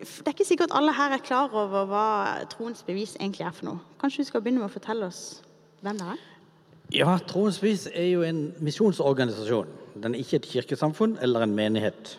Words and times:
Det 0.00 0.24
er 0.24 0.32
ikke 0.32 0.48
sikkert 0.48 0.72
alle 0.72 0.94
her 0.96 1.12
er 1.12 1.20
klar 1.20 1.52
over 1.52 1.84
hva 1.90 2.04
Troens 2.48 2.80
bevis 2.86 3.18
egentlig 3.18 3.44
er 3.44 3.52
for 3.52 3.68
noe. 3.68 3.80
Kanskje 4.00 4.24
du 4.24 4.30
skal 4.30 4.40
begynne 4.40 4.62
med 4.62 4.70
å 4.70 4.72
fortelle 4.72 5.10
oss 5.10 5.42
hvem 5.84 5.98
det 6.00 6.06
er? 6.14 6.22
Ja, 7.02 7.18
Troens 7.28 7.60
bevis 7.60 7.84
er 7.92 8.08
jo 8.08 8.24
en 8.24 8.40
misjonsorganisasjon. 8.64 9.68
Den 10.00 10.16
er 10.16 10.22
ikke 10.22 10.40
et 10.40 10.48
kirkesamfunn 10.48 11.18
eller 11.20 11.44
en 11.44 11.52
menighet. 11.56 12.14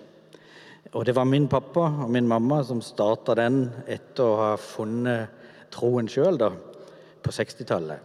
Og 0.93 1.07
det 1.07 1.15
var 1.17 1.25
min 1.25 1.47
pappa 1.49 1.87
og 2.05 2.11
min 2.13 2.29
mamma 2.29 2.61
som 2.67 2.83
starta 2.85 3.33
den 3.39 3.63
etter 3.89 4.27
å 4.27 4.37
ha 4.43 4.51
funnet 4.61 5.73
troen 5.73 6.09
sjøl 6.11 6.37
på 6.37 7.33
60-tallet. 7.33 7.97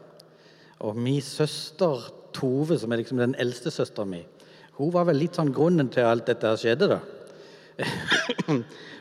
Og 0.87 0.97
min 0.97 1.21
søster 1.25 2.13
Tove, 2.37 2.77
som 2.77 2.93
er 2.93 3.01
liksom 3.01 3.21
den 3.21 3.37
eldste 3.41 3.73
søstera 3.73 4.05
mi, 4.09 4.21
hun 4.77 4.91
var 4.93 5.07
vel 5.09 5.17
litt 5.21 5.39
sånn 5.39 5.55
grunnen 5.57 5.89
til 5.93 6.05
alt 6.05 6.27
dette 6.29 6.51
skjedde, 6.61 6.91
da. 6.91 6.99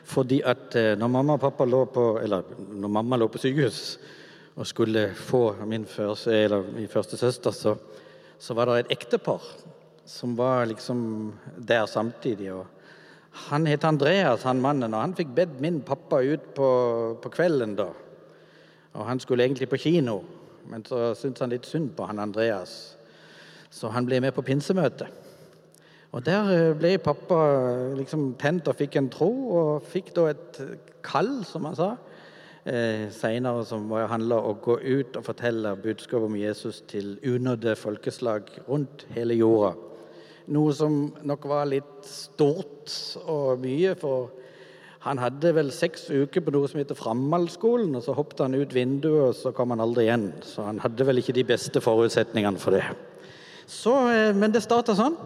Fordi 0.06 0.42
at 0.46 0.76
eh, 0.78 0.94
når 1.00 1.12
mamma 1.12 1.36
og 1.36 1.42
pappa 1.42 1.66
lå 1.66 1.86
på 1.90 2.04
Eller 2.22 2.46
når 2.58 2.92
mamma 2.94 3.18
lå 3.18 3.28
på 3.28 3.42
sykehus 3.42 3.98
og 4.56 4.68
skulle 4.68 5.10
få 5.20 5.50
min 5.68 5.84
første, 5.86 6.32
eller 6.32 6.64
min 6.72 6.88
første 6.88 7.18
søster, 7.18 7.52
så, 7.52 7.74
så 8.40 8.54
var 8.56 8.70
det 8.70 8.86
et 8.86 8.94
ektepar 8.96 9.44
som 10.06 10.36
var 10.38 10.66
liksom 10.70 11.34
der 11.58 11.86
samtidig. 11.86 12.54
og 12.54 12.66
Han 13.50 13.68
het 13.68 13.84
Andreas, 13.84 14.44
han 14.44 14.62
mannen, 14.62 14.94
og 14.94 15.02
han 15.02 15.16
fikk 15.16 15.34
bedt 15.36 15.60
min 15.60 15.82
pappa 15.82 16.22
ut 16.24 16.54
på, 16.56 16.70
på 17.22 17.30
kvelden 17.30 17.76
da. 17.76 17.90
Og 18.94 19.06
han 19.06 19.20
skulle 19.20 19.44
egentlig 19.44 19.68
på 19.70 19.78
kino, 19.78 20.22
men 20.72 20.86
så 20.86 21.14
syntes 21.20 21.44
han 21.44 21.52
litt 21.52 21.68
synd 21.68 21.92
på 21.98 22.08
han 22.08 22.20
Andreas. 22.20 22.96
Så 23.70 23.92
han 23.92 24.06
ble 24.08 24.22
med 24.24 24.32
på 24.32 24.46
pinsemøtet. 24.46 25.25
Og 26.16 26.24
Der 26.24 26.48
eh, 26.48 26.74
ble 26.80 26.94
pappa 27.04 27.38
eh, 27.52 27.96
liksom 27.98 28.38
tent 28.40 28.70
og 28.72 28.78
fikk 28.80 28.96
en 28.96 29.10
tro, 29.12 29.28
og 29.60 29.88
fikk 29.92 30.14
da 30.16 30.30
et 30.32 30.60
kall, 31.04 31.42
som 31.44 31.68
han 31.68 31.76
sa, 31.76 31.90
eh, 32.64 33.10
seinere, 33.12 33.66
som 33.68 33.92
handla 33.92 34.38
om 34.40 34.54
å 34.54 34.62
gå 34.64 34.78
ut 34.80 35.20
og 35.20 35.28
fortelle 35.28 35.76
budskapet 35.76 36.30
om 36.30 36.40
Jesus 36.40 36.86
til 36.88 37.18
unådde 37.20 37.76
folkeslag 37.76 38.48
rundt 38.70 39.04
hele 39.12 39.36
jorda. 39.42 39.76
Noe 40.56 40.72
som 40.78 40.98
nok 41.26 41.52
var 41.52 41.68
litt 41.68 42.08
stort 42.08 42.96
og 43.28 43.60
mye, 43.60 43.98
for 44.00 44.32
han 45.04 45.20
hadde 45.20 45.52
vel 45.54 45.68
seks 45.76 46.08
uker 46.14 46.42
på 46.42 46.54
noe 46.56 46.70
som 46.72 46.80
heter 46.80 46.96
Framhaldsskolen, 46.96 47.92
og 47.92 48.08
så 48.08 48.16
hoppet 48.16 48.48
han 48.48 48.56
ut 48.56 48.72
vinduet, 48.74 49.34
og 49.34 49.36
så 49.36 49.52
kom 49.54 49.76
han 49.76 49.84
aldri 49.84 50.08
igjen. 50.08 50.30
Så 50.48 50.64
han 50.64 50.80
hadde 50.80 51.12
vel 51.12 51.20
ikke 51.20 51.36
de 51.36 51.44
beste 51.44 51.84
forutsetningene 51.84 52.62
for 52.62 52.72
det. 52.72 52.86
Så, 53.68 54.00
eh, 54.14 54.32
men 54.32 54.56
det 54.56 54.64
starta 54.64 54.96
sånn. 54.96 55.20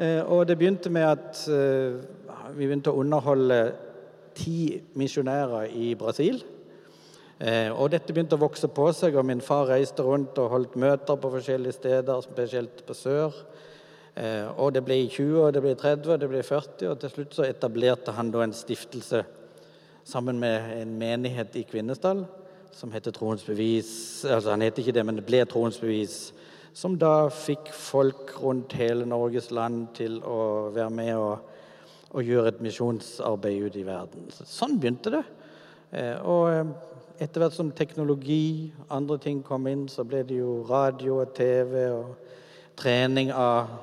Eh, 0.00 0.22
og 0.24 0.46
det 0.48 0.56
begynte 0.56 0.88
med 0.88 1.04
at 1.04 1.42
eh, 1.52 1.98
vi 2.56 2.64
begynte 2.64 2.92
å 2.92 3.02
underholde 3.02 3.58
ti 4.38 4.78
misjonærer 4.96 5.74
i 5.76 5.90
Brasil. 5.98 6.38
Eh, 7.36 7.68
og 7.68 7.90
dette 7.92 8.14
begynte 8.16 8.38
å 8.38 8.40
vokse 8.40 8.70
på 8.72 8.86
seg, 8.96 9.18
og 9.20 9.28
min 9.28 9.44
far 9.44 9.68
reiste 9.68 10.04
rundt 10.06 10.40
og 10.40 10.54
holdt 10.54 10.78
møter 10.80 11.20
på 11.20 11.32
forskjellige 11.36 11.76
steder, 11.76 12.24
spesielt 12.24 12.80
på 12.86 12.96
sør. 12.96 13.36
Og 14.60 14.72
det 14.74 14.82
ble 14.84 14.96
20, 15.06 15.36
og 15.38 15.52
det 15.54 15.60
ble 15.64 15.70
30, 15.78 16.08
og 16.12 16.18
det 16.20 16.28
ble 16.28 16.40
40, 16.44 16.88
og 16.90 16.96
til 17.00 17.12
slutt 17.12 17.36
så 17.36 17.44
etablerte 17.46 18.12
han 18.12 18.32
da 18.34 18.42
en 18.42 18.52
stiftelse 18.52 19.22
sammen 20.04 20.40
med 20.42 20.74
en 20.80 20.96
menighet 20.98 21.54
i 21.56 21.62
Kvinesdal 21.64 22.24
som 22.76 22.92
heter 22.92 23.14
Troens 23.14 23.46
Bevis. 23.46 24.26
Altså 24.26 24.50
han 24.52 24.66
heter 24.66 24.82
ikke 24.82 24.96
det, 24.98 25.06
men 25.06 25.20
det 25.20 25.24
ble 25.28 25.40
Troens 25.48 25.78
Bevis 25.80 26.18
som 26.72 26.96
da 26.98 27.28
fikk 27.32 27.72
folk 27.74 28.34
rundt 28.40 28.74
hele 28.78 29.06
Norges 29.08 29.50
land 29.54 29.88
til 29.98 30.20
å 30.22 30.70
være 30.74 30.92
med 30.94 31.12
og, 31.18 31.50
og 32.14 32.26
gjøre 32.26 32.54
et 32.54 32.62
misjonsarbeid 32.64 33.66
ute 33.66 33.82
i 33.82 33.86
verden. 33.86 34.30
Sånn 34.30 34.78
begynte 34.80 35.12
det. 35.14 35.24
Eh, 35.90 36.16
og 36.22 36.46
eh, 36.52 36.72
etter 37.20 37.42
hvert 37.42 37.56
som 37.56 37.72
teknologi, 37.76 38.70
andre 38.88 39.18
ting 39.20 39.42
kom 39.46 39.66
inn, 39.70 39.88
så 39.90 40.06
ble 40.08 40.22
det 40.26 40.38
jo 40.38 40.60
radio 40.68 41.20
og 41.24 41.34
TV 41.36 41.84
og 41.90 42.14
trening 42.80 43.32
av 43.34 43.74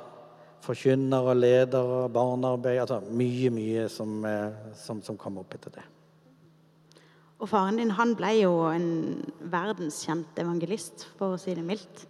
forkynnere, 0.68 1.36
ledere, 1.38 2.08
barnearbeid 2.12 2.82
Altså 2.82 3.00
mye, 3.14 3.52
mye 3.54 3.86
som, 3.92 4.18
eh, 4.26 4.74
som, 4.80 5.04
som 5.04 5.20
kom 5.20 5.40
opp 5.44 5.56
etter 5.56 5.78
det. 5.78 5.86
Og 7.38 7.50
faren 7.52 7.78
din 7.78 7.94
han 7.94 8.16
ble 8.18 8.32
jo 8.40 8.54
en 8.72 8.88
verdenskjent 9.54 10.40
evangelist, 10.42 11.06
for 11.20 11.36
å 11.36 11.42
si 11.42 11.54
det 11.54 11.66
mildt. 11.66 12.08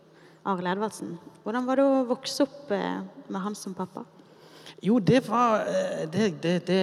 Arild 0.47 0.71
Edvardsen. 0.75 1.17
Hvordan 1.43 1.67
var 1.67 1.79
det 1.79 1.87
å 1.87 2.05
vokse 2.07 2.45
opp 2.45 2.71
eh, 2.75 3.01
med 3.27 3.43
han 3.43 3.55
som 3.57 3.75
pappa? 3.75 4.05
Jo, 4.83 4.99
det 4.99 5.23
var 5.27 5.65
eh, 5.67 6.05
det, 6.11 6.29
det, 6.43 6.55
det 6.67 6.79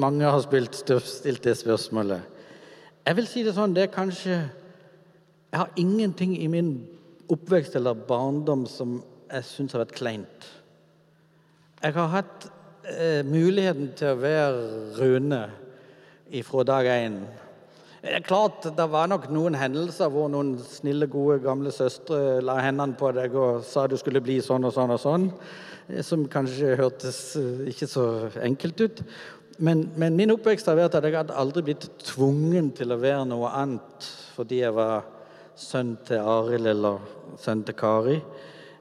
Mange 0.00 0.24
har 0.24 0.40
spilt, 0.44 0.76
stilt 0.78 1.44
det 1.44 1.56
spørsmålet. 1.60 2.24
Jeg 3.02 3.18
vil 3.18 3.28
si 3.28 3.42
det 3.44 3.54
sånn, 3.56 3.74
det 3.74 3.88
er 3.88 3.94
kanskje 3.94 4.36
Jeg 4.38 5.58
har 5.58 5.72
ingenting 5.76 6.36
i 6.38 6.48
min 6.48 6.74
oppvekst 7.32 7.76
eller 7.76 7.98
barndom 8.08 8.64
som 8.68 9.00
jeg 9.32 9.48
syns 9.48 9.74
har 9.74 9.82
vært 9.84 9.96
kleint. 9.96 10.46
Jeg 11.82 11.96
har 11.96 12.10
hatt 12.12 12.46
eh, 12.88 13.20
muligheten 13.26 13.90
til 13.96 14.12
å 14.12 14.20
være 14.20 14.96
Rune 14.98 15.42
ifra 16.32 16.64
dag 16.68 16.88
én. 16.88 17.18
Det 18.02 18.10
er 18.16 18.24
klart, 18.26 18.64
det 18.66 18.84
var 18.90 19.06
nok 19.06 19.28
noen 19.30 19.54
hendelser 19.54 20.08
hvor 20.10 20.26
noen 20.26 20.56
snille, 20.58 21.06
gode 21.06 21.36
gamle 21.44 21.70
søstre 21.70 22.40
la 22.42 22.56
hendene 22.58 22.98
på 22.98 23.12
deg 23.14 23.36
og 23.38 23.60
sa 23.62 23.84
du 23.86 23.94
skulle 23.94 24.18
bli 24.24 24.40
sånn 24.42 24.66
og 24.66 24.72
sånn 24.74 24.90
og 24.90 24.98
sånn, 24.98 25.28
eh, 25.86 26.00
som 26.02 26.24
kanskje 26.26 26.72
hørtes 26.80 27.20
eh, 27.38 27.60
ikke 27.70 27.86
så 27.86 28.06
enkelt 28.42 28.82
ut. 28.82 29.04
Men, 29.62 29.84
men 29.94 30.18
min 30.18 30.34
oppvekst 30.34 30.66
har 30.66 30.80
vært 30.80 30.96
at 30.98 31.06
jeg 31.06 31.14
hadde 31.14 31.38
aldri 31.38 31.62
blitt 31.68 31.86
tvungen 32.02 32.72
til 32.74 32.90
å 32.90 32.98
være 32.98 33.22
noe 33.30 33.54
annet 33.60 34.10
fordi 34.34 34.64
jeg 34.64 34.74
var 34.74 35.06
sønn 35.54 35.94
til 36.02 36.26
Arild 36.26 36.72
eller 36.72 37.06
sønn 37.38 37.62
til 37.68 37.78
Kari. 37.78 38.18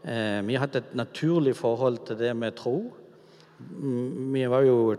Eh, 0.02 0.42
vi 0.50 0.58
hatt 0.58 0.82
et 0.82 0.98
naturlig 0.98 1.54
forhold 1.62 2.02
til 2.10 2.18
det 2.24 2.34
med 2.34 2.58
tro. 2.58 2.80
Vi 3.70 4.50
var 4.50 4.66
jo 4.66 4.96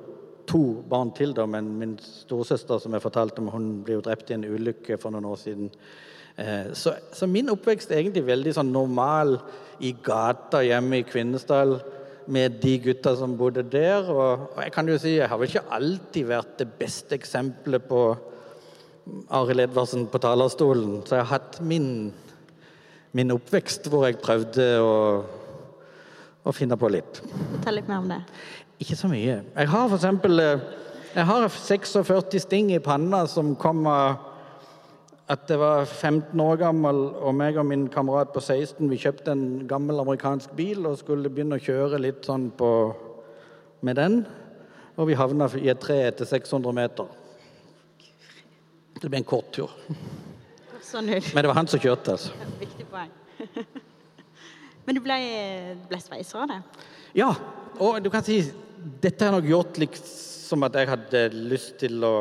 to 0.49 0.83
barn 0.89 1.13
til, 1.17 1.35
da, 1.37 1.47
men 1.47 1.69
min 1.79 1.97
storesøster 2.03 2.81
som 2.83 2.95
jeg 2.95 3.05
fortalte 3.05 3.43
om, 3.43 3.51
hun 3.53 3.69
ble 3.87 3.99
jo 3.99 4.05
drept 4.05 4.31
i 4.31 4.37
en 4.37 4.47
ulykke 4.49 4.99
for 5.01 5.15
noen 5.15 5.29
år 5.31 5.41
siden. 5.41 5.71
Eh, 6.37 6.73
så, 6.79 6.95
så, 7.13 7.29
min 7.29 7.51
oppvekst 7.53 7.93
er 7.93 8.01
egentlig 8.01 8.25
veldig 8.29 8.55
sånn 8.57 8.73
normal 8.73 9.37
i 9.85 9.93
gata 10.05 10.63
hjemme 10.65 11.03
i 11.03 11.07
Kvinesdal 11.07 11.77
med 12.33 12.57
de 12.63 12.77
gutta 12.87 13.15
som 13.19 13.37
bodde 13.37 13.65
der. 13.69 14.09
Og, 14.09 14.49
og, 14.53 14.61
jeg 14.63 14.75
kan 14.75 14.89
jo 14.89 14.99
si, 15.01 15.17
jeg 15.19 15.29
har 15.29 15.41
vel 15.41 15.51
ikke 15.51 15.67
alltid 15.79 16.29
vært 16.31 16.57
det 16.63 16.69
beste 16.81 17.19
eksempelet 17.19 17.89
på 17.89 18.03
Arild 19.35 19.67
Edvardsen 19.67 20.07
på 20.11 20.21
talerstolen. 20.23 21.01
Så 21.07 21.19
jeg 21.19 21.27
har 21.27 21.33
hatt 21.35 21.61
min, 21.67 22.13
min 23.13 23.35
oppvekst 23.35 23.91
hvor 23.91 24.07
jeg 24.07 24.21
prøvde 24.23 24.69
å, 24.81 24.95
å 26.47 26.55
finne 26.55 26.79
på 26.79 26.91
litt. 26.95 27.21
Fortell 27.57 27.81
litt 27.81 27.91
mer 27.91 28.01
om 28.01 28.11
det. 28.15 28.23
Ikke 28.83 28.99
så 28.99 29.09
mye. 29.11 29.43
Jeg 29.55 29.69
har 29.71 29.89
for 29.89 29.99
eksempel 29.99 30.43
eh, 30.43 30.63
jeg 31.13 31.29
har 31.29 31.45
46 31.49 32.41
sting 32.41 32.73
i 32.73 32.81
panna 32.83 33.27
som 33.29 33.55
kom 33.61 33.85
av 33.87 34.29
at 35.31 35.49
jeg 35.49 35.61
var 35.61 35.85
15 35.85 36.41
år 36.41 36.57
gammel, 36.61 36.99
og 37.21 37.35
meg 37.37 37.57
og 37.61 37.67
min 37.69 37.87
kamerat 37.93 38.33
på 38.35 38.41
16 38.41 38.91
vi 38.91 38.99
kjøpte 39.01 39.33
en 39.33 39.45
gammel 39.69 40.01
amerikansk 40.03 40.53
bil 40.59 40.89
og 40.89 40.99
skulle 41.01 41.31
begynne 41.31 41.61
å 41.61 41.63
kjøre 41.63 42.01
litt 42.03 42.27
sånn 42.27 42.51
på, 42.59 42.71
med 43.87 44.01
den. 44.01 44.19
Og 44.97 45.09
vi 45.09 45.17
havna 45.17 45.49
i 45.61 45.71
et 45.73 45.81
tre 45.81 46.01
etter 46.09 46.29
600 46.29 46.77
meter. 46.77 47.13
Det 48.99 49.09
ble 49.09 49.23
en 49.23 49.29
kort 49.29 49.53
tur. 49.55 49.73
Sånn 50.85 51.09
Men 51.13 51.39
det 51.39 51.49
var 51.49 51.61
han 51.61 51.71
som 51.71 51.81
kjørte, 51.81 52.17
altså. 52.17 52.35
Viktig 52.65 52.89
poeng. 52.91 53.13
Men 54.85 54.99
du 54.99 55.05
ble, 55.05 55.17
ble 55.89 56.03
sveiser 56.03 56.43
av 56.43 56.51
det? 56.51 56.61
Ja. 57.17 57.31
Og 57.81 58.03
du 58.05 58.11
kan 58.13 58.25
si 58.27 58.43
dette 58.83 59.27
har 59.27 59.35
nok 59.37 59.49
gjort 59.49 59.79
liksom 59.83 60.67
at 60.67 60.77
jeg 60.79 60.91
hadde 60.91 61.23
lyst 61.51 61.77
til 61.83 62.03
å, 62.07 62.15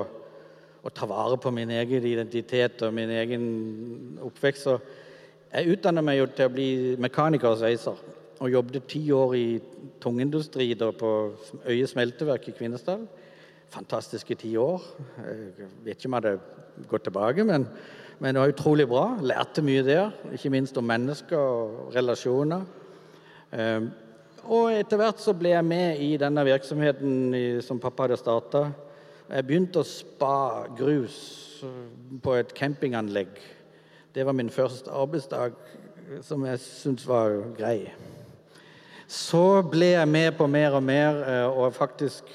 å, 0.81 0.89
ta 0.93 1.07
vare 1.09 1.37
på 1.41 1.51
min 1.53 1.71
egen 1.73 2.05
identitet 2.07 2.83
og 2.85 2.93
min 2.95 3.11
egen 3.15 3.45
oppvekst. 4.23 4.67
Så 4.67 4.77
jeg 5.51 5.75
utdannet 5.75 6.05
meg 6.05 6.19
jo 6.19 6.27
til 6.31 6.47
å 6.49 6.53
bli 6.53 6.67
mekaniker 7.01 7.51
og 7.51 7.61
sveiser. 7.61 7.97
Og 8.41 8.53
jobbet 8.53 8.87
ti 8.89 9.03
år 9.13 9.35
i 9.37 9.47
tungindustri 10.01 10.71
da, 10.77 10.89
på 10.93 11.11
Øye 11.65 11.89
smelteverk 11.89 12.47
i 12.49 12.55
Kvinesdal. 12.57 13.03
Fantastiske 13.71 14.37
ti 14.41 14.55
år. 14.57 14.85
Jeg 15.21 15.69
vet 15.85 15.97
ikke 15.97 16.09
om 16.09 16.17
jeg 16.17 16.23
hadde 16.23 16.85
gått 16.89 17.05
tilbake, 17.07 17.45
men, 17.47 17.67
men 18.19 18.33
det 18.33 18.41
var 18.41 18.53
utrolig 18.53 18.87
bra. 18.89 19.05
Lærte 19.21 19.63
mye 19.65 19.83
der, 19.85 20.15
ikke 20.33 20.53
minst 20.53 20.77
om 20.81 20.89
mennesker 20.89 21.37
og 21.37 21.93
relasjoner. 21.95 22.65
Og 24.49 24.71
etter 24.73 24.97
hvert 24.97 25.21
så 25.21 25.35
ble 25.37 25.51
jeg 25.53 25.65
med 25.65 25.99
i 26.01 26.15
denne 26.17 26.41
virksomheten 26.47 27.35
som 27.61 27.79
pappa 27.81 28.07
hadde 28.07 28.17
starta. 28.17 28.63
Jeg 29.29 29.45
begynte 29.45 29.83
å 29.83 29.87
spa 29.87 30.65
grus 30.77 31.17
på 32.23 32.33
et 32.39 32.53
campinganlegg. 32.57 33.35
Det 34.11 34.25
var 34.25 34.33
min 34.35 34.49
første 34.49 34.91
arbeidsdag, 34.91 35.53
som 36.25 36.41
jeg 36.49 36.59
syntes 36.63 37.05
var 37.07 37.37
grei. 37.55 37.91
Så 39.07 39.61
ble 39.69 39.93
jeg 39.93 40.09
med 40.09 40.33
på 40.39 40.47
mer 40.49 40.75
og 40.79 40.83
mer, 40.83 41.21
eh, 41.27 41.47
og 41.47 41.75
faktisk 41.75 42.27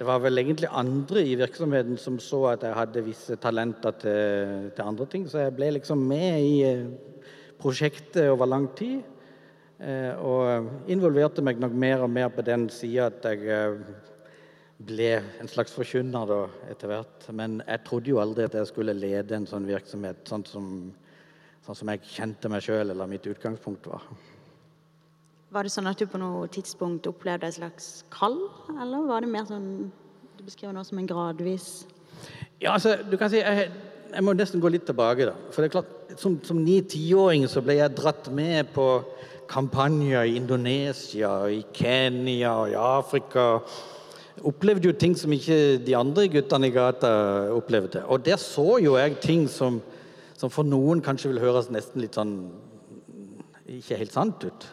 det 0.00 0.06
var 0.06 0.22
vel 0.22 0.38
egentlig 0.40 0.68
andre 0.72 1.22
i 1.26 1.34
virksomheten 1.36 1.98
som 2.00 2.18
så 2.18 2.44
at 2.54 2.62
jeg 2.64 2.76
hadde 2.76 3.02
visse 3.04 3.36
talenter 3.36 3.92
til, 4.00 4.70
til 4.76 4.84
andre 4.84 5.06
ting, 5.06 5.26
så 5.28 5.42
jeg 5.44 5.54
ble 5.54 5.74
liksom 5.76 5.98
med 5.98 6.40
i 6.40 6.54
eh, 6.64 6.86
prosjektet 7.60 8.30
over 8.30 8.48
lang 8.48 8.68
tid. 8.76 9.02
Eh, 9.80 10.12
og 10.20 10.90
involverte 10.92 11.40
meg 11.40 11.60
nok 11.60 11.72
mer 11.72 12.02
og 12.04 12.10
mer 12.12 12.28
på 12.34 12.44
den 12.44 12.66
sida 12.68 13.06
at 13.08 13.24
jeg 13.24 13.46
eh, 13.48 13.78
ble 14.84 15.12
en 15.40 15.48
slags 15.48 15.72
forkynner 15.72 16.32
etter 16.68 16.90
hvert. 16.90 17.28
Men 17.32 17.62
jeg 17.64 17.84
trodde 17.86 18.12
jo 18.12 18.20
aldri 18.20 18.44
at 18.44 18.56
jeg 18.58 18.68
skulle 18.68 18.96
lede 18.96 19.38
en 19.38 19.48
sånn 19.48 19.68
virksomhet 19.68 20.20
sånn 20.28 20.44
som, 20.48 20.66
sånn 21.64 21.78
som 21.80 21.92
jeg 21.94 22.04
kjente 22.12 22.52
meg 22.52 22.64
sjøl, 22.66 22.92
eller 22.92 23.08
mitt 23.08 23.28
utgangspunkt 23.30 23.88
var. 23.88 24.04
Var 25.50 25.66
det 25.66 25.72
sånn 25.72 25.88
at 25.90 25.98
du 25.98 26.06
på 26.06 26.20
noe 26.20 26.44
tidspunkt 26.52 27.08
opplevde 27.10 27.48
et 27.48 27.56
slags 27.56 27.88
kall, 28.12 28.36
eller 28.76 29.08
var 29.08 29.24
det 29.24 29.32
mer 29.32 29.48
sånn 29.48 29.88
Du 30.38 30.44
beskriver 30.46 30.72
noe 30.76 30.86
som 30.86 31.00
en 31.00 31.08
gradvis 31.08 31.86
Ja, 32.62 32.76
altså, 32.76 32.94
du 33.02 33.16
kan 33.18 33.32
si 33.32 33.40
jeg, 33.40 33.66
jeg 34.12 34.24
må 34.24 34.32
nesten 34.36 34.62
gå 34.62 34.70
litt 34.70 34.86
tilbake, 34.88 35.26
da. 35.26 35.34
For 35.50 35.64
det 35.64 35.70
er 35.70 35.74
klart, 35.74 35.90
som, 36.20 36.36
som 36.46 36.60
ni-tiåring 36.62 37.48
så 37.50 37.64
ble 37.64 37.80
jeg 37.80 37.96
dratt 37.98 38.30
med 38.34 38.70
på 38.76 38.86
kampanjer 39.50 40.28
i 40.28 40.36
Indonesia, 40.38 41.32
i 41.50 41.64
Kenya 41.74 42.52
og 42.62 42.70
i 42.70 42.78
Afrika. 42.78 43.46
Opplevde 44.46 44.88
jo 44.88 44.96
ting 44.96 45.16
som 45.18 45.32
ikke 45.34 45.80
de 45.84 45.96
andre 45.98 46.28
guttene 46.30 46.70
i 46.70 46.74
gata 46.74 47.10
opplevde. 47.52 48.04
Og 48.06 48.24
der 48.24 48.38
så 48.40 48.78
jo 48.82 48.96
jeg 48.96 49.18
ting 49.20 49.48
som, 49.50 49.80
som 50.38 50.52
for 50.52 50.66
noen 50.66 51.02
kanskje 51.04 51.32
vil 51.32 51.42
høres 51.42 51.70
nesten 51.72 52.04
litt 52.04 52.18
sånn 52.18 52.36
ikke 53.70 54.00
helt 54.00 54.14
sant 54.14 54.44
ut. 54.46 54.68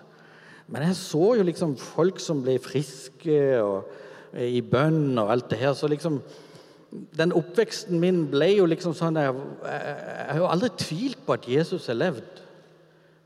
Men 0.68 0.84
jeg 0.88 0.98
så 1.00 1.36
jo 1.40 1.46
liksom 1.48 1.78
folk 1.80 2.20
som 2.20 2.42
ble 2.44 2.58
friske 2.60 3.38
og 3.62 3.88
eh, 4.34 4.58
i 4.58 4.62
bønn 4.62 5.18
og 5.20 5.32
alt 5.32 5.50
det 5.52 5.62
her. 5.62 5.74
Så 5.78 5.90
liksom 5.92 6.22
Den 7.18 7.34
oppveksten 7.36 8.00
min 8.00 8.22
ble 8.32 8.48
jo 8.58 8.66
liksom 8.66 8.94
sånn 8.96 9.18
Jeg, 9.20 9.34
jeg, 9.36 9.82
jeg 9.92 10.28
har 10.32 10.38
jo 10.40 10.52
aldri 10.52 10.70
tvilt 10.80 11.26
på 11.26 11.36
at 11.36 11.48
Jesus 11.52 11.88
har 11.92 12.00
levd. 12.00 12.47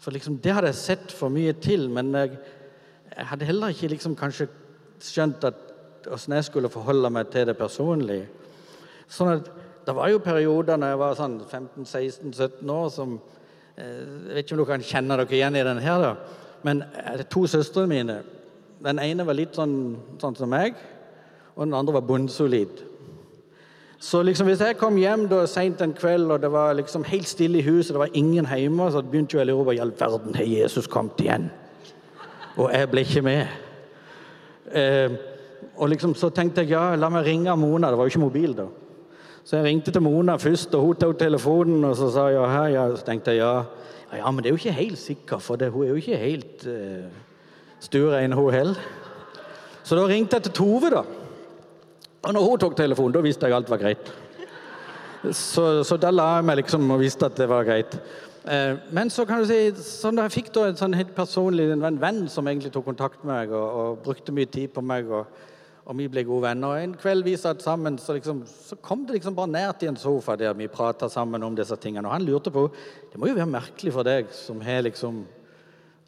For 0.02 0.14
liksom 0.14 0.40
det 0.42 0.54
hadde 0.56 0.72
jeg 0.72 0.80
sett 0.82 1.14
for 1.14 1.34
mye 1.34 1.54
til. 1.62 1.88
Men 1.94 2.14
jeg, 2.18 2.38
jeg 3.14 3.28
hadde 3.32 3.48
heller 3.50 3.74
ikke 3.74 3.92
liksom 3.94 4.18
kanskje 4.18 4.50
skjønt 5.02 5.46
at 5.50 5.68
åssen 6.12 6.34
jeg 6.34 6.48
skulle 6.48 6.72
forholde 6.74 7.12
meg 7.14 7.30
til 7.34 7.46
det 7.50 7.58
personlig. 7.60 8.24
Sånn 9.12 9.36
at 9.38 9.52
Det 9.82 9.96
var 9.98 10.12
jo 10.12 10.20
perioder 10.22 10.78
når 10.78 10.92
jeg 10.92 10.98
var 11.02 11.16
sånn 11.18 11.36
15-16-17 11.42 12.70
år 12.70 12.90
som 12.94 13.16
eh, 13.18 14.04
Jeg 14.28 14.36
vet 14.36 14.44
ikke 14.44 14.54
om 14.54 14.60
dere 14.60 14.70
kan 14.70 14.84
kjenne 14.86 15.18
dere 15.18 15.36
igjen 15.36 15.58
i 15.58 15.64
den 15.66 15.82
her. 15.82 16.04
da, 16.04 16.12
men 16.62 16.84
eh, 16.86 17.24
to 17.26 17.48
søstrene 17.50 17.90
mine 17.90 18.18
Den 18.86 19.02
ene 19.02 19.26
var 19.26 19.38
litt 19.38 19.58
sånn, 19.58 19.98
sånn 20.22 20.38
som 20.38 20.54
meg, 20.54 20.78
og 21.56 21.66
den 21.66 21.74
andre 21.78 21.98
var 21.98 22.06
bunnsolid. 22.06 22.91
Så 24.02 24.24
liksom 24.26 24.48
hvis 24.50 24.62
jeg 24.64 24.80
kom 24.80 24.96
hjem 24.98 25.28
da 25.30 25.44
seint 25.46 25.82
en 25.86 25.94
kveld, 25.94 26.32
og 26.34 26.42
det 26.42 26.50
var 26.50 26.74
liksom 26.74 27.04
helt 27.06 27.30
stille 27.30 27.60
i 27.60 27.66
huset, 27.68 27.94
det 27.94 28.02
var 28.02 28.16
ingen 28.18 28.48
hjemme, 28.50 28.88
så 28.90 29.04
begynte 29.06 29.38
jeg 29.38 29.46
å 29.46 29.52
lure 29.52 29.68
på 29.68 29.76
i 29.78 29.82
all 29.84 29.94
verden 30.00 30.34
har 30.40 30.48
Jesus 30.50 30.90
kommet 30.90 31.22
igjen. 31.22 31.52
Og 32.58 32.72
jeg 32.74 32.90
ble 32.90 33.04
ikke 33.06 33.22
med. 33.22 33.52
Eh, 34.74 35.14
og 35.78 35.94
liksom 35.94 36.16
så 36.18 36.32
tenkte 36.34 36.66
jeg 36.66 36.74
ja, 36.74 36.96
la 36.98 37.12
meg 37.14 37.30
ringe 37.30 37.54
Mona. 37.56 37.92
Det 37.92 38.00
var 38.00 38.10
jo 38.10 38.16
ikke 38.16 38.24
mobil 38.26 38.58
da. 38.58 38.68
Så 39.46 39.60
jeg 39.60 39.68
ringte 39.70 39.94
til 39.94 40.02
Mona 40.02 40.40
først, 40.42 40.74
og 40.78 40.88
hun 40.88 40.98
tok 40.98 41.20
telefonen, 41.22 41.86
og 41.86 41.96
så 41.98 42.10
sa 42.10 42.28
jeg 42.34 42.42
ja, 42.42 42.66
ja. 42.74 42.90
Så 42.98 43.06
tenkte 43.06 43.38
jeg 43.38 43.46
ja. 43.46 43.54
Ja, 44.18 44.32
men 44.32 44.42
det 44.42 44.50
er 44.50 44.58
jo 44.58 44.60
ikke 44.60 44.80
helt 44.82 45.00
sikkert, 45.00 45.46
for 45.46 45.56
det, 45.56 45.70
hun 45.72 45.86
er 45.86 45.94
jo 45.94 46.02
ikke 46.02 46.18
helt 46.20 46.66
eh, 46.68 47.06
stuerein, 47.80 48.34
hun 48.34 48.54
heller. 48.54 48.82
Så 49.84 49.96
da 49.96 50.10
ringte 50.10 50.36
jeg 50.36 50.50
til 50.50 50.58
Tove, 50.58 50.90
da. 50.90 51.06
Og 52.22 52.36
når 52.36 52.48
hun 52.48 52.60
tok 52.62 52.76
telefonen, 52.78 53.14
da 53.16 53.24
visste 53.26 53.50
jeg 53.50 53.58
alt 53.58 53.70
var 53.72 53.82
greit. 53.82 54.12
Så, 55.32 55.84
så 55.86 55.98
da 56.02 56.10
la 56.14 56.28
jeg 56.38 56.48
meg 56.50 56.62
liksom 56.64 56.90
og 56.94 57.02
visste 57.02 57.28
at 57.30 57.38
det 57.38 57.48
var 57.50 57.66
greit. 57.68 57.98
Eh, 58.50 58.74
men 58.94 59.10
så 59.14 59.26
kan 59.30 59.42
du 59.42 59.50
si, 59.50 59.60
sånn 59.86 60.18
da 60.18 60.26
jeg 60.26 60.38
fikk 60.40 60.52
da 60.56 60.68
en 60.70 60.80
sånn 60.80 60.98
helt 60.98 61.14
personlig 61.18 61.68
en 61.74 62.02
venn 62.02 62.24
som 62.30 62.48
egentlig 62.50 62.74
tok 62.74 62.88
kontakt 62.90 63.22
med 63.22 63.36
meg 63.36 63.54
og, 63.54 63.68
og 63.84 64.04
brukte 64.06 64.34
mye 64.34 64.50
tid 64.50 64.74
på 64.74 64.86
meg. 64.86 65.10
og 65.10 65.50
og 65.92 65.98
vi 65.98 66.08
ble 66.12 66.24
gode 66.28 66.46
venner. 66.46 66.72
Og 66.72 66.84
En 66.84 66.96
kveld 66.98 67.26
vi 67.26 67.36
satt 67.40 67.64
sammen, 67.64 67.98
så, 68.00 68.16
liksom, 68.16 68.44
så 68.46 68.78
kom 68.86 69.06
det 69.06 69.18
liksom 69.18 69.36
bare 69.38 69.52
nært 69.52 69.82
til 69.82 69.92
en 69.92 70.00
sofa 70.00 70.38
der 70.40 70.54
vi 70.58 70.70
prata 70.72 71.10
sammen 71.10 71.44
om 71.44 71.56
disse 71.58 71.76
tingene. 71.82 72.08
Og 72.08 72.14
han 72.14 72.26
lurte 72.26 72.54
på 72.54 72.68
det 73.12 73.20
må 73.20 73.28
jo 73.28 73.38
være 73.38 73.50
merkelig 73.50 73.94
for 73.96 74.08
deg 74.08 74.30
som 74.36 74.62
har 74.64 74.86
liksom 74.86 75.24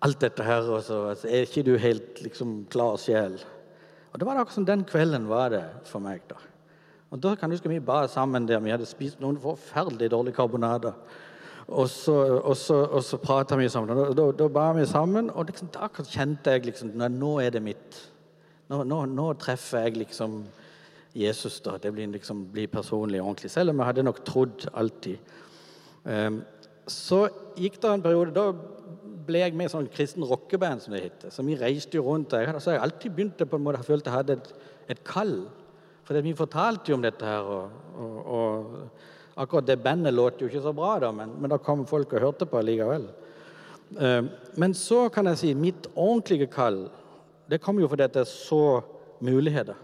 alt 0.03 0.19
dette 0.19 0.43
her, 0.43 0.67
og 0.67 0.83
så 0.83 0.99
altså, 1.13 1.27
er 1.27 1.47
ikke 1.47 1.63
du 1.63 1.77
helt 1.79 2.21
liksom 2.21 2.65
klar 2.71 2.97
sjel. 2.99 3.37
Og 4.13 4.19
det 4.19 4.27
var 4.27 4.37
akkurat 4.37 4.55
som 4.55 4.65
den 4.65 4.85
kvelden 4.85 5.25
var 5.27 5.49
det 5.49 5.63
for 5.89 5.99
meg. 5.99 6.21
da. 6.29 6.37
Og 7.11 7.21
da 7.21 7.35
kan 7.35 7.49
du 7.49 7.55
huske 7.55 7.69
Vi 7.69 7.79
ba 7.79 8.07
sammen 8.07 8.47
der. 8.47 8.59
Vi 8.59 8.69
hadde 8.69 8.85
spist 8.85 9.19
noen 9.21 9.37
forferdelig 9.41 10.11
dårlige 10.11 10.35
karbonader. 10.35 10.93
Og 11.67 11.89
så, 11.89 12.13
og 12.43 12.57
så, 12.57 13.01
så 13.01 13.17
prata 13.17 13.55
vi 13.55 13.69
sammen. 13.69 13.97
Og 13.97 14.15
da, 14.17 14.31
da, 14.31 14.47
ba 14.47 14.71
vi 14.73 14.85
sammen, 14.85 15.29
og 15.29 15.45
liksom, 15.45 15.69
da 15.73 15.87
kjente 15.87 16.51
jeg 16.51 16.65
liksom 16.65 16.91
Nå 16.93 17.39
er 17.39 17.49
det 17.55 17.63
mitt. 17.63 18.01
Nå, 18.69 18.83
nå, 18.83 19.05
nå, 19.05 19.33
treffer 19.33 19.87
jeg 19.87 19.97
liksom 19.97 20.43
Jesus. 21.15 21.61
da, 21.61 21.77
Det 21.77 21.93
blir, 21.93 22.07
liksom, 22.07 22.45
blir 22.51 22.67
personlig 22.67 23.21
og 23.21 23.27
ordentlig. 23.27 23.51
Selv 23.51 23.69
om 23.69 23.79
jeg 23.79 23.85
hadde 23.85 24.03
nok 24.03 24.23
trodd 24.25 24.67
alltid. 24.73 25.17
Um, 26.03 26.43
så 26.87 27.29
gikk 27.55 27.77
det 27.79 27.89
en 27.89 28.01
periode 28.03 28.33
Da 28.35 28.49
ble 29.27 29.43
jeg 29.43 29.55
med 29.57 29.69
i 29.69 29.73
sånn 29.73 29.89
kristen 29.93 30.25
rockeband, 30.27 30.83
som 30.83 30.95
det 30.95 31.03
heter. 31.05 31.33
Så 31.33 31.45
vi 31.45 31.57
reiste 31.59 31.99
jo 31.99 32.05
rundt. 32.07 32.35
Så 32.59 32.75
jeg 32.75 32.81
alltid 32.83 33.15
begynt 33.15 33.43
på 33.43 33.59
en 33.59 33.65
måte, 33.65 33.81
jeg 33.81 33.89
følte 33.89 34.11
jeg 34.11 34.19
hadde 34.19 34.37
et, 34.39 34.53
et 34.95 35.03
kall. 35.07 35.35
For 36.03 36.19
vi 36.23 36.35
fortalte 36.35 36.91
jo 36.91 36.99
om 36.99 37.05
dette 37.05 37.27
her. 37.27 37.47
Og, 37.47 37.99
og, 37.99 38.17
og 38.37 39.43
akkurat 39.43 39.67
det 39.67 39.79
bandet 39.83 40.13
låt 40.13 40.41
jo 40.41 40.49
ikke 40.49 40.63
så 40.63 40.73
bra, 40.75 40.97
da, 41.01 41.11
men, 41.15 41.35
men 41.41 41.53
da 41.53 41.59
kom 41.61 41.87
folk 41.89 42.13
og 42.13 42.27
hørte 42.27 42.49
på 42.49 42.61
likevel. 42.61 43.07
Um, 43.93 44.29
men 44.57 44.73
så 44.73 45.07
kan 45.13 45.27
jeg 45.29 45.39
si 45.41 45.53
mitt 45.53 45.85
ordentlige 45.93 46.47
kall 46.49 46.87
det 47.51 47.59
kom 47.61 47.77
jo 47.77 47.89
fordi 47.91 48.07
jeg 48.07 48.25
så 48.25 48.81
muligheter. 49.21 49.75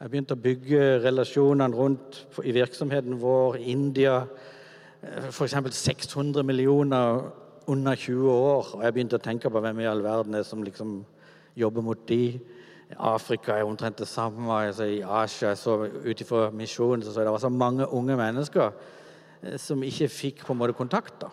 Jeg 0.00 0.10
begynte 0.10 0.34
å 0.34 0.40
bygge 0.40 0.80
relasjonene 1.04 1.76
rundt 1.76 2.18
i 2.44 2.52
virksomheten 2.52 3.18
vår. 3.20 3.60
India 3.70 4.24
f.eks. 5.30 5.54
600 5.76 6.44
millioner 6.44 7.30
under 7.66 7.94
20 7.94 8.30
år. 8.30 8.70
Og 8.76 8.84
jeg 8.84 8.94
begynte 8.94 9.18
å 9.18 9.24
tenke 9.24 9.50
på 9.50 9.62
hvem 9.62 9.82
i 9.82 9.88
all 9.90 10.02
verden 10.04 10.38
er 10.38 10.46
som 10.46 10.62
liksom 10.64 11.00
jobber 11.58 11.84
mot 11.84 12.08
de. 12.08 12.38
Afrika 12.96 13.54
er 13.54 13.68
omtrent 13.68 13.98
det 13.98 14.08
samme. 14.08 14.48
Altså 14.52 14.88
I 14.88 15.02
Asia 15.02 15.54
så 15.56 15.76
ut 15.84 16.20
ifra 16.20 16.48
misjonen 16.54 17.04
så, 17.04 17.12
så 17.12 17.24
det 17.24 17.34
var 17.34 17.42
så 17.42 17.52
mange 17.52 17.86
unge 17.86 18.16
mennesker 18.18 18.72
eh, 19.42 19.58
som 19.60 19.82
ikke 19.82 20.10
fikk 20.10 20.44
på 20.46 20.54
en 20.54 20.60
måte 20.62 20.76
kontakt. 20.78 21.20
da. 21.20 21.30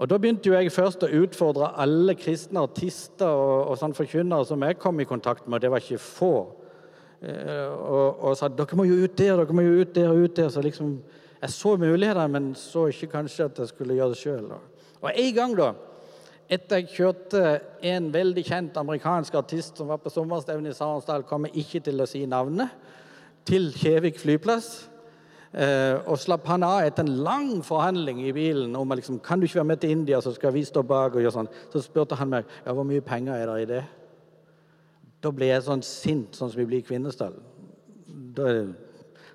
Og 0.00 0.08
Da 0.08 0.16
begynte 0.16 0.48
jo 0.48 0.56
jeg 0.56 0.72
først 0.72 1.02
å 1.04 1.12
utfordre 1.22 1.74
alle 1.76 2.14
kristne 2.16 2.62
artister 2.64 3.28
og, 3.28 3.72
og 3.72 3.76
sånn 3.80 3.96
forkynnere 3.96 4.46
som 4.48 4.62
jeg 4.64 4.78
kom 4.80 5.00
i 5.00 5.08
kontakt 5.08 5.46
med, 5.46 5.58
og 5.58 5.64
det 5.64 5.70
var 5.74 5.84
ikke 5.84 6.00
få. 6.00 6.34
Eh, 7.20 7.68
og, 7.68 8.22
og 8.24 8.36
sa 8.38 8.48
dere 8.48 8.78
må 8.78 8.86
jo 8.88 9.02
ut 9.04 9.18
der, 9.18 9.36
dere 9.36 9.56
må 9.56 9.66
jo 9.66 9.82
ut 9.82 9.92
der 9.94 10.08
og 10.08 10.24
ut 10.24 10.36
der. 10.38 10.48
Så 10.48 10.62
liksom, 10.64 10.94
jeg 11.40 11.52
så 11.52 11.74
muligheter, 11.76 12.32
men 12.32 12.54
så 12.56 12.86
ikke 12.88 13.12
kanskje 13.18 13.50
at 13.50 13.60
jeg 13.60 13.74
skulle 13.74 13.98
gjøre 13.98 14.14
det 14.14 14.22
sjøl. 14.22 14.48
Og 15.00 15.10
en 15.14 15.34
gang, 15.36 15.56
da, 15.56 15.72
etter 16.50 16.80
jeg 16.80 16.94
kjørte 16.96 17.42
en 17.86 18.08
veldig 18.12 18.42
kjent 18.44 18.78
amerikansk 18.80 19.36
artist 19.38 19.78
som 19.78 19.90
var 19.90 20.00
på 20.02 20.12
sommerstevne 20.12 20.72
i 20.72 20.76
Sarensdal, 20.76 21.24
kommer 21.28 21.54
ikke 21.54 21.82
til 21.86 22.02
å 22.02 22.08
si 22.10 22.24
navnet, 22.28 22.72
til 23.46 23.70
Kjevik 23.72 24.18
flyplass. 24.20 24.90
Eh, 25.50 25.96
og 26.06 26.18
slapp 26.20 26.44
han 26.46 26.62
av 26.62 26.84
etter 26.86 27.02
en 27.02 27.22
lang 27.26 27.48
forhandling 27.66 28.20
i 28.22 28.34
bilen 28.34 28.76
om 28.78 28.92
liksom, 28.94 29.16
kan 29.24 29.40
du 29.40 29.48
ikke 29.48 29.58
være 29.58 29.70
med 29.72 29.80
til 29.82 29.94
India, 29.96 30.20
så 30.22 30.30
skal 30.34 30.52
vi 30.54 30.62
stå 30.66 30.84
bak. 30.86 31.14
og 31.14 31.24
gjøre 31.24 31.38
sånn. 31.38 31.50
Så 31.72 31.82
spurte 31.82 32.18
han 32.18 32.30
meg 32.30 32.50
ja, 32.66 32.74
hvor 32.74 32.86
mye 32.86 33.02
penger 33.02 33.34
er 33.38 33.50
det 33.50 33.62
i 33.62 33.70
det. 33.72 33.80
Da 35.20 35.32
ble 35.34 35.50
jeg 35.50 35.64
sånn 35.66 35.82
sint, 35.86 36.36
sånn 36.36 36.52
som 36.52 36.60
vi 36.60 36.68
blir 36.68 36.82
i 36.82 36.86
Kvinesdal. 36.86 37.34
Da, 38.36 38.52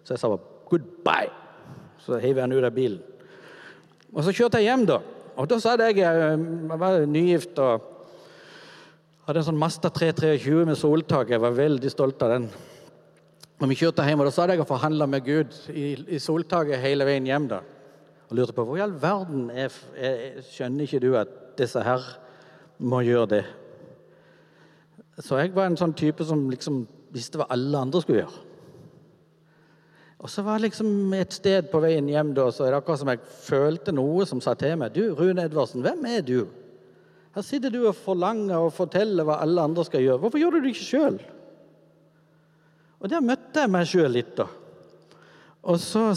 så 0.03 0.15
jeg 0.15 0.21
sa 0.21 0.29
bare 0.29 0.53
'goodbye'. 0.69 1.33
Så 1.99 2.19
heiv 2.21 2.39
han 2.39 2.51
ut 2.51 2.63
av 2.63 2.73
bilen. 2.73 3.01
Og 4.13 4.23
så 4.23 4.31
kjørte 4.31 4.59
jeg 4.61 4.69
hjem, 4.69 4.85
da. 4.85 4.99
Og 5.35 5.49
da 5.51 5.57
sa 5.59 5.75
jeg 5.75 5.99
eh, 5.99 6.23
Jeg 6.69 6.79
var 6.79 7.03
nygift 7.09 7.59
og 7.59 7.91
hadde 9.25 9.41
en 9.41 9.47
sånn 9.47 9.59
Masta 9.59 9.89
323 9.89 10.65
med 10.69 10.77
soltak. 10.77 11.31
Jeg 11.33 11.41
var 11.41 11.55
veldig 11.57 11.91
stolt 11.91 12.21
av 12.23 12.35
den. 12.35 12.49
Når 13.59 13.71
vi 13.71 13.77
kjørte 13.79 14.05
hjem, 14.05 14.21
og 14.21 14.27
da 14.27 14.33
sa 14.35 14.45
jeg 14.51 14.61
å 14.61 14.67
forhandle 14.67 15.07
med 15.09 15.25
Gud 15.25 15.55
i, 15.71 15.95
i 16.15 16.19
soltaket 16.21 16.83
hele 16.83 17.07
veien 17.07 17.25
hjem. 17.25 17.47
da. 17.49 17.61
Og 18.29 18.37
lurte 18.37 18.55
på 18.55 18.65
hvor 18.67 18.77
i 18.77 18.83
all 18.85 18.93
verden 19.01 19.49
er, 19.49 19.73
er, 19.97 20.41
skjønner 20.45 20.85
ikke 20.85 21.01
du 21.03 21.11
at 21.17 21.31
disse 21.57 21.81
her 21.83 22.05
må 22.77 23.01
gjøre 23.05 23.31
det? 23.33 23.43
Så 25.23 25.39
jeg 25.39 25.55
var 25.55 25.69
en 25.69 25.79
sånn 25.79 25.95
type 25.97 26.25
som 26.27 26.45
liksom 26.51 26.83
visste 27.15 27.39
hva 27.39 27.47
alle 27.55 27.81
andre 27.87 28.01
skulle 28.03 28.23
gjøre. 28.23 28.43
Og 30.19 30.31
så 30.31 30.41
var 30.45 30.57
det 30.57 30.69
liksom 30.69 31.13
et 31.13 31.33
sted 31.35 31.67
på 31.71 31.81
veien 31.83 32.07
hjem 32.09 32.31
da, 32.37 32.47
så 32.53 32.65
er 32.65 32.73
det 32.73 32.79
akkurat 32.79 33.01
som 33.01 33.11
jeg 33.11 33.23
følte 33.45 33.93
noe 33.93 34.25
som 34.27 34.41
sa 34.41 34.55
til 34.57 34.77
meg 34.79 34.95
Du, 34.95 35.03
Rune 35.17 35.43
Edvardsen, 35.43 35.83
hvem 35.83 36.05
er 36.09 36.23
du? 36.25 36.37
Her 37.35 37.43
sitter 37.43 37.73
du 37.73 37.81
og 37.83 37.97
forlanger 37.99 38.55
og 38.63 38.73
forteller 38.73 39.27
hva 39.27 39.41
alle 39.43 39.65
andre 39.67 39.83
skal 39.83 40.05
gjøre. 40.05 40.21
Hvorfor 40.23 40.39
gjør 40.39 40.55
du 40.55 40.61
det 40.63 40.71
ikke 40.71 40.87
sjøl? 40.87 41.17
Og 43.03 43.11
der 43.11 43.25
møtte 43.25 43.65
jeg 43.65 43.73
meg 43.73 43.89
sjøl 43.91 44.15
litt, 44.15 44.31
da. 44.37 44.47
Og 45.65 45.81
så 45.81 46.07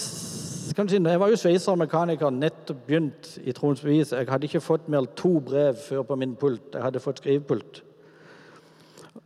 kan 0.76 0.86
du 0.86 0.92
si, 0.92 1.02
Jeg 1.02 1.20
var 1.20 1.32
jo 1.32 1.36
sveiser 1.40 1.72
og 1.72 1.80
mekaniker, 1.82 2.30
nettopp 2.30 2.84
begynt 2.86 3.32
i 3.42 3.52
Troens 3.52 3.82
bevis. 3.82 4.12
Jeg 4.12 4.28
hadde 4.28 4.46
ikke 4.46 4.62
fått 4.62 4.88
mer 4.88 5.02
enn 5.02 5.14
to 5.16 5.40
brev 5.40 5.74
før 5.74 6.04
på 6.06 6.16
min 6.20 6.36
pult. 6.36 6.70
Jeg 6.74 6.84
hadde 6.84 7.02
fått 7.02 7.18
skrivepult. 7.18 7.82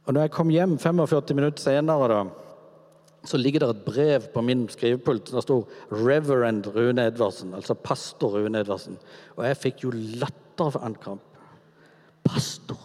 Og 0.06 0.14
når 0.14 0.20
jeg 0.22 0.32
kom 0.32 0.50
hjem 0.50 0.78
45 0.78 1.36
minutter 1.36 1.60
senere, 1.60 2.08
da, 2.08 2.22
så 3.24 3.38
ligger 3.38 3.62
det 3.62 3.68
et 3.70 3.84
brev 3.84 4.24
på 4.34 4.42
min 4.42 4.68
skrivepult. 4.68 5.30
Der 5.30 5.40
sto 5.40 5.68
'Reverend 5.90 6.66
Rune 6.74 7.06
Edvardsen', 7.06 7.54
altså 7.54 7.74
pastor 7.74 8.38
Rune 8.38 8.60
Edvardsen. 8.60 8.98
Og 9.36 9.46
jeg 9.46 9.56
fikk 9.56 9.84
jo 9.84 9.90
latterankamp. 9.90 11.20
Pastor! 12.24 12.78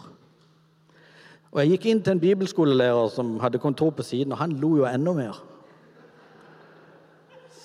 Og 1.52 1.60
Jeg 1.60 1.70
gikk 1.70 1.86
inn 1.86 2.04
til 2.04 2.12
en 2.12 2.20
bibelskolelærer 2.20 3.08
som 3.10 3.40
hadde 3.40 3.58
kontor 3.58 3.90
på 3.90 4.04
siden, 4.04 4.32
og 4.32 4.38
han 4.38 4.52
lo 4.52 4.76
jo 4.78 4.86
enda 4.86 5.14
mer. 5.14 5.44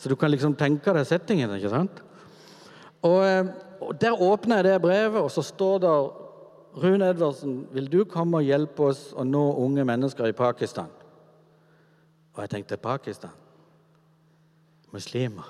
Så 0.00 0.08
du 0.08 0.14
kan 0.16 0.30
liksom 0.30 0.54
tenke 0.54 0.94
deg 0.94 1.06
settingen. 1.06 1.54
ikke 1.54 1.68
sant? 1.68 2.02
Og, 3.02 3.24
eh, 3.24 3.44
og 3.80 4.00
Der 4.00 4.12
åpner 4.12 4.56
jeg 4.56 4.64
det 4.64 4.82
brevet, 4.82 5.22
og 5.22 5.30
så 5.30 5.42
står 5.42 5.78
det 5.78 6.10
Rune 6.82 7.10
Edvardsen, 7.10 7.66
vil 7.72 7.86
du 7.86 8.04
komme 8.04 8.36
og 8.36 8.44
hjelpe 8.44 8.80
oss 8.80 9.12
å 9.12 9.24
nå 9.24 9.56
unge 9.58 9.84
mennesker 9.84 10.24
i 10.26 10.32
Pakistan? 10.32 10.88
Og 12.32 12.44
jeg 12.44 12.50
tenkte 12.50 12.80
Pakistan. 12.80 13.30
Muslimer. 14.92 15.48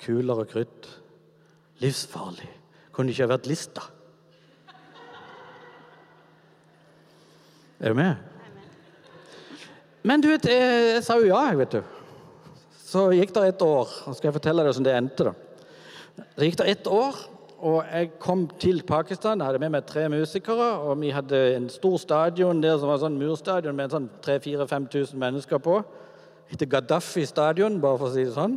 Kuler 0.00 0.42
og 0.42 0.48
krutt. 0.50 0.88
Livsfarlig. 1.80 2.48
Kunne 2.92 3.12
ikke 3.12 3.26
ha 3.26 3.32
vært 3.34 3.48
Lista. 3.50 3.86
Er 7.80 7.94
du 7.94 7.96
med? 7.96 8.16
Men 10.02 10.20
du 10.20 10.28
vet, 10.28 10.44
jeg, 10.48 10.94
jeg 10.94 11.04
sa 11.04 11.16
jo 11.20 11.30
ja, 11.30 11.44
vet 11.56 11.78
du. 11.78 11.80
Så 12.90 13.06
gikk 13.14 13.32
det 13.36 13.46
et 13.48 13.62
år. 13.64 13.92
og 14.06 14.16
skal 14.16 14.28
jeg 14.28 14.36
fortelle 14.36 14.64
deg 14.64 14.72
hvordan 14.72 14.88
det 14.88 14.96
endte. 14.96 15.30
da. 15.30 16.26
Det 16.36 16.48
gikk 16.48 16.58
det 16.60 16.68
ett 16.74 16.90
år, 16.90 17.16
og 17.60 17.84
jeg 17.92 18.10
kom 18.18 18.46
til 18.60 18.82
Pakistan. 18.88 19.40
Hadde 19.40 19.58
med 19.58 19.68
meg 19.74 19.84
tre 19.86 20.08
musikere. 20.08 20.78
og 20.80 21.00
Vi 21.00 21.10
hadde 21.10 21.56
en 21.56 21.68
stor 21.68 21.96
stadion 21.96 22.62
der 22.62 22.78
som 22.78 22.88
var 22.88 23.00
sånn 23.02 23.18
murstadion 23.20 23.76
med 23.76 23.92
sånn 23.92 24.08
3000-5000 24.24 25.20
mennesker 25.20 25.60
på. 25.60 25.82
Det 26.48 26.56
heter 26.56 26.70
Gaddafi 26.72 27.26
stadion, 27.28 27.80
bare 27.80 27.98
for 27.98 28.08
å 28.08 28.14
si 28.14 28.24
det 28.24 28.32
sånn. 28.34 28.56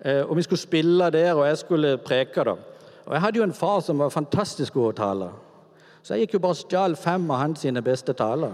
Eh, 0.00 0.22
og 0.24 0.36
Vi 0.36 0.42
skulle 0.42 0.58
spille 0.58 1.10
der, 1.10 1.34
og 1.34 1.46
jeg 1.46 1.58
skulle 1.58 1.98
preke. 1.98 2.44
da. 2.44 2.56
Og 3.06 3.12
Jeg 3.12 3.20
hadde 3.20 3.38
jo 3.38 3.44
en 3.44 3.52
far 3.52 3.80
som 3.80 3.98
var 3.98 4.08
fantastisk 4.08 4.72
god 4.72 4.92
å 4.92 4.96
tale. 4.96 5.30
Så 6.02 6.14
jeg 6.14 6.26
gikk 6.26 6.34
jo 6.34 6.38
bare 6.38 6.56
og 6.56 6.56
stjal 6.56 6.96
fem 6.96 7.30
av 7.30 7.38
hans 7.38 7.60
sine 7.60 7.82
beste 7.82 8.12
taler. 8.12 8.52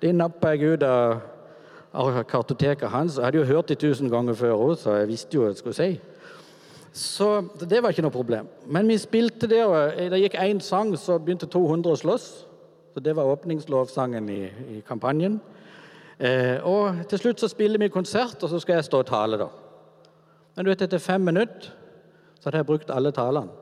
De 0.00 0.12
nappa 0.12 0.56
jeg 0.56 0.72
ut 0.72 0.82
av 0.82 2.24
kartoteket 2.24 2.88
hans. 2.88 3.16
Jeg 3.16 3.24
hadde 3.24 3.38
jo 3.38 3.44
hørt 3.44 3.68
de 3.68 3.74
tusen 3.74 4.10
ganger 4.10 4.34
før 4.34 4.52
òg, 4.56 4.78
så 4.78 4.96
jeg 4.96 5.08
visste 5.08 5.34
jo 5.34 5.42
hva 5.42 5.48
jeg 5.48 5.56
skulle 5.56 5.74
si. 5.74 6.00
Så 6.92 7.28
det 7.60 7.80
var 7.80 7.92
ikke 7.92 8.04
noe 8.04 8.12
problem. 8.12 8.48
Men 8.68 8.88
vi 8.88 8.98
spilte 9.00 9.48
det, 9.48 9.62
og 9.64 9.96
det 10.12 10.20
gikk 10.26 10.36
én 10.36 10.60
sang, 10.60 10.92
så 11.00 11.16
begynte 11.18 11.48
200 11.48 11.94
å 11.94 12.00
slåss. 12.02 12.26
Så 12.92 13.00
det 13.00 13.14
var 13.16 13.30
åpningslovsangen 13.32 14.28
i, 14.28 14.42
i 14.76 14.82
kampanjen. 14.84 15.38
Eh, 16.20 16.60
og 16.68 17.00
til 17.08 17.22
slutt 17.22 17.40
så 17.40 17.48
spiller 17.48 17.80
vi 17.80 17.88
konsert, 17.88 18.36
og 18.44 18.52
så 18.52 18.60
skal 18.60 18.76
jeg 18.78 18.90
stå 18.90 19.00
og 19.00 19.08
tale, 19.08 19.40
da. 19.40 19.48
Men 20.52 20.66
du 20.66 20.70
vet, 20.70 20.84
etter 20.84 21.00
fem 21.00 21.24
minutter 21.24 21.72
så 22.36 22.50
hadde 22.50 22.60
jeg 22.60 22.68
brukt 22.68 22.92
alle 22.92 23.14
talene. 23.16 23.60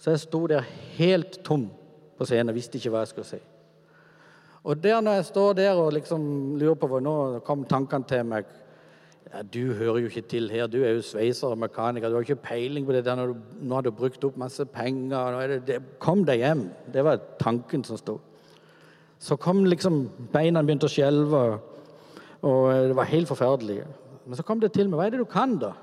Så 0.00 0.14
jeg 0.14 0.22
sto 0.22 0.46
der 0.48 0.64
helt 0.96 1.42
tom 1.44 1.66
på 2.16 2.24
scenen 2.24 2.54
og 2.54 2.56
visste 2.56 2.80
ikke 2.80 2.94
hva 2.94 3.02
jeg 3.04 3.12
skulle 3.12 3.28
si. 3.28 3.40
Og 4.64 4.80
der 4.80 5.00
når 5.04 5.18
jeg 5.18 5.28
står 5.28 5.52
der 5.58 5.76
og 5.76 5.92
liksom 5.92 6.22
lurer 6.60 6.78
på 6.80 6.88
hvor 6.88 7.04
nå 7.04 7.14
kom 7.44 7.66
tankene 7.68 8.08
til 8.08 8.24
meg 8.28 8.48
ja, 9.32 9.42
Du 9.42 9.72
hører 9.72 10.00
jo 10.00 10.10
ikke 10.10 10.26
til 10.28 10.50
her, 10.50 10.66
du 10.66 10.82
er 10.82 10.96
jo 10.96 11.02
sveiser 11.06 11.52
og 11.52 11.58
mekaniker, 11.58 12.08
du 12.08 12.18
har 12.18 12.26
ikke 12.26 12.42
peiling 12.42 12.86
på 12.86 12.92
det 12.92 13.04
der 13.06 13.20
nå 13.20 13.74
har 13.74 13.82
du 13.86 13.90
brukt 13.94 14.24
opp 14.24 14.36
masse 14.36 14.64
penger 14.64 15.38
det, 15.48 15.60
det, 15.66 15.78
Kom 15.98 16.24
deg 16.26 16.42
hjem. 16.42 16.68
Det 16.92 17.04
var 17.04 17.20
tanken 17.38 17.84
som 17.84 17.98
sto. 18.00 18.18
Så 19.20 19.36
kom 19.36 19.64
liksom 19.68 20.06
Beina 20.32 20.62
begynte 20.64 20.88
å 20.88 20.92
skjelve, 20.92 21.42
og 22.40 22.62
det 22.88 22.96
var 22.96 23.10
helt 23.10 23.28
forferdelig. 23.28 23.82
Men 24.24 24.36
så 24.38 24.44
kom 24.46 24.60
det 24.60 24.72
til 24.72 24.88
meg. 24.88 24.96
Hva 24.96 25.06
er 25.06 25.14
det 25.14 25.20
du 25.20 25.28
kan, 25.28 25.58
da? 25.60 25.74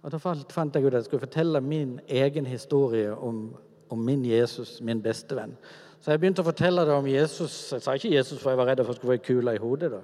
Og 0.00 0.12
Da 0.12 0.18
fant 0.18 0.74
jeg 0.74 0.84
ut 0.84 0.94
at 0.94 1.02
jeg 1.02 1.08
skulle 1.10 1.26
fortelle 1.26 1.60
min 1.60 1.98
egen 2.08 2.46
historie 2.46 3.12
om, 3.12 3.50
om 3.90 3.98
min 3.98 4.24
Jesus, 4.24 4.78
min 4.80 5.02
bestevenn. 5.02 5.56
Så 6.00 6.14
jeg 6.14 6.20
begynte 6.22 6.40
å 6.40 6.46
fortelle 6.46 6.86
det 6.88 6.94
om 6.94 7.08
Jesus. 7.08 7.72
Jeg 7.74 7.84
sa 7.84 7.96
ikke 7.96 8.14
Jesus, 8.14 8.40
for 8.40 8.54
jeg 8.54 8.60
var 8.60 8.70
redd 8.70 8.80
for 8.80 8.88
at 8.88 8.94
jeg 8.94 9.00
skulle 9.00 9.12
få 9.12 9.18
ei 9.18 9.26
kule 9.26 9.54
i 9.54 9.60
hodet. 9.60 9.90
da. 9.92 10.00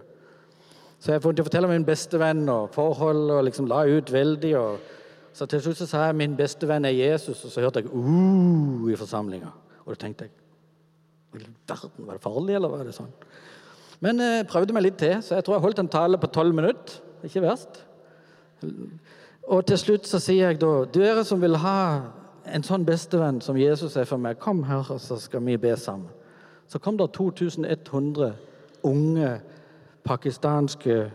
Så 1.06 1.14
jeg 1.14 1.22
begynte 1.22 1.44
å 1.44 1.46
fortelle 1.46 1.68
om 1.68 1.70
min 1.70 1.84
bestevenn 1.86 2.48
og 2.50 2.72
forhold, 2.74 3.28
og 3.30 3.44
liksom 3.46 3.68
la 3.70 3.84
ut 3.86 4.08
veldig. 4.10 4.48
og 4.58 5.36
Så 5.38 5.46
til 5.46 5.62
slutt 5.62 5.78
så 5.78 5.86
sa 5.86 6.00
jeg 6.08 6.16
min 6.18 6.34
bestevenn 6.34 6.88
er 6.88 6.96
Jesus, 6.96 7.44
og 7.46 7.52
så 7.52 7.62
hørte 7.62 7.84
jeg 7.84 7.92
uh, 7.92 8.88
i 8.90 8.96
forsamlinga. 8.98 9.52
Og 9.84 9.92
da 9.94 10.00
tenkte 10.02 10.26
jeg 10.26 10.34
verden, 11.36 11.54
Var 12.08 12.18
det 12.18 12.24
farlig, 12.26 12.58
eller 12.58 12.74
var 12.74 12.82
det 12.82 12.96
sånn? 12.98 13.14
Men 14.02 14.18
jeg 14.18 14.40
eh, 14.40 14.48
prøvde 14.50 14.74
meg 14.74 14.82
litt 14.82 14.98
til, 14.98 15.14
så 15.22 15.38
jeg 15.38 15.46
tror 15.46 15.54
jeg 15.54 15.66
holdt 15.68 15.84
en 15.84 15.94
tale 15.94 16.18
på 16.18 16.34
tolv 16.34 16.58
minutter. 16.58 16.98
Ikke 17.22 17.46
verst. 17.46 17.84
Og 19.46 19.62
til 19.70 19.78
slutt 19.78 20.10
så 20.10 20.18
sier 20.18 20.50
jeg 20.50 20.58
da 20.58 20.72
Dere 20.90 21.22
som 21.24 21.38
vil 21.38 21.54
ha 21.62 21.78
en 22.50 22.66
sånn 22.66 22.82
bestevenn 22.88 23.38
som 23.40 23.56
Jesus 23.56 23.94
er 23.94 24.10
for 24.10 24.18
meg, 24.18 24.40
kom 24.42 24.66
her, 24.66 24.82
så 24.98 25.22
skal 25.22 25.46
vi 25.46 25.54
be 25.54 25.76
sammen. 25.78 26.10
Så 26.66 26.82
kom 26.82 26.98
det 26.98 27.12
2100 27.14 28.34
unge 28.82 29.36
pakistanske 30.06 31.10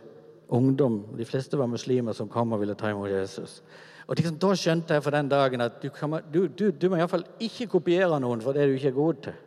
ungdom, 0.52 1.06
de 1.18 1.26
fleste 1.26 1.58
var 1.58 1.70
muslimer, 1.72 2.14
som 2.14 2.30
kom 2.30 2.52
og 2.52 2.60
ville 2.62 2.76
ta 2.76 2.92
imot 2.92 3.10
Jesus. 3.12 3.62
Og 4.08 4.18
liksom, 4.20 4.38
Da 4.42 4.52
skjønte 4.58 4.94
jeg 4.98 5.04
for 5.04 5.16
den 5.16 5.30
dagen 5.32 5.62
at 5.64 5.80
du, 5.82 5.90
kan, 5.90 6.20
du, 6.34 6.48
du, 6.48 6.72
du 6.72 6.90
må 6.90 7.00
iallfall 7.00 7.24
ikke 7.40 7.70
kopiere 7.78 8.20
noen 8.20 8.42
for 8.44 8.56
det 8.56 8.68
du 8.68 8.76
ikke 8.76 8.92
er 8.92 8.98
god 8.98 9.22
til. 9.28 9.38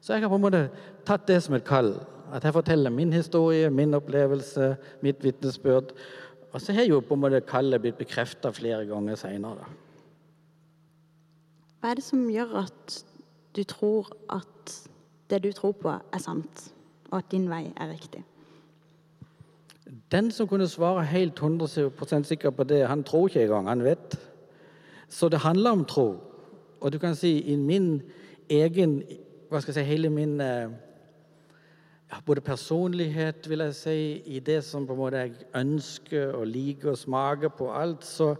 Så 0.00 0.14
jeg 0.14 0.22
har 0.22 0.30
på 0.30 0.38
en 0.38 0.46
måte 0.46 0.62
tatt 1.06 1.26
det 1.30 1.40
som 1.44 1.54
et 1.54 1.66
kall. 1.66 1.92
At 2.34 2.44
jeg 2.44 2.54
forteller 2.54 2.92
min 2.92 3.12
historie, 3.12 3.70
min 3.70 3.94
opplevelse, 3.94 4.74
mitt 5.02 5.22
vitnesbyrd. 5.24 5.94
Og 6.52 6.60
så 6.60 6.74
har 6.74 6.88
jo 6.88 7.00
på 7.00 7.14
en 7.14 7.22
måte 7.22 7.40
kallet 7.46 7.82
blitt 7.82 7.98
bekrefta 7.98 8.50
flere 8.54 8.86
ganger 8.88 9.18
seinere. 9.20 9.68
Hva 11.78 11.92
er 11.92 12.00
det 12.00 12.06
som 12.06 12.26
gjør 12.30 12.56
at 12.64 12.98
du 13.54 13.62
tror 13.68 14.10
at 14.34 14.74
det 15.30 15.42
du 15.44 15.52
tror 15.52 15.76
på, 15.78 15.92
er 15.92 16.22
sant, 16.22 16.68
og 17.10 17.20
at 17.20 17.30
din 17.30 17.46
vei 17.50 17.68
er 17.76 17.92
riktig? 17.92 18.24
Den 20.12 20.30
som 20.30 20.48
kunne 20.48 20.68
svare 20.68 21.04
helt 21.04 21.40
100% 21.40 22.22
sikker 22.22 22.50
på 22.50 22.64
det, 22.64 22.88
han 22.88 23.04
tror 23.04 23.28
ikke 23.28 23.42
engang. 23.42 23.68
Han 23.68 23.84
vet. 23.84 24.18
Så 25.08 25.28
det 25.28 25.38
handler 25.38 25.70
om 25.70 25.84
tro. 25.84 26.16
Og 26.80 26.92
du 26.92 26.98
kan 26.98 27.14
si 27.14 27.40
i 27.40 27.56
min 27.56 28.02
egen 28.50 29.02
Hva 29.48 29.60
skal 29.60 29.72
jeg 29.72 29.84
si 29.84 29.88
Hele 29.88 30.10
min 30.10 30.40
eh, 30.40 30.68
ja, 32.12 32.16
både 32.26 32.40
personlighet, 32.40 33.48
vil 33.48 33.58
jeg 33.58 33.74
si, 33.74 34.22
i 34.26 34.40
det 34.40 34.64
som 34.64 34.86
på 34.86 34.92
en 34.92 34.98
måte 34.98 35.16
jeg 35.22 35.32
ønsker 35.56 36.32
og 36.36 36.46
liker 36.46 36.90
og 36.90 36.98
smaker 36.98 37.48
på 37.48 37.70
alt, 37.72 38.04
så, 38.04 38.34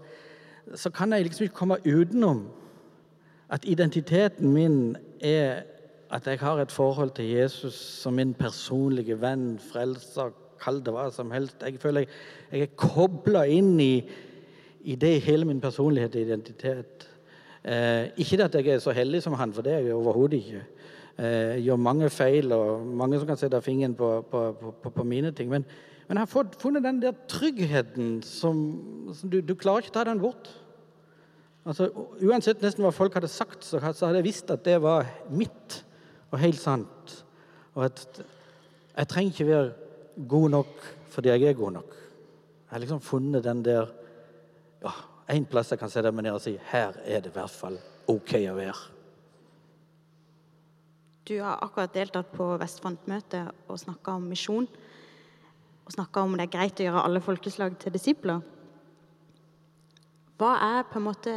så 0.74 0.90
kan 0.90 1.12
jeg 1.12 1.22
liksom 1.22 1.44
ikke 1.44 1.54
komme 1.54 1.78
utenom 1.86 2.46
at 3.48 3.64
identiteten 3.64 4.52
min 4.52 4.96
er 5.20 5.62
at 6.10 6.26
jeg 6.26 6.38
har 6.38 6.60
et 6.60 6.72
forhold 6.72 7.10
til 7.10 7.24
Jesus 7.24 7.74
som 7.74 8.12
min 8.12 8.34
personlige 8.34 9.20
venn, 9.20 9.58
frelser, 9.58 10.30
kall 10.60 10.80
det 10.84 10.94
hva 10.94 11.08
som 11.14 11.30
helst. 11.34 11.62
Jeg 11.62 11.80
føler 11.82 12.04
jeg, 12.04 12.10
jeg 12.52 12.66
er 12.66 12.74
kobla 12.78 13.44
inn 13.50 13.74
i, 13.82 13.92
i, 14.84 14.96
det 14.96 15.18
hele 15.26 15.48
min 15.48 15.62
personlighet 15.62 16.16
og 16.16 16.26
identitet. 16.26 17.08
Eh, 17.64 18.10
ikke 18.20 18.44
at 18.44 18.54
jeg 18.58 18.74
er 18.74 18.82
så 18.82 18.94
heldig 18.96 19.22
som 19.24 19.36
han, 19.38 19.52
for 19.52 19.66
det 19.66 19.74
er 19.74 19.88
jeg 19.88 19.98
overhodet 19.98 20.42
ikke 20.42 20.62
eh, 21.18 21.58
gjør 21.64 21.76
mange 21.82 22.10
feil, 22.10 22.52
og 22.52 22.86
mange 22.86 23.18
som 23.18 23.28
kan 23.28 23.40
sette 23.40 23.60
fingeren 23.62 23.96
på, 23.98 24.10
på, 24.30 24.44
på, 24.82 24.90
på 24.90 25.04
mine 25.04 25.32
ting. 25.32 25.50
Men, 25.50 25.66
men, 26.08 26.16
jeg 26.16 26.24
har 26.24 26.32
fått, 26.32 26.56
funnet 26.62 26.86
den 26.86 27.02
der 27.02 27.16
tryggheten 27.28 28.22
som, 28.22 28.62
som 29.14 29.30
du, 29.30 29.40
du, 29.40 29.54
klarer 29.58 29.86
ikke 29.86 29.96
ta 29.98 30.06
den 30.08 30.22
bort. 30.22 30.50
Altså, 31.68 31.90
uansett 32.24 32.62
nesten 32.64 32.86
hva 32.86 32.94
folk 32.94 33.18
hadde 33.18 33.28
sagt, 33.28 33.66
så 33.66 33.80
hadde 33.82 34.22
jeg 34.22 34.28
visst 34.30 34.50
at 34.54 34.64
det 34.64 34.78
var 34.80 35.08
mitt 35.28 35.82
og 36.30 36.40
helt 36.40 36.60
sant. 36.60 37.18
Og 37.76 37.84
at 37.90 38.22
jeg 38.96 39.08
trenger 39.10 39.34
ikke 39.34 39.50
være 39.50 39.87
god 40.26 40.50
nok 40.50 40.86
fordi 41.12 41.32
jeg 41.32 41.48
er 41.48 41.58
god 41.58 41.72
nok. 41.78 41.94
Jeg 41.94 42.74
har 42.74 42.82
liksom 42.82 43.00
funnet 43.00 43.44
den 43.44 43.64
der 43.64 43.86
ja, 44.82 44.92
En 45.28 45.44
plass 45.44 45.70
jeg 45.70 45.78
kan 45.78 45.90
sette 45.92 46.12
meg 46.12 46.24
ned 46.24 46.32
og 46.32 46.40
si 46.40 46.54
her 46.70 46.94
er 47.04 47.20
det 47.20 47.28
i 47.28 47.36
hvert 47.36 47.52
fall 47.52 47.74
OK 48.08 48.32
å 48.48 48.54
være. 48.56 48.78
Du 51.28 51.34
har 51.44 51.60
akkurat 51.60 51.92
deltatt 51.92 52.30
på 52.32 52.46
Vestfrontmøtet 52.56 53.68
og 53.68 53.76
snakka 53.76 54.14
om 54.16 54.30
misjon. 54.30 54.68
Og 55.84 55.92
snakka 55.92 56.22
om 56.24 56.32
det 56.38 56.46
er 56.46 56.54
greit 56.54 56.80
å 56.80 56.86
gjøre 56.86 57.02
alle 57.04 57.20
folkeslag 57.20 57.76
til 57.80 57.92
disipler. 57.92 58.40
Hva 60.40 60.54
er 60.64 60.88
på 60.88 60.96
en 61.00 61.06
måte 61.10 61.34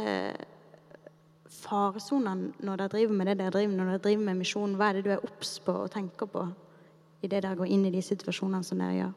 faresonene 1.52 2.64
når 2.64 2.80
dere 2.80 2.92
driver 2.94 3.18
med 3.18 3.28
det 3.28 3.38
dere 3.42 3.54
driver 3.58 3.76
når 3.76 3.90
dere 3.92 4.04
driver 4.06 4.26
med 4.30 4.40
misjon? 4.40 4.76
Hva 4.80 4.88
er 4.88 4.98
det 4.98 5.04
du 5.04 5.12
er 5.12 5.28
obs 5.28 5.58
på 5.66 5.74
og 5.84 5.92
tenker 5.92 6.32
på 6.32 6.46
i 7.22 7.30
det 7.30 7.42
dere 7.42 7.58
går 7.58 7.70
inn 7.70 7.86
i 7.86 7.94
de 7.94 8.02
situasjonene 8.02 8.66
som 8.66 8.80
dere 8.82 8.98
gjør? 8.98 9.12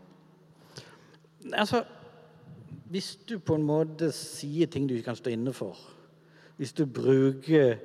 Altså, 1.53 1.83
hvis 2.93 3.15
du 3.27 3.37
på 3.41 3.57
en 3.57 3.65
måte 3.65 4.11
sier 4.13 4.69
ting 4.71 4.87
du 4.87 4.95
ikke 4.95 5.11
kan 5.11 5.19
stå 5.19 5.33
inne 5.33 5.53
for, 5.53 5.77
hvis 6.57 6.73
du 6.73 6.85
bruker 6.85 7.79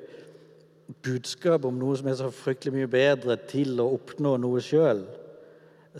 budskap 1.03 1.65
om 1.67 1.77
noe 1.79 1.97
som 1.97 2.09
er 2.11 2.17
så 2.19 2.29
fryktelig 2.33 2.75
mye 2.75 2.91
bedre 2.91 3.37
til 3.49 3.79
å 3.81 3.89
oppnå 3.95 4.35
noe 4.41 4.61
sjøl, 4.63 5.03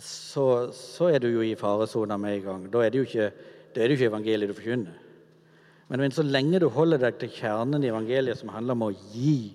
så, 0.00 0.46
så, 0.72 1.10
er 1.12 1.20
du 1.20 1.28
jo 1.28 1.42
i 1.44 1.56
faresona 1.58 2.16
med 2.20 2.38
en 2.38 2.44
gang. 2.46 2.68
Da 2.72 2.84
er 2.84 2.92
det 2.92 3.02
jo 3.02 3.08
ikke, 3.08 3.30
det 3.74 3.88
jo 3.90 3.98
ikke 3.98 4.08
evangeliet 4.08 4.48
du 4.48 4.56
forkynner. 4.56 5.00
Men, 5.90 6.00
men, 6.00 6.14
så 6.14 6.24
lenge 6.24 6.62
du 6.62 6.70
holder 6.72 7.02
deg 7.02 7.18
til 7.20 7.32
kjernen 7.34 7.84
i 7.84 7.90
evangeliet, 7.90 8.40
som 8.40 8.52
handler 8.54 8.78
om 8.78 8.86
å 8.86 8.94
gi, 9.12 9.52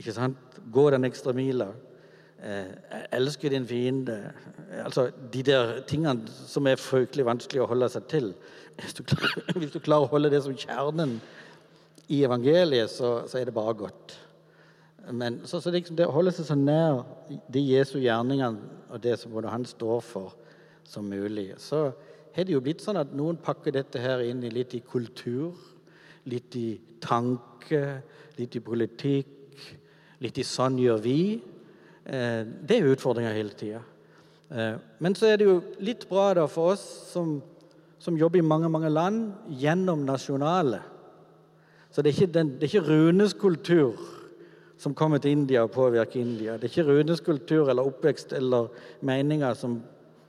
ikke 0.00 0.16
sant? 0.16 0.36
gå 0.70 0.84
den 0.92 1.08
ekstra 1.08 1.32
mila, 1.32 1.70
eh, 2.42 3.04
elske 3.16 3.50
din 3.52 3.66
fiende 3.66 4.32
altså 4.84 5.10
De 5.32 5.42
der 5.42 5.80
tingene 5.88 6.28
som 6.28 6.66
er 6.66 6.80
fryktelig 6.80 7.26
vanskelig 7.26 7.62
å 7.64 7.68
holde 7.70 7.88
seg 7.90 8.08
til. 8.10 8.32
Hvis 8.80 8.96
du 8.96 9.02
klarer, 9.02 9.52
hvis 9.60 9.72
du 9.74 9.80
klarer 9.80 10.06
å 10.06 10.12
holde 10.12 10.30
det 10.32 10.42
som 10.44 10.56
kjernen 10.56 11.18
i 12.10 12.24
evangeliet, 12.26 12.90
så, 12.90 13.20
så 13.30 13.38
er 13.38 13.48
det 13.48 13.54
bare 13.54 13.74
godt. 13.78 14.16
Men 15.12 15.40
så, 15.48 15.60
så 15.60 15.72
liksom 15.74 15.96
det 15.98 16.06
å 16.06 16.14
holde 16.14 16.32
seg 16.34 16.46
så 16.48 16.56
nær 16.58 17.02
de 17.50 17.62
Jesu 17.62 17.98
gjerningene 18.00 18.78
og 18.90 19.02
det 19.02 19.16
som 19.20 19.32
både 19.32 19.52
han 19.52 19.66
står 19.66 20.00
for, 20.04 20.36
som 20.84 21.06
mulig, 21.06 21.52
så 21.62 21.92
har 22.34 22.46
det 22.46 22.54
jo 22.54 22.62
blitt 22.62 22.82
sånn 22.82 22.98
at 22.98 23.12
noen 23.14 23.36
pakker 23.42 23.74
dette 23.74 24.00
her 24.02 24.24
inn 24.26 24.42
i 24.42 24.50
litt 24.50 24.74
i 24.74 24.82
kultur, 24.82 25.54
litt 26.30 26.56
i 26.58 26.80
tanke, 27.02 28.02
litt 28.38 28.56
i 28.58 28.62
politikk, 28.64 29.62
litt 30.20 30.38
i 30.38 30.44
'sånn 30.44 30.78
gjør 30.78 30.98
vi'. 31.04 31.40
Eh, 32.10 32.42
det 32.68 32.78
er 32.78 32.90
utfordringer 32.90 33.36
hele 33.38 33.54
tida. 33.56 33.82
Eh, 34.50 34.76
men 34.98 35.14
så 35.14 35.30
er 35.30 35.40
det 35.40 35.46
jo 35.46 35.60
litt 35.78 36.08
bra 36.10 36.32
da 36.34 36.46
for 36.50 36.74
oss 36.74 36.84
som, 37.12 37.38
som 38.02 38.18
jobber 38.18 38.42
i 38.42 38.46
mange, 38.46 38.68
mange 38.68 38.90
land, 38.90 39.30
gjennom 39.62 40.02
nasjonale 40.08 40.82
så 41.90 42.02
det 42.02 42.10
er 42.10 42.22
ikke, 42.22 42.32
den, 42.32 42.50
det 42.54 42.62
er 42.62 42.74
ikke 42.74 42.88
Runes 42.88 43.32
kultur 43.34 43.98
som 44.78 44.94
kommer 44.94 45.18
til 45.18 45.30
India 45.34 45.62
og 45.62 45.72
påvirker 45.74 46.20
India. 46.20 46.52
Det 46.56 46.68
er 46.68 46.72
ikke 46.72 46.86
Runes 46.88 47.20
kultur 47.20 47.70
eller 47.70 47.86
oppvekst 47.86 48.32
eller 48.32 48.70
meninger 49.00 49.54
som, 49.54 49.80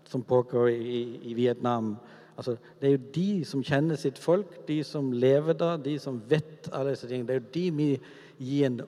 som 0.10 0.24
pågår 0.24 0.68
i, 0.74 1.20
i 1.24 1.34
Vietnam. 1.34 1.96
Altså, 2.38 2.56
det 2.82 2.88
er 2.88 2.92
jo 2.92 3.12
de 3.16 3.46
som 3.46 3.64
kjenner 3.64 3.96
sitt 3.96 4.18
folk, 4.20 4.68
de 4.68 4.82
som 4.84 5.12
lever 5.14 5.54
der, 5.54 5.78
de 5.78 6.00
som 6.00 6.18
vet 6.28 6.70
alle 6.74 6.96
disse 6.96 7.08
tingene. 7.08 7.28
Det 7.28 7.36
er 7.36 7.44
jo 7.44 7.54
de 7.54 7.66
vi 7.78 7.90
gir 8.40 8.66
en, 8.66 8.82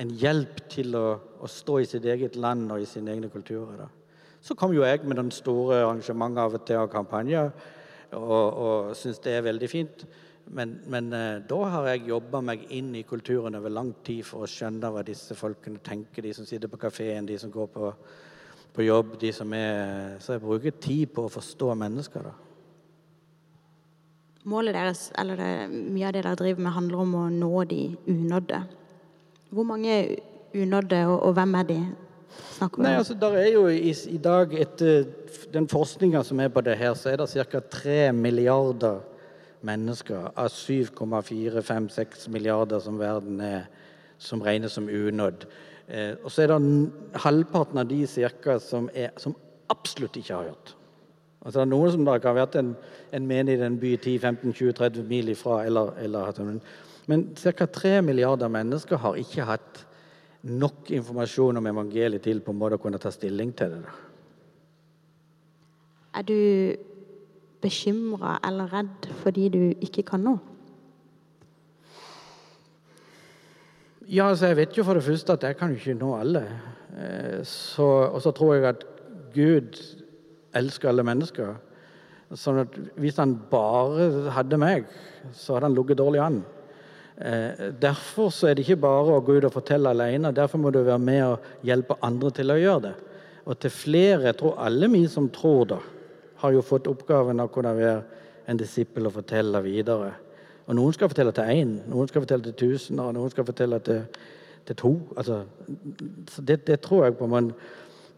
en 0.00 0.10
hjelp 0.16 0.62
til 0.72 0.96
å, 0.96 1.06
å, 1.40 1.50
stå 1.50 1.78
i 1.82 1.88
sitt 1.88 2.06
eget 2.08 2.36
land 2.40 2.70
og 2.72 2.82
i 2.82 2.88
sine 2.88 3.12
egne 3.12 3.28
kulturer. 3.32 3.84
Da. 3.84 3.88
Så 4.42 4.56
kom 4.58 4.74
jo 4.74 4.84
jeg 4.86 5.04
med 5.04 5.20
den 5.20 5.30
store 5.34 5.82
arrangementet 5.82 6.42
av 6.42 6.58
og 6.58 6.66
til 6.66 6.80
og 6.80 6.92
kampanjer 6.92 7.50
og, 8.18 8.46
og 8.64 8.92
syns 8.98 9.20
det 9.24 9.36
er 9.36 9.48
veldig 9.48 9.70
fint. 9.70 10.04
Men, 10.52 10.74
men 10.90 11.12
eh, 11.14 11.42
da 11.48 11.58
har 11.70 11.86
jeg 11.92 12.08
jobba 12.10 12.40
meg 12.44 12.64
inn 12.74 12.90
i 12.98 13.04
kulturen 13.06 13.54
over 13.56 13.72
lang 13.72 13.92
tid 14.04 14.24
for 14.26 14.44
å 14.44 14.50
skjønne 14.50 14.90
hva 14.90 15.04
disse 15.06 15.36
folkene 15.38 15.80
tenker, 15.84 16.24
de 16.24 16.32
som 16.34 16.48
sitter 16.48 16.68
på 16.72 16.80
kafeen, 16.82 17.28
de 17.28 17.38
som 17.38 17.52
går 17.52 17.68
på, 17.72 17.92
på 18.74 18.86
jobb, 18.88 19.14
de 19.20 19.30
som 19.32 19.52
er 19.54 20.18
Så 20.20 20.34
jeg 20.34 20.42
bruker 20.42 20.80
tid 20.82 21.12
på 21.14 21.28
å 21.28 21.32
forstå 21.32 21.74
mennesker, 21.84 22.26
da. 22.26 22.34
Målet 24.50 24.74
deres, 24.74 25.04
eller 25.18 25.38
det, 25.38 25.50
mye 25.70 26.08
av 26.08 26.16
det 26.16 26.24
dere 26.24 26.38
driver 26.40 26.64
med, 26.64 26.74
handler 26.74 27.02
om 27.04 27.12
å 27.14 27.26
nå 27.30 27.64
de 27.70 27.82
unådde. 28.10 28.58
Hvor 29.52 29.66
mange 29.68 30.16
unådde, 30.56 31.06
og, 31.06 31.22
og 31.22 31.32
hvem 31.36 31.54
er 31.54 31.62
de? 31.68 31.78
Snakker 32.56 32.82
Nei, 32.82 32.94
altså, 32.96 33.14
der 33.20 33.36
er 33.36 33.48
jo 33.52 33.66
i, 33.68 33.92
i 34.08 34.18
dag, 34.24 34.54
etter 34.56 35.04
den 35.52 35.68
forskninga 35.68 36.22
som 36.24 36.40
er 36.40 36.48
på 36.52 36.62
det 36.64 36.78
her, 36.80 36.94
så 36.96 37.12
er 37.12 37.20
det 37.20 37.28
ca. 37.28 37.60
3 37.60 38.12
milliarder 38.16 39.02
mennesker 39.62 40.30
av 40.32 40.48
7,4-5-6 40.48 42.28
milliarder 42.32 42.80
som 42.80 42.98
verden 42.98 43.40
er, 43.44 43.68
som 44.18 44.42
regnes 44.42 44.72
som 44.72 44.88
unådd. 44.88 45.46
Eh, 45.88 46.14
og 46.24 46.32
så 46.32 46.46
er 46.46 46.54
det 46.54 47.20
halvparten 47.24 47.82
av 47.82 47.90
de 47.90 48.06
cirka 48.08 48.56
som, 48.62 48.88
er, 48.94 49.12
som 49.20 49.36
absolutt 49.72 50.16
ikke 50.16 50.34
har 50.34 50.48
hørt. 50.52 50.74
Altså 51.42 51.58
det 51.58 51.66
er 51.66 51.72
Noen 51.72 51.92
som 51.92 52.06
da 52.06 52.16
kan 52.22 52.32
ha 52.32 52.44
vært 52.44 52.56
en, 52.60 52.72
en 53.12 53.26
menig 53.26 53.58
i 53.58 53.66
en 53.66 53.78
by 53.82 53.96
10-15-20-30 53.98 55.08
mil 55.08 55.32
ifra. 55.32 55.64
Eller, 55.66 55.92
eller, 56.00 56.30
men 57.10 57.32
ca. 57.34 57.66
3 57.66 58.00
milliarder 58.06 58.48
mennesker 58.52 59.00
har 59.02 59.18
ikke 59.18 59.46
hatt 59.48 59.82
nok 60.42 60.90
informasjon 60.90 61.58
om 61.58 61.66
evangeliet 61.70 62.22
til 62.22 62.42
på 62.42 62.54
en 62.54 62.58
måte 62.58 62.78
å 62.78 62.82
kunne 62.82 63.00
ta 63.02 63.10
stilling 63.14 63.52
til 63.58 63.76
det. 63.76 63.98
Er 66.12 66.24
du 66.28 66.38
bekymra 67.62 68.36
eller 68.44 68.70
redd 68.74 69.06
fordi 69.22 69.48
du 69.54 69.62
ikke 69.80 70.04
kan 70.06 70.24
nå? 70.26 70.36
Ja, 74.10 74.28
altså 74.28 74.50
jeg 74.50 74.58
vet 74.58 74.76
jo 74.76 74.84
for 74.84 74.98
det 74.98 75.06
første 75.06 75.36
at 75.38 75.44
jeg 75.46 75.56
kan 75.56 75.72
jo 75.72 75.78
ikke 75.78 75.96
nå 75.96 76.10
alle. 76.18 76.42
Eh, 76.98 77.38
så, 77.48 77.86
og 78.12 78.18
så 78.20 78.32
tror 78.36 78.56
jeg 78.56 78.66
at 78.68 78.82
Gud 79.32 79.78
elsker 80.58 80.90
alle 80.90 81.06
mennesker. 81.06 81.54
Sånn 82.36 82.62
at 82.64 82.76
hvis 83.00 83.20
han 83.20 83.36
bare 83.50 84.32
hadde 84.34 84.58
meg, 84.60 84.90
så 85.32 85.56
hadde 85.56 85.70
han 85.70 85.78
ligget 85.78 86.00
dårlig 86.02 86.20
an. 86.24 86.42
Eh, 87.16 87.72
derfor 87.80 88.30
så 88.32 88.48
er 88.48 88.56
det 88.56 88.64
ikke 88.64 88.80
bare 88.82 89.16
å 89.18 89.22
gå 89.24 89.36
ut 89.36 89.46
og 89.48 89.54
fortelle 89.54 89.92
alene. 89.92 90.32
Derfor 90.32 90.62
må 90.62 90.72
du 90.72 90.80
være 90.80 90.98
med 91.02 91.22
og 91.26 91.66
hjelpe 91.66 91.98
andre 92.02 92.30
til 92.38 92.54
å 92.54 92.60
gjøre 92.60 92.84
det. 92.86 92.94
Og 93.44 93.58
til 93.58 93.74
flere, 93.74 94.30
jeg 94.30 94.38
tror 94.40 94.60
alle 94.62 94.88
vi 94.92 95.04
som 95.10 95.28
tror 95.34 95.64
det, 95.74 95.80
har 96.42 96.54
jo 96.54 96.64
fått 96.66 96.88
oppgaven 96.90 97.40
av 97.42 97.50
å 97.50 97.54
kunne 97.54 97.74
være 97.76 98.20
en 98.50 98.58
disippel 98.58 99.06
og 99.06 99.16
fortelle 99.18 99.60
videre. 99.62 100.12
Og 100.66 100.76
noen 100.78 100.94
skal 100.94 101.10
fortelle 101.10 101.34
til 101.34 101.50
én, 101.50 101.74
noen 101.90 102.08
skal 102.10 102.24
fortelle 102.24 102.48
til 102.48 102.58
tusener, 102.58 103.10
og 103.10 103.16
noen 103.16 103.30
skal 103.30 103.46
fortelle 103.46 103.78
til, 103.84 104.02
til 104.66 104.78
to. 104.78 104.92
Altså, 105.16 105.42
det, 106.38 106.62
det, 106.66 106.80
tror 106.82 107.06
jeg 107.06 107.18
på. 107.18 107.28
Men, 107.30 107.52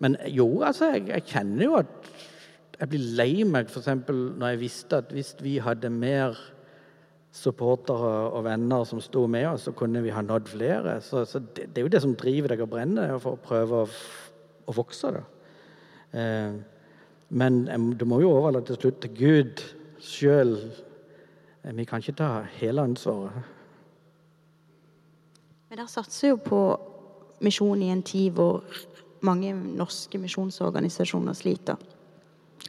men 0.05 0.17
jo, 0.29 0.49
altså, 0.63 0.93
jeg, 0.95 1.09
jeg, 1.09 1.27
kjenner 1.33 1.65
jo 1.67 1.79
at 1.81 2.11
jeg 2.79 2.91
blir 2.93 3.07
lei 3.19 3.45
meg 3.49 3.71
f.eks. 3.71 3.91
når 4.09 4.49
jeg 4.53 4.61
visste 4.61 5.01
at 5.01 5.13
hvis 5.15 5.35
vi 5.41 5.57
hadde 5.63 5.93
mer 5.93 6.39
supportere 7.35 8.13
og 8.31 8.45
venner 8.47 8.85
som 8.87 9.01
sto 9.03 9.25
med 9.31 9.49
oss, 9.51 9.67
så 9.67 9.75
kunne 9.75 10.03
vi 10.05 10.13
ha 10.15 10.23
nådd 10.23 10.51
flere. 10.53 11.01
Så, 11.03 11.25
så 11.27 11.41
det, 11.43 11.71
det, 11.73 11.81
er 11.81 11.89
jo 11.89 11.95
det 11.95 12.03
som 12.05 12.15
driver 12.19 12.55
deg 12.55 12.63
og 12.63 12.71
brenner 12.77 13.17
for 13.23 13.35
å 13.35 13.43
prøve 13.43 13.83
å, 13.83 13.89
å 14.71 14.75
vokse. 14.77 15.11
Eh, 16.15 16.61
men 17.35 17.65
du 17.99 18.05
må 18.07 18.21
jo 18.23 18.31
overlate 18.37 18.73
til 18.75 18.85
slutt 18.85 19.01
til 19.03 19.17
Gud 19.19 19.65
sjøl. 20.05 20.55
Vi 21.65 21.87
kan 21.89 22.03
ikke 22.05 22.19
ta 22.21 22.31
hele 22.61 22.85
ansvaret. 22.87 23.51
Men 25.69 25.81
dere 25.81 25.91
satser 25.91 26.35
jo 26.35 26.39
på 26.45 26.61
misjon 27.43 27.83
i 27.83 27.91
en 27.91 28.05
tid 28.07 28.37
hvor 28.37 28.63
mange 29.25 29.51
norske 29.57 30.21
misjonsorganisasjoner 30.23 31.35
sliter. 31.35 31.81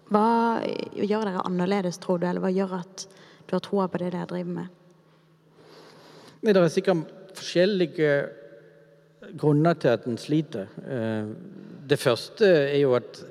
Hva 0.09 0.63
gjør 0.95 1.27
dere 1.27 1.43
annerledes, 1.45 1.99
tror 2.01 2.21
du, 2.21 2.25
eller 2.29 2.41
hva 2.41 2.53
gjør 2.53 2.79
at 2.79 3.05
har 3.53 3.59
troa 3.61 3.87
på 3.87 3.97
det 4.01 4.11
dere 4.13 4.25
driver 4.25 4.51
med? 4.51 4.67
Nei, 6.41 6.53
Det 6.53 6.61
er 6.61 6.67
sikkert 6.67 7.13
forskjellige 7.35 8.09
grunner 9.37 9.73
til 9.73 9.87
at 9.87 10.05
en 10.05 10.17
sliter. 10.17 10.67
Eh, 10.85 11.27
det 11.89 11.99
første 11.99 12.45
er 12.45 12.79
jo 12.79 12.95
at 12.97 13.23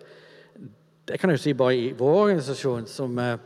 det 1.08 1.18
kan 1.20 1.30
jeg 1.30 1.38
jo 1.38 1.42
si 1.42 1.52
bare 1.52 1.76
i 1.76 1.90
vår 1.92 2.20
organisasjon, 2.22 2.86
som, 2.86 3.18
eh, 3.18 3.36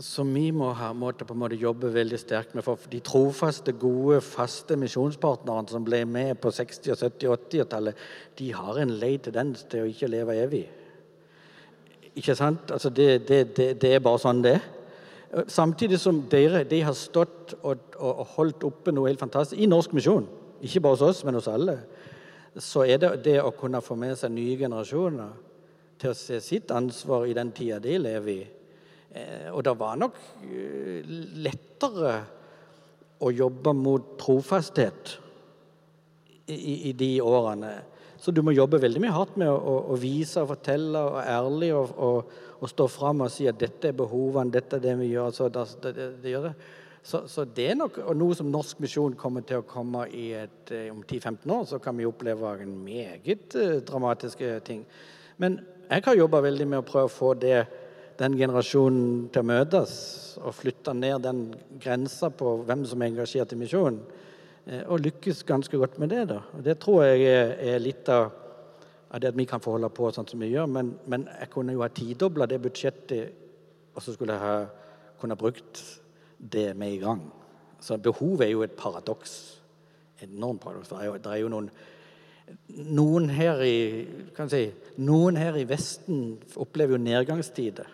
som 0.00 0.34
vi 0.34 0.50
må 0.50 0.72
ha 0.74 0.92
måte 0.92 1.24
på 1.24 1.34
en 1.34 1.40
måte 1.40 1.58
jobbe 1.60 1.92
veldig 1.94 2.18
sterkt 2.18 2.54
med. 2.54 2.64
For 2.64 2.78
de 2.90 3.00
trofaste, 3.00 3.72
gode, 3.72 4.20
faste 4.20 4.76
misjonspartnerne 4.76 5.70
som 5.70 5.84
ble 5.84 6.04
med 6.04 6.40
på 6.40 6.50
60-, 6.50 6.96
70- 6.96 7.28
og 7.28 7.38
80-tallet, 7.48 7.94
de 8.38 8.52
har 8.52 8.78
en 8.78 8.90
lei 8.90 9.16
tendens 9.18 9.62
til 9.70 9.84
å 9.84 9.90
ikke 9.90 10.10
leve 10.10 10.36
evig. 10.42 10.64
Ikke 12.16 12.34
sant? 12.34 12.70
Altså 12.70 12.90
det, 12.90 13.28
det, 13.28 13.56
det, 13.56 13.80
det, 13.82 13.94
er 13.94 14.00
bare 14.00 14.18
sånn 14.18 14.42
det 14.42 14.56
er. 14.56 14.66
Samtidig 15.50 15.98
som 16.00 16.20
dere 16.30 16.62
de 16.68 16.80
har 16.86 16.94
stått 16.94 17.56
og, 17.62 17.96
og, 17.98 18.22
holdt 18.36 18.66
oppe 18.68 18.92
noe 18.94 19.10
helt 19.10 19.22
fantastisk 19.22 19.58
i 19.58 19.68
norsk 19.68 19.96
misjon, 19.96 20.28
ikke 20.62 20.82
bare 20.84 20.96
hos 20.96 21.06
oss, 21.08 21.24
men 21.26 21.36
hos 21.38 21.48
alle, 21.50 21.80
så 22.62 22.86
er 22.86 23.00
det 23.02 23.10
det 23.26 23.40
å 23.42 23.52
kunne 23.56 23.82
få 23.84 23.98
med 23.98 24.14
seg 24.16 24.32
nye 24.32 24.54
generasjoner 24.60 25.34
til 26.00 26.12
å 26.12 26.16
se 26.16 26.38
sitt 26.44 26.70
ansvar 26.72 27.26
i 27.26 27.34
den 27.36 27.50
tida 27.56 27.80
de 27.82 27.98
lever 27.98 28.32
i. 28.32 28.46
Eh, 29.16 29.50
og 29.50 29.64
det 29.66 29.74
var 29.80 29.98
nok 30.00 30.16
eh, 30.46 31.02
lettere 31.42 32.16
å 33.20 33.32
jobbe 33.32 33.72
mot 33.76 34.14
trofasthet 34.20 35.16
i, 36.52 36.90
i 36.90 36.92
de 36.96 37.12
årene. 37.24 37.74
Så 38.20 38.32
du 38.32 38.42
må 38.44 38.54
jobbe 38.56 38.80
veldig 38.80 39.02
mye 39.02 39.14
hardt 39.14 39.36
med 39.40 39.50
å, 39.52 39.76
å 39.92 39.96
vise 40.00 40.42
og 40.42 40.50
fortelle 40.54 41.02
og 41.10 41.18
ærlig 41.22 41.72
og, 41.76 41.92
og, 41.96 42.36
og 42.56 42.70
står 42.70 42.88
fram 42.88 43.22
og 43.24 43.32
sier 43.32 43.52
at 43.52 43.60
dette 43.60 43.90
er 43.90 43.96
behovene, 43.96 44.52
dette 44.52 44.78
er 44.78 44.84
det 44.84 44.96
vi 45.00 45.12
gjør. 45.12 45.32
Så 45.34 45.48
det, 45.52 45.92
det, 45.96 46.10
det. 46.24 46.52
Så, 47.06 47.20
så, 47.30 47.44
det 47.44 47.68
er 47.70 47.76
nok 47.78 48.00
noe 48.18 48.34
som 48.34 48.48
norsk 48.50 48.80
misjon 48.82 49.14
kommer 49.18 49.44
til 49.46 49.60
å 49.60 49.66
komme 49.68 50.08
i 50.10 50.32
et, 50.34 50.72
eh, 50.74 50.88
om 50.90 51.04
10-15 51.04 51.52
år. 51.54 51.66
Så 51.70 51.78
kan 51.82 51.94
vi 51.94 52.08
oppleve 52.08 52.56
en 52.64 52.72
meget 52.82 53.54
uh, 53.54 53.76
dramatiske 53.86 54.56
ting. 54.66 54.80
Men 55.38 55.60
jeg 55.86 56.02
har 56.02 56.18
jobba 56.18 56.40
veldig 56.42 56.66
med 56.66 56.80
å 56.80 56.86
prøve 56.88 57.06
å 57.06 57.12
få 57.12 57.34
det, 57.38 57.60
den 58.18 58.34
generasjonen 58.40 59.28
til 59.30 59.44
å 59.44 59.48
møtes. 59.52 59.94
Og 60.42 60.56
flytte 60.58 60.96
ned 60.98 61.22
den 61.28 61.44
grensa 61.78 62.32
på 62.34 62.56
hvem 62.66 62.82
som 62.90 63.04
er 63.04 63.12
engasjert 63.12 63.54
i 63.54 63.60
misjon. 63.60 64.00
Uh, 64.66 64.82
og 64.88 65.04
lykkes 65.06 65.44
ganske 65.46 65.78
godt 65.78 66.00
med 66.02 66.10
det. 66.10 66.24
da. 66.32 66.40
Og 66.58 66.66
det 66.66 66.80
tror 66.82 67.04
jeg 67.06 67.22
er 67.70 67.86
litt 67.86 68.10
av, 68.10 68.32
av, 69.10 69.20
det 69.20 69.32
at 69.32 69.38
vi 69.38 69.46
kan 69.48 69.62
få 69.62 69.76
holde 69.76 69.90
på 69.94 70.10
sånn 70.12 70.28
som 70.28 70.42
vi 70.42 70.52
gjør. 70.52 70.68
Men, 70.70 70.94
men 71.06 71.26
jeg 71.30 71.50
kunne 71.52 71.76
jo 71.76 71.84
ha 71.84 71.90
tidobla 71.92 72.48
det 72.50 72.60
budsjettet, 72.64 73.42
og 73.94 74.04
så 74.04 74.14
skulle 74.14 74.36
jeg 74.36 74.44
ha 74.44 74.56
kunne 75.20 75.38
brukt 75.40 75.82
det 76.38 76.76
med 76.76 76.96
i 76.96 77.02
gang. 77.02 77.22
Så 77.80 77.96
behovet 78.02 78.46
er 78.46 78.52
jo 78.52 78.64
et 78.66 78.76
paradoks. 78.76 79.36
Enormt 80.24 80.60
paradoks. 80.60 80.90
Det 80.90 80.98
er 81.00 81.06
jo, 81.08 81.20
det 81.20 81.32
er 81.32 81.44
jo 81.44 81.52
noen 81.52 81.70
noen 82.68 83.28
her, 83.34 83.60
i, 83.66 84.06
si, 84.50 84.62
noen 85.02 85.38
her 85.40 85.56
i 85.58 85.66
Vesten 85.66 86.36
opplever 86.62 86.94
jo 86.94 87.02
nedgangstider. 87.02 87.88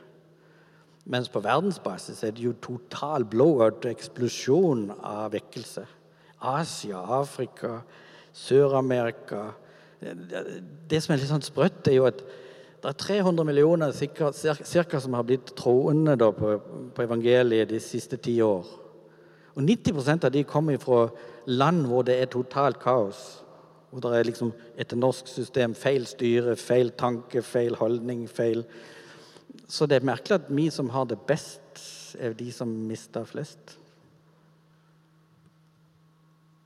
Mens 1.13 1.31
på 1.33 1.43
verdensbasis 1.43 2.21
er 2.23 2.35
det 2.37 2.45
jo 2.45 2.53
total 2.63 3.25
blowout, 3.27 3.87
eksplosjon 3.89 4.91
av 4.99 5.33
vekkelse. 5.35 5.87
Asia, 6.53 7.01
Afrika, 7.17 7.81
Sør-Amerika 8.37 9.49
Det 10.03 10.99
som 11.03 11.15
er 11.15 11.21
litt 11.21 11.31
sånn 11.31 11.45
sprøtt, 11.45 11.87
er 11.87 12.01
jo 12.01 12.07
at 12.09 12.23
det 12.83 12.91
er 12.91 12.99
300 12.99 13.47
millioner 13.47 13.93
cirka, 13.95 14.33
cirka 14.35 14.99
som 15.01 15.15
har 15.15 15.27
blitt 15.27 15.53
troende 15.59 16.17
på, 16.19 16.57
på, 16.95 17.05
evangeliet 17.05 17.71
de 17.71 17.79
siste 17.83 18.19
ti 18.19 18.41
år. 18.43 18.67
Og 19.55 19.63
90% 19.63 20.27
av 20.27 20.33
de 20.35 20.43
kommer 20.49 20.81
fra 20.83 21.05
land 21.47 21.87
hvor 21.87 22.03
det 22.09 22.17
er 22.19 22.33
totalt 22.33 22.81
kaos. 22.83 23.21
Hvor 23.93 24.03
det 24.03 24.17
er 24.19 24.27
liksom 24.27 24.51
etter 24.81 24.99
norsk 24.99 25.31
system 25.31 25.77
feil 25.79 26.09
styre, 26.11 26.57
feil 26.59 26.91
tanke, 26.99 27.45
feil 27.47 27.77
holdning, 27.79 28.25
feil 28.27 28.65
Så 29.69 29.87
det 29.87 30.01
er 30.01 30.05
merkelig 30.09 30.41
at 30.41 30.51
vi 30.51 30.67
som 30.73 30.91
har 30.91 31.07
det 31.07 31.21
best, 31.29 31.61
er 32.19 32.35
de 32.37 32.51
som 32.53 32.69
mister 32.89 33.25
flest. 33.25 33.77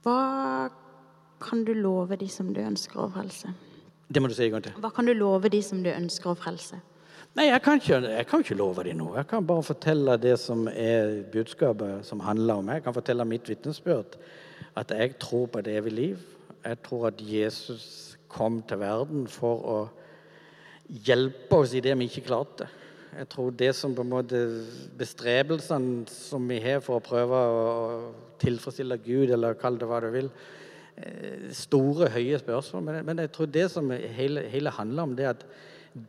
Hva 0.03 0.71
kan 1.43 1.65
du 1.65 1.73
love 1.75 2.17
de 2.21 2.29
som 2.33 2.53
du 2.55 2.61
ønsker 2.63 3.01
å 3.03 3.09
frelse? 3.13 3.53
Det 4.09 4.23
må 4.23 4.31
du 4.31 4.37
si 4.37 4.47
en 4.47 4.57
gang 4.57 4.67
til. 4.69 4.77
Hva 4.83 4.93
kan 4.95 5.09
du 5.09 5.15
love 5.17 5.51
de 5.53 5.61
som 5.65 5.83
du 5.83 5.91
ønsker 5.91 6.33
å 6.33 6.39
frelse? 6.39 6.79
Nei, 7.37 7.51
jeg 7.51 7.61
kan, 7.61 7.81
ikke, 7.81 7.99
jeg 8.09 8.27
kan 8.31 8.43
ikke 8.45 8.57
love 8.57 8.85
dem 8.87 8.97
noe. 9.03 9.19
Jeg 9.19 9.29
kan 9.29 9.45
bare 9.45 9.65
fortelle 9.67 10.15
det 10.23 10.39
som 10.41 10.65
er 10.71 11.19
budskapet 11.33 12.07
som 12.07 12.23
handler 12.25 12.63
om. 12.63 12.65
meg. 12.65 12.79
Jeg 12.79 12.87
kan 12.87 12.97
fortelle 12.97 13.27
mitt 13.29 13.51
vitnesbyrd. 13.51 14.17
At 14.77 14.95
jeg 14.95 15.19
tror 15.21 15.51
på 15.53 15.61
et 15.61 15.69
evig 15.75 15.93
liv. 15.93 16.25
Jeg 16.65 16.81
tror 16.87 17.11
at 17.11 17.21
Jesus 17.21 18.17
kom 18.33 18.63
til 18.69 18.81
verden 18.81 19.27
for 19.31 19.69
å 19.69 19.79
hjelpe 20.89 21.61
oss 21.61 21.75
i 21.77 21.83
det 21.85 21.93
vi 21.99 22.09
ikke 22.09 22.25
klarte. 22.31 22.71
Jeg 23.17 23.29
tror 23.33 23.53
det 23.53 23.71
som 23.77 23.95
på 23.97 24.05
en 24.05 24.13
måte 24.13 24.41
bestrebelsene 24.99 26.05
som 26.11 26.49
vi 26.49 26.59
har 26.61 26.83
for 26.85 26.99
å 26.99 27.05
prøve 27.05 27.39
å 27.49 27.63
tilfredsstille 28.43 28.99
Gud, 29.05 29.31
eller 29.33 29.57
kall 29.61 29.79
det 29.81 29.89
hva 29.89 30.03
du 30.05 30.11
vil, 30.13 30.29
store, 31.53 32.09
høye 32.09 32.39
spørsmål. 32.39 32.83
Men, 32.83 33.07
men, 33.07 33.19
jeg 33.19 33.33
tror 33.33 33.47
det 33.47 33.71
som 33.71 33.91
hele, 33.91 34.41
hele, 34.49 34.71
handler 34.71 35.03
om, 35.03 35.17
det 35.17 35.25
er 35.25 35.35
at 35.35 35.47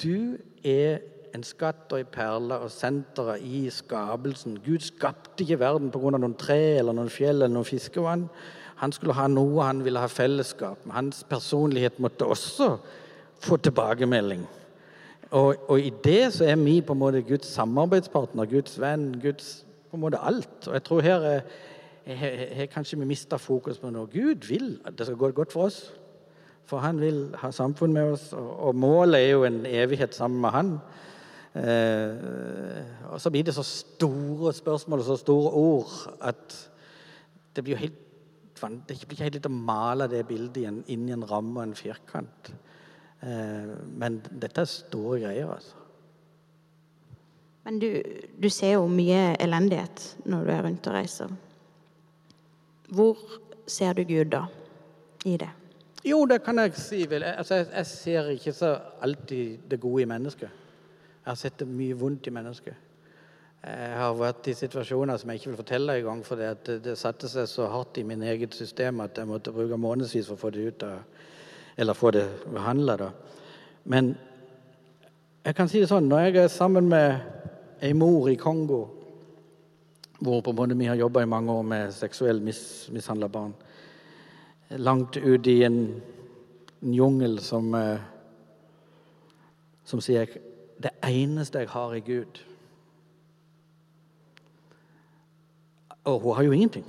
du 0.03 0.37
er 0.63 0.99
en 1.35 1.43
skatt 1.43 1.91
og 1.91 1.99
en 1.99 2.11
perle 2.11 2.59
og 2.63 2.71
senteret 2.71 3.43
i 3.43 3.67
skapelsen. 3.73 4.57
Gud 4.65 4.79
skapte 4.85 5.43
ikke 5.43 5.59
verden 5.59 5.91
pga. 5.91 6.15
noen 6.17 6.37
tre 6.39 6.77
eller 6.79 6.95
noen 6.95 7.11
fjell 7.11 7.41
eller 7.41 7.53
noen 7.53 7.67
fiskevann. 7.67 8.27
Han 8.77 8.93
skulle 8.93 9.15
ha 9.17 9.27
noe, 9.27 9.63
han 9.65 9.83
ville 9.85 9.99
ha 9.99 10.07
fellesskap. 10.07 10.85
Hans 10.93 11.23
personlighet 11.29 11.99
måtte 11.99 12.25
også 12.25 12.77
få 13.41 13.57
tilbakemelding. 13.57 14.45
Og, 15.31 15.55
og, 15.67 15.79
i 15.79 15.91
det 16.03 16.33
så 16.33 16.45
er 16.47 16.55
vi 16.61 16.79
på 16.81 16.93
en 16.95 17.01
måte 17.01 17.21
Guds 17.27 17.49
samarbeidspartner, 17.51 18.47
Guds 18.47 18.77
venn, 18.79 19.09
Guds 19.21 19.65
på 19.89 19.97
en 19.97 20.03
måte 20.05 20.21
alt. 20.23 20.67
Og 20.67 20.73
jeg 20.73 20.83
tror 20.83 21.01
her 21.01 21.25
er 21.25 21.41
har 22.07 22.69
kanskje 22.71 22.99
vi 22.99 23.05
mista 23.09 23.37
fokus 23.37 23.79
på 23.81 23.91
noe. 23.91 24.07
Gud 24.11 24.47
vil 24.47 24.77
at 24.85 24.97
det 24.97 25.07
skal 25.07 25.19
gå 25.19 25.31
godt 25.35 25.51
for 25.51 25.67
oss. 25.67 25.81
For 26.67 26.83
han 26.83 26.99
vil 26.99 27.35
ha 27.39 27.51
samfunn 27.51 27.93
med 27.95 28.13
oss, 28.13 28.33
og, 28.33 28.75
målet 28.75 29.21
er 29.21 29.29
jo 29.31 29.43
en 29.47 29.61
evighet 29.65 30.15
sammen 30.15 30.41
med 30.43 30.51
han. 30.51 30.73
Eh, 31.55 33.11
og 33.11 33.21
så 33.23 33.31
blir 33.31 33.47
det 33.47 33.55
så 33.55 33.63
store 33.63 34.51
spørsmål 34.53 34.99
og 34.99 35.05
så 35.05 35.15
store 35.17 35.51
ord 35.51 35.93
at 36.21 36.57
det 37.55 37.63
blir 37.63 37.73
jo 37.73 37.79
helt 37.85 38.03
det 38.57 38.95
blir 39.05 39.13
ikke 39.13 39.23
helt 39.23 39.35
lett 39.37 39.49
å 39.49 39.53
male 39.53 40.07
det 40.09 40.23
bildet 40.25 40.89
inn 40.89 41.03
i 41.07 41.13
en 41.13 41.25
ramme 41.29 41.59
og 41.59 41.67
en 41.67 41.75
firkant. 41.77 42.51
Eh, 43.21 43.73
men 44.01 44.17
dette 44.31 44.63
er 44.63 44.69
store 44.69 45.19
greier, 45.21 45.51
altså. 45.53 45.83
Men 47.67 47.77
du, 47.83 47.89
du 48.39 48.47
ser 48.49 48.77
jo 48.77 48.87
mye 48.89 49.35
elendighet 49.43 50.03
når 50.25 50.45
du 50.47 50.51
er 50.53 50.63
rundt 50.65 50.89
og 50.89 50.95
reiser. 50.95 51.33
Hvor 52.87 53.17
ser 53.67 53.93
du 53.93 54.03
Gud 54.07 54.31
da 54.31 54.45
i 55.25 55.37
det? 55.37 55.49
Jo, 56.05 56.25
det 56.25 56.43
kan 56.43 56.59
jeg 56.59 56.73
si. 56.79 57.05
vel. 57.09 57.23
Altså, 57.23 57.55
jeg, 57.55 57.67
jeg, 57.73 57.85
ser 57.85 58.29
ikke 58.29 58.53
så 58.53 58.77
alltid 59.01 59.57
det 59.69 59.79
gode 59.79 60.01
i 60.01 60.05
mennesket. 60.05 60.49
Jeg 61.23 61.31
har 61.31 61.35
sett 61.35 61.59
det 61.59 61.67
mye 61.67 61.97
vondt 61.97 62.27
i 62.27 62.31
mennesket. 62.31 62.75
Jeg 63.67 63.97
har 63.97 64.13
vært 64.15 64.47
i 64.47 64.53
situasjoner 64.55 65.17
som 65.17 65.29
jeg 65.29 65.41
ikke 65.41 65.49
vil 65.49 65.59
fortelle 65.59 65.97
engang, 65.99 66.21
for 66.23 66.39
det, 66.39 66.79
det 66.85 66.93
satte 66.95 67.27
seg 67.27 67.49
så 67.51 67.67
hardt 67.67 67.97
i 67.99 68.05
min 68.07 68.21
eget 68.23 68.55
system 68.55 69.01
at 69.03 69.17
jeg 69.17 69.27
måtte 69.27 69.51
bruke 69.51 69.79
månedsvis 69.81 70.29
for 70.29 70.37
å 70.37 70.43
få 70.45 70.51
det 70.55 70.67
ut 70.67 70.85
av 70.87 70.99
Eller 71.77 71.93
få 71.93 72.11
det 72.11 72.25
behandla. 72.49 73.11
Men 73.83 74.15
jeg 75.45 75.55
kan 75.55 75.67
si 75.69 75.79
det 75.79 75.89
sånn, 75.91 76.07
når 76.09 76.19
jeg 76.19 76.37
er 76.41 76.47
sammen 76.47 76.87
med 76.89 77.19
ei 77.81 77.93
mor 77.93 78.29
i 78.29 78.35
Kongo 78.35 78.96
hvor 80.19 80.41
på 80.41 80.51
en 80.51 80.57
måte 80.57 80.77
vi 80.77 80.89
har 80.89 80.97
jobba 80.97 81.21
i 81.21 81.29
mange 81.29 81.53
år 81.53 81.63
med 81.63 81.93
seksuelt 81.93 82.43
mis, 82.43 82.89
mishandla 82.93 83.27
barn. 83.27 83.53
Langt 84.69 85.17
ut 85.17 85.47
i 85.47 85.63
en, 85.63 86.01
en 86.81 86.93
jungel 86.93 87.39
som, 87.39 87.73
eh, 87.75 87.99
som 89.85 90.01
sier 90.01 90.27
Det 90.77 90.91
eneste 91.01 91.63
jeg 91.63 91.69
har, 91.69 91.93
er 91.95 92.03
Gud. 92.05 92.39
Og 96.05 96.19
hun 96.21 96.35
har 96.35 96.43
jo 96.43 96.51
ingenting. 96.51 96.85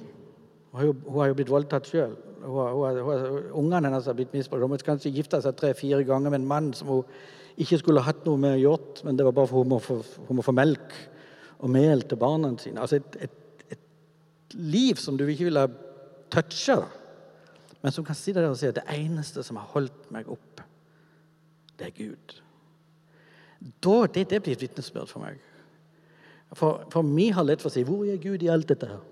Hun 0.71 0.79
har 0.79 0.87
jo, 0.87 0.93
hun 1.07 1.21
har 1.21 1.31
jo 1.31 1.37
blitt 1.39 1.51
voldtatt 1.51 1.89
sjøl. 1.89 2.13
Ungene 2.45 3.89
hennes 3.89 4.07
har 4.07 4.13
blitt 4.19 4.35
misbrukt. 4.37 4.61
Hun 4.61 4.75
måtte 4.75 4.85
kanskje 4.85 5.15
gifte 5.15 5.41
seg 5.41 5.57
tre-fire 5.57 6.05
ganger 6.05 6.31
med 6.31 6.43
en 6.43 6.51
mann 6.51 6.69
som 6.77 6.91
hun 6.93 7.17
ikke 7.57 7.81
skulle 7.81 8.05
hatt 8.05 8.29
noe 8.29 8.37
med 8.37 8.59
å 8.59 8.61
gjøre, 8.61 9.07
men 9.09 9.17
det 9.17 9.25
var 9.25 9.39
bare 9.41 9.49
for 9.49 9.65
hun 9.65 9.73
må 9.73 9.81
få, 9.81 10.03
hun 10.29 10.37
må 10.37 10.45
få 10.45 10.53
melk 10.53 10.93
og 11.59 11.71
mel 11.71 12.05
til 12.07 12.21
barna 12.21 12.53
sine. 12.61 12.81
Altså 12.81 13.01
et, 13.01 13.19
et, 13.21 13.65
et, 13.71 13.85
liv 14.55 14.97
som 14.97 15.19
du 15.19 15.27
ikke 15.27 15.49
ville 15.49 15.67
toucha, 16.33 16.81
men 17.83 17.95
som 17.95 18.05
kan 18.05 18.17
sitte 18.17 18.41
der 18.41 18.51
og 18.51 18.59
si 18.59 18.69
at 18.71 18.79
det 18.79 18.87
eneste 18.95 19.43
som 19.47 19.59
har 19.61 19.69
holdt 19.75 20.09
meg 20.15 20.31
opp, 20.31 20.63
det 21.79 21.91
er 21.91 21.97
Gud. 21.99 22.39
Da, 23.83 24.07
det, 24.15 24.29
det 24.31 24.43
blir 24.43 24.57
et 24.57 24.65
vitnesbyrd 24.65 25.11
for 25.11 25.23
meg. 25.23 25.39
For, 26.57 26.85
for 26.91 27.05
vi 27.05 27.29
har 27.35 27.45
lett 27.45 27.61
for 27.61 27.69
å 27.69 27.75
si 27.75 27.85
'Hvor 27.85 28.07
er 28.09 28.23
Gud 28.23 28.43
i 28.43 28.51
alt 28.51 28.69
dette?' 28.69 28.89
her? 28.89 29.03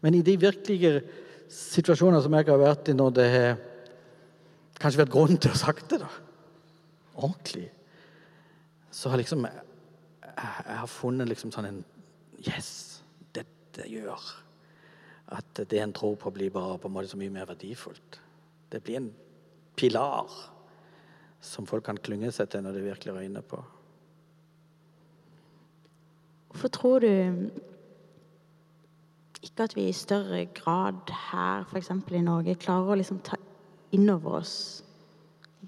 Men 0.00 0.14
i 0.14 0.22
de 0.22 0.36
virkelige 0.40 1.02
situasjoner 1.48 2.20
som 2.24 2.34
jeg 2.34 2.46
har 2.48 2.58
vært 2.58 2.88
i 2.88 2.96
når 2.96 3.10
det 3.14 3.28
har 3.30 3.58
kanskje 4.80 5.02
vært 5.02 5.12
grunn 5.12 5.36
til 5.36 5.52
å 5.52 5.60
sagt 5.60 5.90
det, 5.92 6.00
da, 6.00 6.08
ordentlig, 7.14 7.68
så 8.90 9.12
har 9.12 9.20
liksom 9.20 9.44
jeg 10.36 10.78
har 10.80 10.90
funnet 10.90 11.28
liksom 11.28 11.52
sånn 11.54 11.68
en 11.70 11.82
Yes, 12.40 13.02
dette 13.36 13.84
gjør 13.84 14.22
at 15.36 15.60
det 15.70 15.78
en 15.82 15.92
tror 15.92 16.16
på, 16.16 16.30
blir 16.32 16.50
bare 16.50 16.78
på 16.80 16.88
en 16.88 16.94
måte 16.94 17.10
så 17.12 17.18
mye 17.20 17.30
mer 17.30 17.46
verdifullt. 17.50 18.16
Det 18.72 18.80
blir 18.82 18.96
en 18.96 19.10
pilar 19.76 20.30
som 21.40 21.66
folk 21.68 21.84
kan 21.86 22.00
klynge 22.00 22.32
seg 22.34 22.50
til 22.50 22.64
når 22.64 22.78
de 22.78 22.86
virkelig 22.88 23.14
røyner 23.14 23.44
på. 23.46 23.60
Hvorfor 26.50 26.72
tror 26.74 27.04
du 27.04 27.12
ikke 29.40 29.64
at 29.68 29.76
vi 29.76 29.86
i 29.88 29.96
større 29.96 30.44
grad 30.56 31.12
her, 31.30 31.64
f.eks. 31.70 31.90
i 31.90 32.24
Norge, 32.24 32.58
klarer 32.60 32.92
å 32.92 32.98
liksom 32.98 33.22
ta 33.24 33.38
inn 33.94 34.10
over 34.10 34.40
oss 34.40 34.56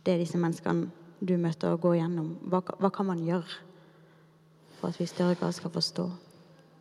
det 0.04 0.18
disse 0.20 0.40
menneskene 0.40 0.90
du 1.22 1.36
møter, 1.38 1.72
og 1.72 1.86
går 1.86 2.00
gjennom? 2.00 2.34
Hva, 2.50 2.64
hva 2.82 2.90
kan 2.92 3.08
man 3.08 3.22
gjøre? 3.24 3.62
For 4.82 4.90
at 4.90 4.98
vi 4.98 5.06
i 5.06 5.10
større 5.10 5.38
grad 5.38 5.54
skal 5.54 5.70
forstå? 5.70 6.08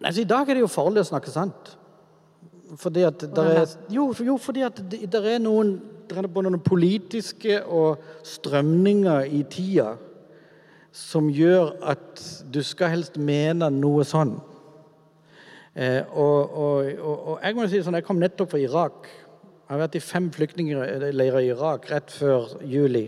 Altså, 0.01 0.23
I 0.23 0.29
dag 0.29 0.49
er 0.49 0.57
det 0.57 0.65
jo 0.65 0.71
farlig 0.71 1.03
å 1.03 1.09
snakke 1.11 1.29
sant. 1.29 1.75
Fordi 2.81 3.03
at 3.05 3.25
der 3.35 3.49
er, 3.61 3.73
jo, 3.91 4.09
jo, 4.25 4.37
fordi 4.41 4.63
at 4.65 4.79
det, 4.89 5.03
der 5.11 5.27
er 5.35 5.41
noen, 5.43 5.75
der 6.09 6.23
er 6.23 6.31
både 6.31 6.49
noen 6.49 6.63
politiske 6.63 7.59
og 7.67 8.01
strømninger 8.25 9.27
i 9.29 9.43
tida 9.51 9.93
som 10.91 11.29
gjør 11.31 11.75
at 11.87 12.23
du 12.51 12.59
skal 12.65 12.91
helst 12.95 13.19
mene 13.21 13.69
noe 13.75 14.03
sånn. 14.07 14.33
Eh, 15.71 16.01
og, 16.09 16.51
og, 16.51 16.89
og, 16.99 17.13
og, 17.15 17.35
jeg 17.39 17.55
må 17.55 17.67
si 17.71 17.83
sånn, 17.83 17.99
jeg 17.99 18.07
kom 18.07 18.19
nettopp 18.19 18.55
fra 18.55 18.59
Irak. 18.59 19.07
Jeg 19.07 19.71
har 19.71 19.83
vært 19.85 19.99
i 19.99 20.03
fem 20.03 20.27
flyktningleirer 20.35 21.43
i 21.45 21.51
Irak 21.53 21.87
rett 21.93 22.11
før 22.11 22.57
juli. 22.67 23.05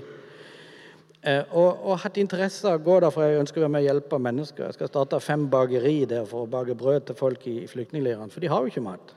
Eh, 1.23 1.43
og, 1.55 1.77
og, 1.87 1.99
hatt 2.03 2.17
interesse 2.19 2.67
av 2.67 2.81
å 2.81 2.83
gå 2.83 2.97
der, 2.99 3.11
for 3.15 3.23
jeg 3.23 3.39
ønsker 3.39 3.61
å 3.61 3.63
være 3.63 3.71
med 3.71 3.85
og 3.85 3.87
hjelpe 3.87 4.17
mennesker. 4.19 4.65
Jeg 4.67 4.75
skal 4.75 4.89
starte 4.91 5.19
fem 5.23 5.45
bakeri 5.51 6.01
der 6.09 6.25
for 6.27 6.43
å 6.43 6.49
bake 6.51 6.75
brød 6.75 7.05
til 7.07 7.15
folk 7.15 7.45
i, 7.47 7.61
flyktningleirene, 7.71 8.27
for 8.33 8.43
de 8.43 8.49
har 8.51 8.59
jo 8.59 8.73
ikke 8.73 8.83
mat. 8.83 9.13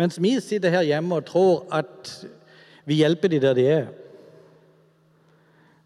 Mens 0.00 0.16
vi 0.16 0.38
sitter 0.40 0.72
her 0.72 0.86
hjemme 0.88 1.18
og 1.18 1.26
tror 1.28 1.66
at 1.68 2.14
vi 2.88 3.02
hjelper 3.02 3.28
de 3.28 3.42
der 3.44 3.58
de 3.58 3.66
er. 3.74 3.90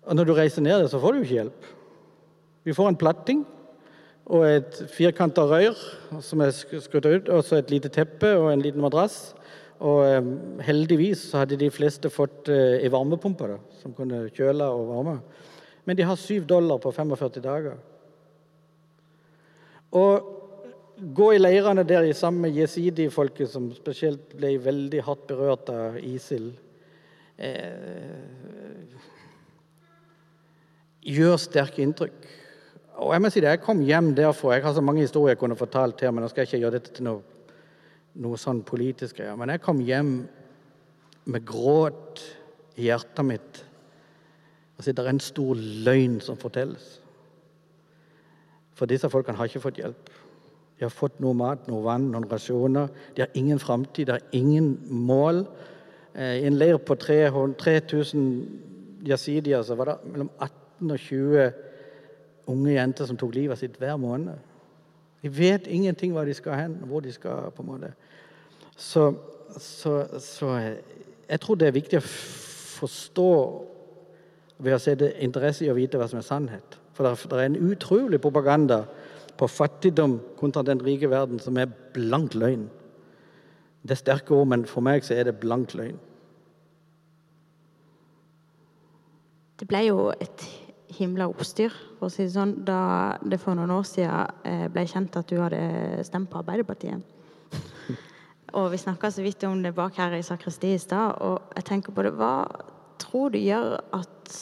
Og 0.06 0.14
når 0.14 0.28
du 0.28 0.34
reiser 0.38 0.62
ned 0.62 0.78
der, 0.84 0.90
så 0.92 1.02
får 1.02 1.16
du 1.16 1.24
ikke 1.24 1.40
hjelp. 1.40 1.66
Vi 2.66 2.74
får 2.76 2.92
en 2.92 3.00
platting 3.00 3.42
og 4.30 4.46
et 4.46 4.78
firkanta 4.94 5.42
rør 5.50 5.74
som 6.22 6.42
er 6.42 6.54
skrudd 6.54 7.06
ut, 7.06 7.32
og 7.34 7.42
så 7.42 7.58
et 7.58 7.74
lite 7.74 7.90
teppe 7.90 8.30
og 8.38 8.52
en 8.52 8.62
liten 8.62 8.82
madrass. 8.82 9.34
Og 9.84 9.98
eh, 10.06 10.30
heldigvis 10.64 11.26
så 11.30 11.42
hadde 11.42 11.58
de 11.60 11.68
fleste 11.72 12.10
fått 12.12 12.48
eh, 12.52 12.78
ei 12.80 12.92
varmepumpe 12.92 13.50
da, 13.50 13.58
som 13.82 13.92
kunne 13.96 14.26
kjøle 14.36 14.68
og 14.72 14.88
varme. 14.88 15.18
Men 15.86 15.98
de 15.98 16.06
har 16.08 16.18
syv 16.18 16.46
dollar 16.48 16.80
på 16.82 16.92
45 16.94 17.42
dager. 17.44 17.76
Og 19.96 20.32
gå 20.96 21.32
i 21.34 21.40
leirene 21.40 21.84
der 21.86 22.08
sammen 22.16 22.46
med 22.46 22.56
jesidi-folket, 22.56 23.50
som 23.52 23.68
spesielt 23.76 24.32
ble 24.36 24.56
veldig 24.64 25.04
hardt 25.04 25.26
berørt 25.28 25.70
av 25.72 26.00
ISIL 26.00 26.50
eh, 27.36 28.16
Gjør 31.06 31.36
sterke 31.38 31.84
inntrykk. 31.84 32.24
Og 32.96 33.12
Jeg 33.12 33.22
må 33.22 33.30
si 33.30 33.40
det, 33.44 33.52
jeg 33.52 33.62
kom 33.62 33.82
hjem 33.84 34.08
derfor. 34.16 34.54
Jeg 34.56 34.64
har 34.64 34.72
så 34.74 34.82
mange 34.82 35.04
historier 35.04 35.36
jeg 35.36 35.38
kunne 35.38 35.58
fortalt 35.58 36.00
her, 36.02 36.10
men 36.10 36.24
nå 36.24 36.30
skal 36.32 36.42
jeg 36.42 36.48
ikke 36.48 36.62
gjøre 36.64 36.78
dette 36.78 36.94
til 36.96 37.06
noe, 37.06 37.35
noe 38.22 38.38
sånn 38.40 38.62
politisk 38.66 39.20
greier. 39.20 39.36
Men 39.38 39.52
jeg 39.52 39.62
kom 39.64 39.80
hjem 39.84 40.12
med 41.26 41.46
gråt 41.48 42.22
i 42.76 42.88
hjertet 42.88 43.26
mitt. 43.26 43.62
Altså, 44.76 44.92
det 44.92 45.02
er 45.02 45.10
en 45.10 45.22
stor 45.24 45.58
løgn 45.86 46.20
som 46.24 46.38
fortelles. 46.40 46.86
For 48.76 48.88
disse 48.88 49.08
folkene 49.12 49.38
har 49.38 49.48
ikke 49.48 49.64
fått 49.64 49.80
hjelp. 49.80 50.10
De 50.76 50.84
har 50.84 50.92
fått 50.92 51.20
noe 51.24 51.32
mat, 51.36 51.64
noe 51.70 51.80
vann, 51.86 52.10
noen 52.12 52.28
rasjoner. 52.28 52.90
De 53.16 53.24
har 53.24 53.38
ingen 53.40 53.60
framtid, 53.60 54.10
de 54.10 54.18
har 54.18 54.26
ingen 54.36 54.74
mål. 54.88 55.46
Eh, 56.12 56.42
I 56.42 56.48
en 56.48 56.58
leir 56.60 56.76
på 56.76 56.94
3000 57.00 58.26
jasidier 59.06 59.64
så 59.64 59.76
var 59.78 59.92
det 59.92 60.12
mellom 60.12 60.30
18 60.36 60.92
og 60.92 61.00
20 61.00 61.52
unge 62.52 62.76
jenter 62.76 63.08
som 63.08 63.16
tok 63.16 63.34
livet 63.34 63.58
sitt 63.58 63.78
hver 63.80 63.96
måned. 64.00 64.36
De 65.26 65.30
vet 65.34 65.66
ingenting 65.66 66.12
hva 66.14 66.22
de 66.22 66.34
skal 66.38 66.54
hen, 66.54 66.74
hvor 66.86 67.02
de 67.02 67.10
skal. 67.12 67.50
på 67.50 67.62
en 67.62 67.68
måte. 67.68 67.88
Så, 68.76 69.08
så, 69.58 70.04
så 70.22 70.52
jeg 71.28 71.40
tror 71.40 71.56
det 71.58 71.66
er 71.66 71.74
viktig 71.74 71.98
å 71.98 72.04
forstå 72.06 73.32
ved 74.62 74.76
å 74.76 74.78
sette 74.78 75.08
interesse 75.24 75.66
i 75.66 75.70
å 75.72 75.74
vite 75.74 75.98
hva 75.98 76.06
som 76.06 76.20
er 76.20 76.26
sannhet. 76.28 76.76
For 76.94 77.02
det 77.10 77.40
er 77.40 77.48
en 77.50 77.72
utrolig 77.72 78.20
propaganda 78.22 78.84
på 79.36 79.48
fattigdom 79.50 80.20
kontra 80.38 80.62
den 80.62 80.78
rike 80.84 81.10
verden 81.10 81.42
som 81.42 81.58
er 81.58 81.72
blank 81.96 82.38
løgn. 82.38 82.68
Det 83.82 83.96
er 83.96 84.02
sterke 84.04 84.34
ord, 84.36 84.46
men 84.52 84.64
for 84.70 84.86
meg 84.86 85.02
så 85.04 85.16
er 85.18 85.26
det 85.26 85.40
blank 85.42 85.74
løgn. 85.74 85.98
Det 89.58 89.66
ble 89.66 89.82
jo 89.88 90.12
et 90.14 90.46
himla 90.94 91.26
oppstyr, 91.28 91.74
for 91.98 92.08
å 92.08 92.12
si 92.12 92.24
det 92.24 92.34
sånn, 92.34 92.54
da 92.66 93.16
det 93.24 93.38
for 93.42 93.58
noen 93.58 93.72
år 93.74 93.86
siden 93.88 94.46
eh, 94.46 94.66
ble 94.72 94.86
kjent 94.88 95.16
at 95.18 95.28
du 95.30 95.40
hadde 95.40 95.60
stemt 96.06 96.30
på 96.30 96.40
Arbeiderpartiet. 96.40 97.02
og 98.58 98.70
vi 98.72 98.80
snakka 98.80 99.10
så 99.12 99.24
vidt 99.24 99.44
om 99.48 99.62
det 99.64 99.74
bak 99.76 99.98
her 100.00 100.16
i 100.16 100.24
sakristiet 100.26 100.78
i 100.78 100.82
stad, 100.82 101.18
og 101.20 101.56
jeg 101.58 101.68
tenker 101.70 101.96
på 101.96 102.06
det 102.06 102.14
Hva 102.16 102.34
tror 103.02 103.34
du 103.34 103.40
gjør 103.40 103.80
at 103.96 104.36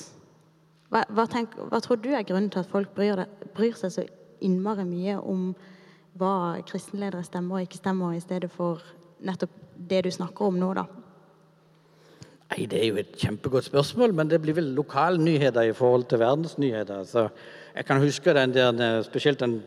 hva, 0.92 1.02
hva, 1.11 1.24
tenk, 1.26 1.57
hva, 1.59 1.80
tror 1.83 1.98
du 1.98 2.12
er 2.14 2.26
grunnen 2.26 2.52
til 2.52 2.62
at 2.62 2.70
folk 2.70 2.92
bryr, 2.94 3.18
det, 3.18 3.50
bryr 3.57 3.74
seg 3.78 3.90
så 3.90 4.04
innmari 4.44 4.85
mye 4.87 5.16
om 5.18 5.48
hva 6.20 6.61
kristenledere 6.68 7.24
stemmer 7.26 7.59
og 7.59 7.66
ikke 7.66 7.80
stemmer, 7.80 8.14
i 8.14 8.22
stedet 8.22 8.52
for 8.52 8.83
nettopp 9.24 9.57
det 9.74 10.04
du 10.07 10.11
snakker 10.14 10.46
om 10.46 10.61
nå, 10.61 10.70
da? 10.78 10.85
Nei, 12.50 12.66
Det 12.66 12.80
er 12.83 12.87
jo 12.88 12.96
et 12.96 13.16
kjempegodt 13.16 13.64
spørsmål, 13.64 14.14
men 14.14 14.30
det 14.30 14.40
blir 14.42 14.54
vel 14.54 14.74
lokalnyheter 14.76 15.70
i 15.70 15.72
forhold 15.72 16.04
til 16.04 16.18
verdensnyheter. 16.18 17.04
Så 17.04 17.28
jeg 17.74 17.85
kan 17.85 18.00
huske 18.00 18.35
den 18.35 18.54
der, 18.54 19.02
spesielt 19.02 19.40
den, 19.40 19.62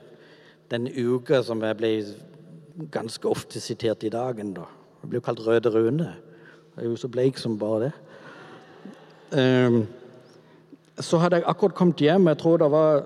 den 0.72 0.88
uka 0.88 1.42
som 1.42 1.62
jeg 1.64 1.78
ble 1.78 1.92
ganske 2.92 3.28
ofte 3.28 3.60
sitert 3.60 4.04
i 4.04 4.10
dagen. 4.10 4.54
da. 4.54 4.68
Jeg 5.02 5.10
ble 5.10 5.18
jo 5.18 5.26
kalt 5.26 5.48
Røde 5.48 5.70
Rune. 5.70 6.16
Jeg 6.76 6.86
er 6.86 6.90
jo 6.90 6.96
så 6.96 7.08
bleik 7.08 7.38
som 7.38 7.60
bare 7.60 7.84
det. 7.84 7.92
Um, 9.68 9.88
så 11.00 11.18
hadde 11.18 11.36
jeg 11.36 11.46
akkurat 11.48 11.76
kommet 11.76 12.00
hjem. 12.00 12.28
Jeg 12.28 12.38
tror 12.38 12.58
det 12.58 12.72
var 12.72 13.04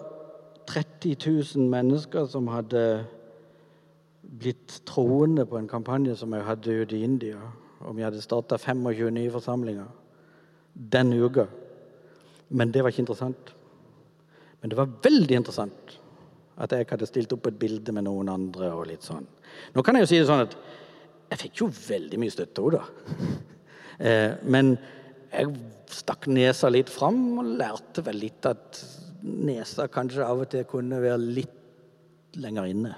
30 0.67 1.15
000 1.55 1.69
mennesker 1.69 2.25
som 2.25 2.47
hadde 2.47 3.05
blitt 4.39 4.81
troende 4.85 5.45
på 5.45 5.57
en 5.57 5.67
kampanje 5.67 6.15
som 6.15 6.33
jeg 6.33 6.43
hadde 6.43 6.81
ute 6.81 6.97
i 6.97 7.03
India 7.03 7.37
om 7.87 7.97
jeg 7.97 8.07
hadde 8.09 8.23
starta 8.23 8.59
25 8.61 9.09
nye 9.15 9.31
forsamlinger 9.33 9.89
den 10.73 11.13
uka. 11.13 11.47
Men 12.51 12.71
det 12.71 12.83
var 12.83 12.93
ikke 12.93 13.05
interessant. 13.05 13.51
Men 14.61 14.71
det 14.71 14.77
var 14.77 14.93
veldig 15.03 15.37
interessant 15.39 15.97
at 16.61 16.73
jeg 16.75 16.87
hadde 16.89 17.09
stilt 17.09 17.33
opp 17.33 17.47
et 17.49 17.59
bilde 17.59 17.93
med 17.95 18.05
noen 18.05 18.29
andre. 18.29 18.71
og 18.73 18.87
litt 18.87 19.05
sånn. 19.05 19.25
Nå 19.73 19.83
kan 19.83 19.97
jeg 19.97 20.05
jo 20.05 20.11
si 20.11 20.19
det 20.19 20.29
sånn 20.29 20.45
at 20.45 20.57
jeg 21.31 21.41
fikk 21.45 21.61
jo 21.63 21.69
veldig 21.71 22.19
mye 22.19 22.33
støtte 22.33 22.63
òg, 22.63 22.77
da. 22.77 22.83
Eh, 24.01 24.31
men 24.49 24.71
jeg 25.29 25.51
stakk 25.93 26.25
nesa 26.31 26.71
litt 26.73 26.89
fram 26.89 27.19
og 27.37 27.51
lærte 27.59 28.01
vel 28.01 28.17
litt 28.23 28.47
at 28.49 28.79
nesa 29.21 29.85
kanskje 29.91 30.25
av 30.25 30.41
og 30.41 30.49
til 30.49 30.65
kunne 30.65 30.97
være 31.03 31.19
litt 31.21 32.39
lenger 32.41 32.71
inne. 32.71 32.95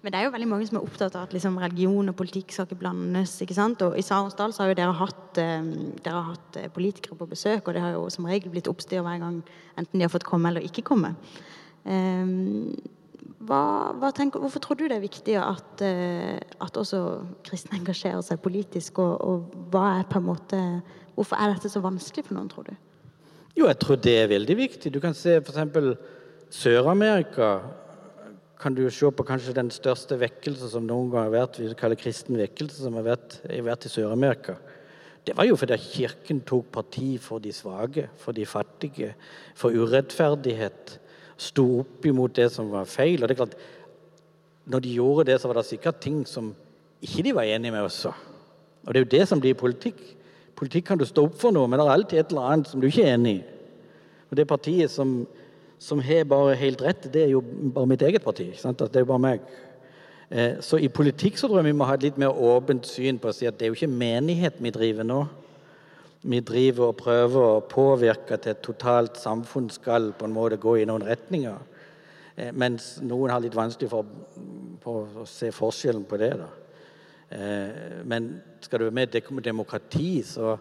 Men 0.00 0.12
det 0.12 0.20
er 0.20 0.26
jo 0.26 0.32
veldig 0.32 0.48
mange 0.48 0.66
som 0.68 0.78
er 0.78 0.84
opptatt 0.86 1.16
av 1.18 1.26
at 1.26 1.34
liksom, 1.36 1.58
religion 1.60 2.08
og 2.08 2.16
politikk 2.16 2.54
skal 2.54 2.68
ikke 2.68 2.78
blandes. 2.80 3.34
ikke 3.44 3.56
sant? 3.56 3.82
Og 3.84 3.98
I 4.00 4.04
Sarensdal 4.04 4.54
har 4.56 4.70
jo 4.70 4.78
dere 4.78 4.94
hatt, 4.96 5.40
eh, 5.42 5.66
dere 6.00 6.14
har 6.14 6.30
hatt 6.30 6.56
eh, 6.56 6.70
politikere 6.72 7.18
på 7.18 7.28
besøk, 7.28 7.68
og 7.68 7.76
det 7.76 7.82
har 7.84 7.92
jo 7.98 8.06
som 8.12 8.28
regel 8.28 8.52
blitt 8.54 8.70
oppstyr 8.70 9.04
hver 9.04 9.20
gang 9.20 9.42
enten 9.76 9.98
de 9.98 10.06
har 10.06 10.12
fått 10.12 10.24
komme 10.28 10.48
eller 10.48 10.64
ikke 10.64 10.86
komme. 10.88 11.12
Eh, 11.84 12.32
hva, 13.40 13.62
hva 13.96 14.10
tenker, 14.16 14.40
hvorfor 14.42 14.62
tror 14.64 14.78
du 14.78 14.86
det 14.86 14.98
er 14.98 15.04
viktig 15.04 15.36
at, 15.40 15.84
eh, 15.84 16.36
at 16.60 16.76
også 16.76 17.00
kristne 17.46 17.78
engasjerer 17.78 18.22
seg 18.24 18.40
politisk, 18.44 19.00
og, 19.00 19.20
og, 19.20 19.58
hva 19.72 19.98
er 19.98 20.08
på 20.10 20.20
en 20.20 20.28
måte, 20.28 20.60
hvorfor 21.16 21.40
er 21.40 21.54
dette 21.54 21.72
så 21.72 21.82
vanskelig 21.84 22.26
for 22.26 22.36
noen, 22.36 22.50
tror 22.52 22.68
du? 22.68 22.74
Jo, 23.56 23.66
jeg 23.66 23.78
tror 23.82 24.00
det 24.00 24.16
er 24.16 24.30
veldig 24.30 24.56
viktig. 24.56 24.92
Du 24.92 25.00
kan 25.02 25.16
se 25.16 25.40
f.eks. 25.40 26.18
Sør-Amerika 26.50 27.60
kan 28.60 28.74
du 28.76 28.82
se 28.92 29.08
på 29.08 29.24
kanskje 29.24 29.54
den 29.56 29.70
største 29.72 30.18
vekkelse 30.20 30.68
som 30.68 30.84
noen 30.84 31.08
gang 31.12 31.28
har 31.28 31.32
vært, 31.32 31.60
vi 31.62 31.72
kaller 31.78 31.96
kristen 31.96 32.36
vekkelse, 32.36 32.82
som 32.84 32.98
har 32.98 33.06
vært, 33.06 33.38
har 33.48 33.64
vært 33.64 33.86
i 33.88 33.92
Sør-Amerika. 33.92 34.58
Det 35.24 35.36
var 35.36 35.48
jo 35.48 35.56
fordi 35.56 35.78
Kirken 35.80 36.42
tok 36.48 36.68
parti 36.72 37.14
for 37.20 37.40
de 37.40 37.52
svake, 37.56 38.08
for 38.20 38.36
de 38.36 38.44
fattige, 38.48 39.14
for 39.56 39.72
urettferdighet. 39.72 40.96
Sto 41.40 41.66
opp 41.82 42.04
imot 42.08 42.36
det 42.36 42.50
som 42.52 42.68
var 42.72 42.88
feil. 42.88 43.20
Og 43.20 43.28
det 43.28 43.36
er 43.36 43.42
klart, 43.42 43.58
når 44.70 44.84
de 44.84 44.94
gjorde 44.96 45.28
det, 45.30 45.40
så 45.40 45.48
var 45.48 45.60
det 45.60 45.68
sikkert 45.68 46.00
ting 46.04 46.22
som 46.28 46.52
ikke 47.00 47.24
de 47.24 47.36
var 47.36 47.48
enige 47.48 47.72
med 47.72 47.88
også. 47.88 48.12
Og 48.84 48.92
det 48.92 49.00
er 49.00 49.06
jo 49.06 49.12
det 49.16 49.26
som 49.28 49.40
blir 49.40 49.56
politikk. 49.56 50.00
Politikk 50.56 50.90
kan 50.90 51.00
du 51.00 51.06
stå 51.08 51.24
opp 51.28 51.36
for 51.40 51.56
noe, 51.56 51.68
men 51.68 51.80
det 51.80 51.86
er 51.86 51.94
alltid 51.96 52.20
et 52.20 52.32
eller 52.32 52.52
annet 52.52 52.68
som 52.68 52.80
du 52.80 52.88
ikke 52.88 53.06
er 53.06 53.16
enig 53.16 53.38
i. 53.38 53.44
Og 54.30 54.36
det 54.36 54.48
partiet 54.48 54.92
som 54.92 55.22
som 55.80 56.00
har 56.04 56.28
bare 56.28 56.58
helt 56.60 56.82
rett, 56.84 57.08
det 57.12 57.24
er 57.24 57.34
jo 57.34 57.40
bare 57.40 57.88
mitt 57.88 58.02
eget 58.04 58.24
parti. 58.24 58.50
Sant? 58.58 58.78
Det 58.78 59.00
er 59.00 59.06
jo 59.06 59.12
bare 59.14 59.24
meg. 59.24 59.44
Eh, 60.30 60.60
så 60.62 60.78
i 60.78 60.90
politikk 60.92 61.40
så 61.40 61.48
tror 61.48 61.62
jeg 61.62 61.70
vi 61.70 61.78
må 61.78 61.88
ha 61.88 61.96
et 61.96 62.04
litt 62.04 62.18
mer 62.20 62.36
åpent 62.36 62.86
syn 62.86 63.18
på 63.18 63.30
å 63.30 63.34
si 63.34 63.48
at 63.48 63.56
det 63.58 63.66
er 63.66 63.72
jo 63.72 63.78
ikke 63.78 63.90
menighet 63.90 64.60
vi 64.60 64.74
driver 64.74 65.08
nå. 65.08 65.24
Vi 66.20 66.42
driver 66.44 66.90
og 66.92 67.00
prøver 67.00 67.46
å 67.46 67.64
påvirke 67.64 68.36
til 68.36 68.52
et 68.52 68.62
totalt 68.62 69.16
samfunn 69.16 69.70
skal 69.72 70.12
på 70.12 70.28
en 70.28 70.36
måte 70.36 70.60
gå 70.60 70.76
i 70.82 70.86
noen 70.88 71.06
retninger. 71.08 71.56
Eh, 72.36 72.52
mens 72.52 72.98
noen 73.00 73.32
har 73.32 73.40
litt 73.40 73.56
vanskelig 73.56 73.88
for, 73.90 74.12
for 74.84 75.22
å 75.24 75.28
se 75.28 75.48
forskjellen 75.56 76.04
på 76.04 76.20
det. 76.20 76.34
da. 76.44 76.50
Eh, 77.30 78.02
men 78.04 78.34
skal 78.60 78.82
du 78.82 78.90
være 78.90 78.98
med 79.00 79.16
i 79.16 79.48
demokrati, 79.48 80.20
så 80.28 80.58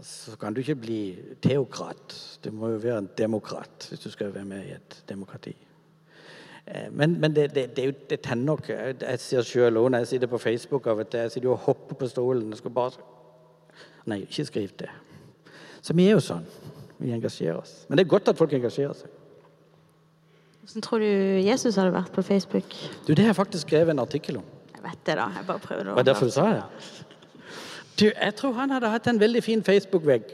så 0.00 0.36
kan 0.40 0.54
du 0.54 0.62
ikke 0.62 0.78
bli 0.80 1.00
teokrat. 1.42 2.14
Du 2.44 2.50
må 2.50 2.72
jo 2.72 2.80
være 2.80 3.02
en 3.02 3.10
demokrat 3.18 3.88
hvis 3.90 4.00
du 4.00 4.10
skal 4.10 4.32
være 4.34 4.48
med 4.48 4.64
i 4.64 4.74
et 4.76 4.96
demokrati. 5.08 5.52
Eh, 6.66 6.88
men, 6.90 7.20
men 7.20 7.36
det, 7.36 7.50
det, 7.54 7.76
det, 7.76 8.10
det, 8.10 8.20
tenner 8.22 8.44
nok 8.44 8.68
Jeg 8.68 9.18
ser 9.18 9.42
sjøl 9.42 9.80
òg 9.80 9.88
når 9.90 10.04
jeg 10.04 10.12
sitter 10.14 10.30
på 10.30 10.38
Facebook 10.38 10.86
av 10.86 11.02
og 11.02 11.08
til, 11.10 11.26
jeg 11.26 11.34
sitter 11.34 11.50
og 11.50 11.64
hopper 11.66 11.98
på 11.98 12.08
stolen 12.08 12.52
og 12.52 12.60
skal 12.60 12.74
bare 12.76 13.08
Nei, 14.06 14.24
ikke 14.26 14.44
skriv 14.48 14.70
det. 14.80 14.88
Så 15.82 15.94
vi 15.94 16.08
er 16.08 16.16
jo 16.16 16.22
sånn. 16.22 16.42
Vi 16.98 17.12
engasjerer 17.14 17.60
oss. 17.60 17.84
Men 17.86 17.98
det 17.98 18.02
er 18.02 18.10
godt 18.10 18.30
at 18.32 18.38
folk 18.38 18.50
engasjerer 18.56 18.96
seg. 18.98 19.12
Hvordan 20.62 20.82
tror 20.82 21.02
du 21.02 21.06
Jesus 21.42 21.78
hadde 21.78 21.92
vært 21.94 22.10
på 22.14 22.22
Facebook? 22.26 22.74
Du, 23.06 23.12
Det 23.12 23.22
har 23.22 23.30
jeg 23.30 23.38
faktisk 23.38 23.68
skrevet 23.68 23.94
en 23.94 24.02
artikkel 24.02 24.40
om. 24.40 24.48
Jeg 24.74 24.82
vet 24.82 25.06
det, 25.06 25.16
da. 25.18 25.28
Jeg 25.36 25.46
bare 25.46 25.62
prøver 25.62 25.90
å 25.90 25.94
Var 25.94 26.02
det 26.02 26.10
derfor 26.10 26.30
du 26.30 26.34
sa 26.34 26.48
det? 26.50 26.64
Du, 28.00 28.08
jeg 28.08 28.34
tror 28.38 28.52
han 28.56 28.72
hadde 28.72 28.90
hatt 28.92 29.06
en 29.10 29.20
veldig 29.20 29.42
fin 29.44 29.62
Facebook-vegg. 29.64 30.32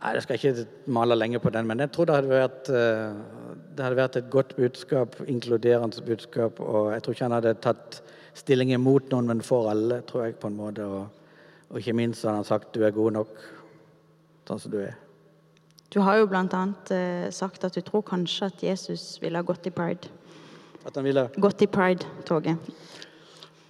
Nei, 0.00 0.14
Jeg 0.14 0.22
skal 0.22 0.38
ikke 0.38 0.66
male 0.86 1.16
lenge 1.16 1.40
på 1.40 1.50
den, 1.52 1.66
men 1.66 1.80
jeg 1.80 1.92
tror 1.92 2.08
det 2.08 2.14
hadde 2.14 2.32
vært, 2.32 2.68
eh, 2.72 3.56
det 3.76 3.84
hadde 3.84 3.96
vært 3.96 4.16
et 4.16 4.30
godt 4.30 4.56
budskap, 4.56 5.16
inkluderende 5.26 6.04
budskap. 6.06 6.60
Og 6.60 6.92
jeg 6.92 7.02
tror 7.02 7.16
ikke 7.16 7.28
han 7.28 7.36
hadde 7.36 7.54
tatt 7.60 8.02
stilling 8.34 8.72
imot 8.72 9.10
noen, 9.10 9.26
men 9.26 9.42
for 9.44 9.70
alle, 9.70 10.00
tror 10.08 10.24
jeg 10.24 10.38
på 10.40 10.48
en 10.48 10.56
måte. 10.56 10.86
Og, 10.86 11.08
og 11.70 11.78
ikke 11.78 11.96
minst 11.96 12.24
hadde 12.24 12.40
han 12.40 12.48
sagt 12.48 12.74
du 12.74 12.84
er 12.84 12.96
god 12.96 13.12
nok 13.18 13.36
sånn 14.48 14.62
som 14.64 14.72
du 14.72 14.80
er. 14.82 14.96
Du 15.90 16.00
har 16.06 16.20
jo 16.20 16.28
annet 16.30 16.90
eh, 16.94 17.30
sagt 17.34 17.64
at 17.66 17.74
du 17.74 17.82
tror 17.82 18.02
kanskje 18.06 18.46
at 18.46 18.62
Jesus 18.62 19.18
ville 19.22 19.38
ha 19.38 19.42
gått 19.42 19.66
i 19.66 19.70
pride. 19.74 20.08
At 20.86 20.94
han 20.96 21.04
ville 21.04 21.28
Gått 21.36 21.62
i 21.62 21.66
pride-toget. 21.66 22.56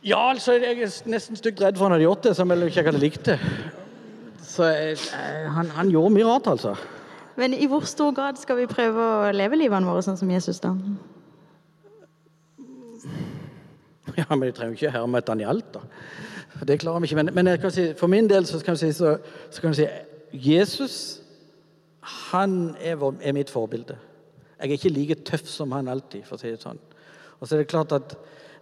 Ja, 0.05 0.31
altså, 0.31 0.53
jeg 0.57 0.81
er 0.81 0.93
nesten 1.13 1.37
stygt 1.37 1.61
redd 1.61 1.77
for 1.77 1.85
han 1.85 1.93
hadde 1.93 2.07
gjort 2.07 2.25
det, 2.25 2.33
som 2.37 2.51
jeg 2.51 2.71
ikke 2.71 2.85
hadde 2.87 3.03
likt 3.03 3.27
det. 3.29 3.37
Så 4.41 4.65
jeg, 4.65 4.97
jeg, 4.97 5.51
han, 5.53 5.69
han 5.77 5.93
gjorde 5.93 6.15
mye 6.15 6.27
rart, 6.27 6.49
altså. 6.49 6.75
Men 7.37 7.55
i 7.55 7.69
hvor 7.69 7.85
stor 7.89 8.15
grad 8.17 8.41
skal 8.41 8.59
vi 8.59 8.67
prøve 8.69 8.97
å 8.97 9.31
leve 9.37 9.59
livene 9.61 9.89
våre 9.89 10.03
sånn 10.05 10.19
som 10.21 10.31
Jesus, 10.33 10.61
da? 10.65 10.73
Ja, 14.17 14.27
men 14.33 14.49
jeg 14.49 14.57
trenger 14.57 14.75
jo 14.75 14.79
ikke 14.81 14.95
herme 14.97 15.21
etter 15.21 15.37
han 15.37 15.45
alt, 15.53 15.77
da. 15.77 15.85
Det 16.67 16.81
klarer 16.81 17.01
vi 17.01 17.11
ikke. 17.11 17.21
Men, 17.21 17.31
men 17.37 17.71
si, 17.71 17.91
for 17.97 18.11
min 18.11 18.29
del 18.29 18.49
så 18.49 18.59
kan 18.65 18.77
vi 18.77 18.89
si, 18.89 18.91
så, 18.97 19.15
så 19.53 19.63
kan 19.63 19.73
vi 19.73 19.83
si 19.83 19.87
Jesus 20.49 20.97
han 22.31 22.75
er, 22.81 22.97
vår, 23.01 23.21
er 23.21 23.37
mitt 23.37 23.53
forbilde. 23.53 23.97
Jeg 24.61 24.67
er 24.67 24.77
ikke 24.77 24.93
like 24.93 25.21
tøff 25.29 25.47
som 25.49 25.73
han 25.77 25.89
alltid, 25.89 26.25
for 26.25 26.37
å 26.37 26.41
si 26.41 26.51
det 26.53 26.61
sånn. 26.65 26.81
Og 27.39 27.47
så 27.47 27.55
er 27.55 27.63
det 27.63 27.71
klart 27.71 27.93
at 27.97 28.17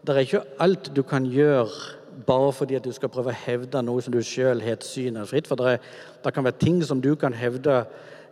det 0.07 0.15
er 0.15 0.25
ikke 0.25 0.45
alt 0.63 0.91
du 0.95 1.03
kan 1.07 1.27
gjøre 1.27 1.97
bare 2.27 2.53
fordi 2.53 2.75
at 2.79 2.85
du 2.85 2.93
skal 2.95 3.11
prøve 3.13 3.33
å 3.33 3.41
hevde 3.47 3.83
noe 3.85 4.03
som 4.03 4.15
du 4.15 4.21
sjøl 4.25 4.63
har 4.65 4.79
et 4.79 4.87
syn 4.87 5.21
av 5.21 5.31
fritt. 5.31 5.49
For 5.51 5.59
det, 5.59 5.77
er, 5.77 5.89
det, 6.25 6.35
kan 6.35 6.47
være 6.47 6.59
ting 6.61 6.81
som 6.87 7.03
du 7.03 7.13
kan 7.19 7.35
hevde 7.37 7.85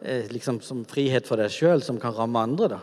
eh, 0.02 0.26
liksom 0.32 0.60
som 0.64 0.84
frihet 0.88 1.28
for 1.28 1.40
deg 1.40 1.52
sjøl, 1.54 1.84
som 1.84 2.00
kan 2.02 2.14
ramme 2.16 2.42
andre. 2.48 2.70
da. 2.76 2.80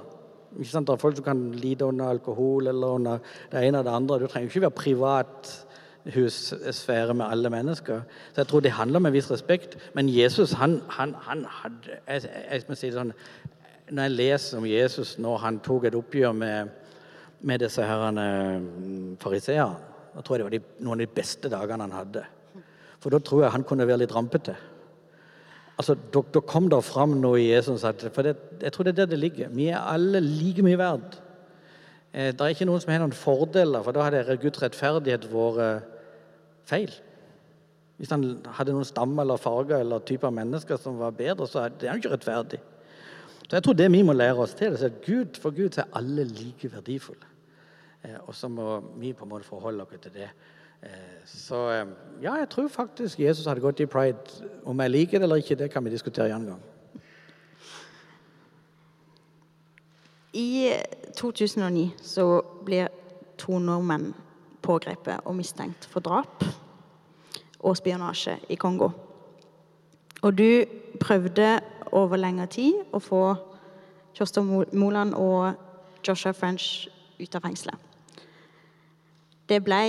Ikke 0.59 0.71
sant? 0.71 0.87
Det 0.87 0.95
er 0.95 1.01
folk 1.01 1.17
som 1.17 1.27
kan 1.27 1.43
lide 1.57 1.85
under 1.85 2.13
alkohol 2.13 2.71
eller 2.71 2.97
under 2.99 3.37
det 3.51 3.63
ene 3.67 3.81
og 3.81 3.87
det 3.87 3.95
andre. 3.97 4.19
Du 4.21 4.27
trenger 4.27 4.51
ikke 4.51 4.67
være 4.67 4.79
privat 4.79 5.53
hussfære 6.13 7.13
med 7.13 7.25
alle 7.29 7.49
mennesker. 7.49 8.01
Så 8.33 8.41
jeg 8.41 8.47
tror 8.47 8.59
det 8.59 8.71
handler 8.71 8.99
om 8.99 9.05
en 9.05 9.13
viss 9.13 9.31
respekt. 9.31 9.77
Men 9.93 10.09
Jesus, 10.09 10.51
han, 10.51 10.81
han, 10.89 11.15
han 11.19 11.45
hadde 11.49 11.97
jeg, 12.07 12.29
jeg 12.51 12.63
må 12.67 12.75
si 12.75 12.91
det 12.91 12.99
sånn, 12.99 13.13
Når 13.91 14.03
jeg 14.07 14.15
leser 14.15 14.57
om 14.57 14.65
Jesus 14.65 15.17
når 15.19 15.37
han 15.43 15.59
tok 15.59 15.85
et 15.85 15.95
oppgjør 15.95 16.31
med, 16.31 16.69
med 17.43 17.63
disse 17.63 17.83
herrene 17.83 19.17
fariseerne, 19.21 19.91
da 20.13 20.21
tror 20.21 20.37
jeg 20.37 20.43
det 20.43 20.47
var 20.47 20.53
de, 20.53 20.61
noen 20.85 20.99
av 20.99 21.03
de 21.03 21.15
beste 21.21 21.49
dagene 21.49 21.87
han 21.87 21.97
hadde. 21.97 22.23
For 23.03 23.11
da 23.11 23.19
tror 23.19 23.43
jeg 23.43 23.55
han 23.55 23.65
kunne 23.67 23.87
være 23.89 24.03
litt 24.03 24.13
rampete. 24.15 24.55
Altså, 25.73 25.95
da, 26.13 26.21
kom 26.45 26.69
det 26.69 26.79
fram 26.85 27.15
noe 27.19 27.39
i 27.41 27.49
Jesus 27.49 27.83
at, 27.87 28.03
For 28.13 28.25
det, 28.25 28.35
jeg 28.61 28.73
tror 28.75 28.85
det 28.85 28.93
er 28.93 28.99
der 29.01 29.15
det 29.15 29.19
ligger. 29.19 29.49
Vi 29.51 29.71
er 29.73 29.81
alle 29.81 30.21
like 30.21 30.63
mye 30.65 30.77
verd. 30.79 31.17
Eh, 32.13 32.29
det 32.29 32.45
er 32.45 32.53
ikke 32.53 32.67
noen 32.69 32.83
som 32.83 32.93
har 32.93 33.01
noen 33.01 33.17
fordeler, 33.17 33.81
for 33.81 33.95
da 33.95 34.05
hadde 34.05 34.37
Guds 34.41 34.61
rettferdighet 34.61 35.25
vært 35.33 35.63
eh, 35.65 35.89
feil. 36.69 36.93
Hvis 37.97 38.13
han 38.13 38.27
hadde 38.53 38.75
noen 38.75 38.87
stamme 38.87 39.25
eller 39.25 39.41
farger 39.41 39.81
eller 39.81 40.05
typer 40.05 40.33
mennesker 40.33 40.77
som 40.81 41.01
var 41.01 41.17
bedre, 41.17 41.49
så 41.49 41.65
er 41.65 41.75
det 41.81 41.89
ikke 41.97 42.13
rettferdig. 42.13 42.61
Så 43.43 43.57
jeg 43.57 43.65
tror 43.65 43.77
det 43.77 43.91
vi 43.91 44.05
må 44.05 44.13
lære 44.15 44.45
oss 44.45 44.55
til, 44.57 44.77
er 44.77 44.87
at 44.87 45.01
Gud, 45.05 45.39
for 45.41 45.53
Gud 45.55 45.77
er 45.81 45.89
alle 45.97 46.25
like 46.29 46.69
verdifulle. 46.71 47.32
Eh, 48.03 48.19
og 48.27 48.35
så 48.35 48.47
må 48.47 48.79
vi 48.99 49.13
på 49.13 49.25
en 49.25 49.29
måte 49.29 49.47
forholde 49.47 49.83
oss 49.83 50.01
til 50.01 50.13
det. 50.13 50.29
Eh, 50.83 51.23
så 51.25 51.69
eh, 51.71 51.87
ja, 52.21 52.35
jeg 52.35 52.49
tror 52.49 52.67
faktisk 52.67 53.19
Jesus 53.19 53.45
hadde 53.45 53.61
gått 53.61 53.79
i 53.79 53.85
pride. 53.85 54.19
Om 54.65 54.79
jeg 54.79 54.91
liker 54.91 55.19
det 55.19 55.23
eller 55.23 55.35
ikke, 55.35 55.55
det 55.55 55.71
kan 55.71 55.85
vi 55.85 55.89
diskutere 55.89 56.25
en 56.25 56.33
annen 56.33 56.47
gang. 56.47 56.61
I 60.33 60.73
2009 61.15 61.91
så 62.01 62.41
blir 62.65 62.87
to 63.37 63.59
nordmenn 63.59 64.13
pågrepet 64.61 65.19
og 65.25 65.35
mistenkt 65.35 65.85
for 65.85 65.99
drap 65.99 66.43
og 67.59 67.77
spionasje 67.77 68.39
i 68.49 68.55
Kongo. 68.55 68.89
Og 70.21 70.37
du 70.37 70.65
prøvde 70.99 71.59
over 71.91 72.17
lengre 72.17 72.47
tid 72.47 72.81
å 72.91 72.99
få 72.99 73.23
Kjostov 74.13 74.65
Moland 74.73 75.13
og 75.13 75.53
Joshua 76.07 76.33
French 76.33 76.87
ut 77.19 77.35
av 77.35 77.45
fengselet. 77.45 77.92
Det 79.49 79.59
ble 79.63 79.83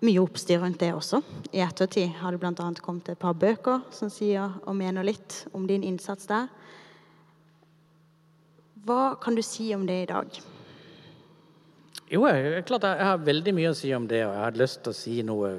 mye 0.00 0.22
oppstyr 0.22 0.62
rundt 0.62 0.80
det 0.80 0.90
også. 0.96 1.20
I 1.52 1.62
ettertid 1.64 2.14
har 2.20 2.32
det 2.32 2.40
bl.a. 2.40 2.70
kommet 2.82 3.12
et 3.12 3.20
par 3.20 3.36
bøker 3.36 3.84
som 3.94 4.10
sier 4.12 4.56
og 4.64 4.76
mener 4.76 5.06
litt 5.06 5.44
om 5.52 5.66
din 5.68 5.84
innsats 5.86 6.28
der. 6.30 6.48
Hva 8.86 9.14
kan 9.20 9.36
du 9.36 9.42
si 9.44 9.68
om 9.76 9.84
det 9.86 10.02
i 10.02 10.08
dag? 10.08 10.40
Jo, 12.10 12.24
jeg, 12.26 12.64
klart 12.66 12.88
jeg 12.88 13.06
har 13.06 13.20
veldig 13.22 13.52
mye 13.54 13.70
å 13.70 13.76
si 13.76 13.92
om 13.94 14.08
det, 14.10 14.24
og 14.26 14.32
jeg 14.34 14.44
hadde 14.46 14.62
lyst 14.62 14.80
til 14.82 14.90
å 14.90 14.98
si 14.98 15.20
noe, 15.26 15.50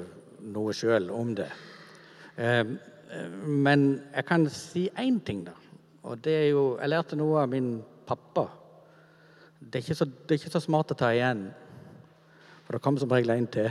noe 0.52 0.74
sjøl 0.76 1.06
om 1.14 1.30
det. 1.38 1.48
Eh, 2.36 2.74
men 3.46 3.86
jeg 4.10 4.26
kan 4.28 4.44
si 4.52 4.88
én 5.00 5.20
ting, 5.24 5.46
da. 5.46 5.54
Og 6.02 6.18
det 6.24 6.34
er 6.34 6.48
jo 6.50 6.62
Jeg 6.80 6.90
lærte 6.90 7.16
noe 7.16 7.44
av 7.44 7.48
min 7.52 7.76
pappa. 8.08 8.48
Det 9.60 9.78
er 9.78 9.84
ikke 9.84 9.96
så, 9.96 10.04
det 10.04 10.34
er 10.34 10.40
ikke 10.40 10.56
så 10.56 10.64
smart 10.64 10.90
å 10.90 10.98
ta 10.98 11.12
igjen, 11.14 11.46
for 12.64 12.76
det 12.76 12.82
kommer 12.84 13.02
som 13.02 13.12
regel 13.12 13.34
en 13.34 13.46
til. 13.50 13.70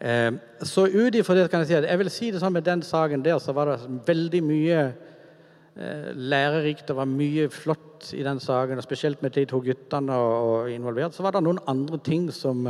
Eh, 0.00 0.30
så 0.62 0.86
ut 0.86 1.14
ifra 1.18 1.34
det 1.34 1.48
kan 1.50 1.64
jeg 1.64 1.72
si 1.72 1.78
at 1.80 1.88
jeg 1.88 1.98
vil 1.98 2.10
si 2.14 2.30
det 2.30 2.42
sånn 2.42 2.54
med 2.54 2.66
den 2.66 2.84
saken 2.86 3.24
der, 3.24 3.40
så 3.42 3.54
var 3.56 3.72
det 3.72 4.00
veldig 4.06 4.42
mye 4.46 4.78
eh, 4.86 6.12
lærerikt. 6.14 6.86
Det 6.88 6.96
var 6.96 7.10
mye 7.10 7.48
flott 7.50 8.12
i 8.14 8.22
den 8.22 8.38
saken, 8.40 8.78
og 8.78 8.86
spesielt 8.86 9.22
med 9.22 9.34
de 9.34 9.46
to 9.50 9.60
guttene 9.64 10.14
og 10.14 10.70
involvert. 10.70 11.16
Så 11.16 11.26
var 11.26 11.34
det 11.34 11.42
noen 11.42 11.60
andre 11.66 11.98
ting 11.98 12.30
som, 12.34 12.68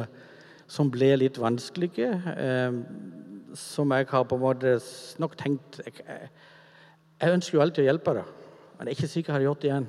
som 0.67 0.91
ble 0.93 1.15
litt 1.21 1.41
vanskelige. 1.41 2.13
Eh, 2.37 2.83
som 3.59 3.93
jeg 3.93 4.09
har 4.11 4.27
på 4.29 4.37
en 4.37 4.43
måte 4.43 4.75
nok 5.19 5.33
tenkt 5.41 5.79
Jeg, 5.81 6.03
jeg 7.19 7.33
ønsker 7.33 7.57
jo 7.57 7.63
alltid 7.65 7.83
å 7.83 7.87
hjelpe 7.89 8.13
da. 8.19 8.25
men 8.77 8.87
jeg 8.87 8.93
er 8.93 8.99
ikke 8.99 9.11
sikker 9.11 9.33
jeg 9.33 9.35
hadde 9.35 9.47
gjort 9.49 9.63
det 9.63 9.71
igjen 9.71 9.89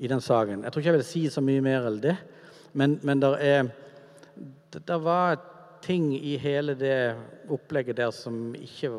i 0.00 0.08
den 0.08 0.20
saken. 0.24 0.62
Jeg 0.64 0.72
tror 0.72 0.80
ikke 0.80 0.90
jeg 0.90 0.98
vil 0.98 1.04
si 1.04 1.22
så 1.28 1.42
mye 1.44 1.60
mer 1.60 1.86
enn 1.90 1.98
det, 2.00 2.16
men, 2.72 2.96
men 3.04 3.20
der 3.20 3.34
er, 3.36 3.66
det, 4.72 4.82
det 4.88 4.98
var 5.04 5.38
ting 5.82 6.12
i 6.16 6.36
hele 6.40 6.74
det 6.78 7.16
opplegget 7.50 7.98
der 8.00 8.10
som 8.14 8.54
ikke, 8.54 8.92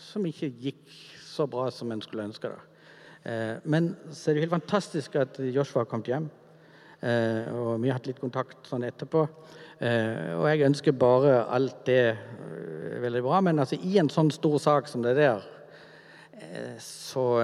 som 0.00 0.26
ikke 0.26 0.50
gikk 0.62 0.84
så 1.22 1.46
bra 1.48 1.70
som 1.70 1.92
en 1.92 2.02
skulle 2.02 2.26
ønske. 2.28 2.48
det. 2.48 2.60
Eh, 3.24 3.56
men 3.64 3.94
så 4.10 4.30
er 4.30 4.34
det 4.34 4.46
helt 4.46 4.56
fantastisk 4.56 5.16
at 5.16 5.38
Joshua 5.38 5.82
har 5.82 5.90
kommet 5.90 6.10
hjem. 6.12 6.28
Eh, 7.02 7.48
og 7.54 7.82
vi 7.82 7.90
har 7.90 7.98
hatt 7.98 8.06
litt 8.10 8.20
kontakt 8.20 8.68
sånn 8.68 8.86
etterpå. 8.86 9.26
Eh, 9.82 10.34
og 10.36 10.46
jeg 10.50 10.66
ønsker 10.68 10.96
bare 10.96 11.42
alt 11.50 11.84
det 11.86 12.16
veldig 13.02 13.22
bra. 13.24 13.40
Men 13.40 13.62
altså, 13.62 13.78
i 13.80 13.98
en 13.98 14.10
sånn 14.12 14.30
stor 14.34 14.58
sak 14.62 14.90
som 14.90 15.04
det 15.04 15.16
der, 15.18 15.44
så 16.82 17.40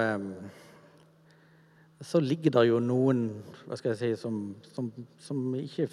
så 2.01 2.19
ligger 2.23 2.53
det 2.55 2.65
jo 2.69 2.79
noen 2.83 3.21
hva 3.67 3.77
skal 3.79 3.91
jeg 3.91 3.99
si, 3.99 4.09
som, 4.21 4.35
som, 4.71 4.87
som 5.19 5.39
ikke 5.59 5.89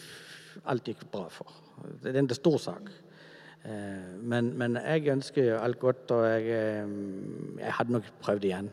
alt 0.64 0.88
gikk 0.88 1.04
bra 1.12 1.26
for. 1.32 1.52
Det 2.02 2.14
er 2.14 2.22
en 2.22 2.30
stor 2.34 2.58
sak. 2.58 2.90
Eh, 3.66 4.22
men, 4.22 4.52
men, 4.58 4.76
jeg 4.76 5.08
ønsker 5.10 5.58
alt 5.58 5.78
godt, 5.78 6.10
og 6.10 6.26
jeg, 6.26 6.42
eh, 6.42 6.88
jeg, 7.58 7.72
hadde 7.78 7.92
nok 7.92 8.10
prøvd 8.22 8.44
igjen, 8.44 8.70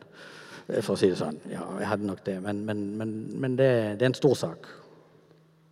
eh, 0.68 0.82
for 0.82 0.94
å 0.94 1.00
si 1.00 1.10
det 1.10 1.18
sånn. 1.18 1.40
Ja, 1.50 1.66
jeg 1.82 1.90
hadde 1.90 2.10
nok 2.10 2.22
det. 2.28 2.38
Men, 2.44 2.62
men, 2.68 2.86
men 3.42 3.58
det, 3.58 3.70
det, 3.98 4.06
er 4.06 4.12
en 4.12 4.20
stor 4.20 4.38
sak. 4.38 4.70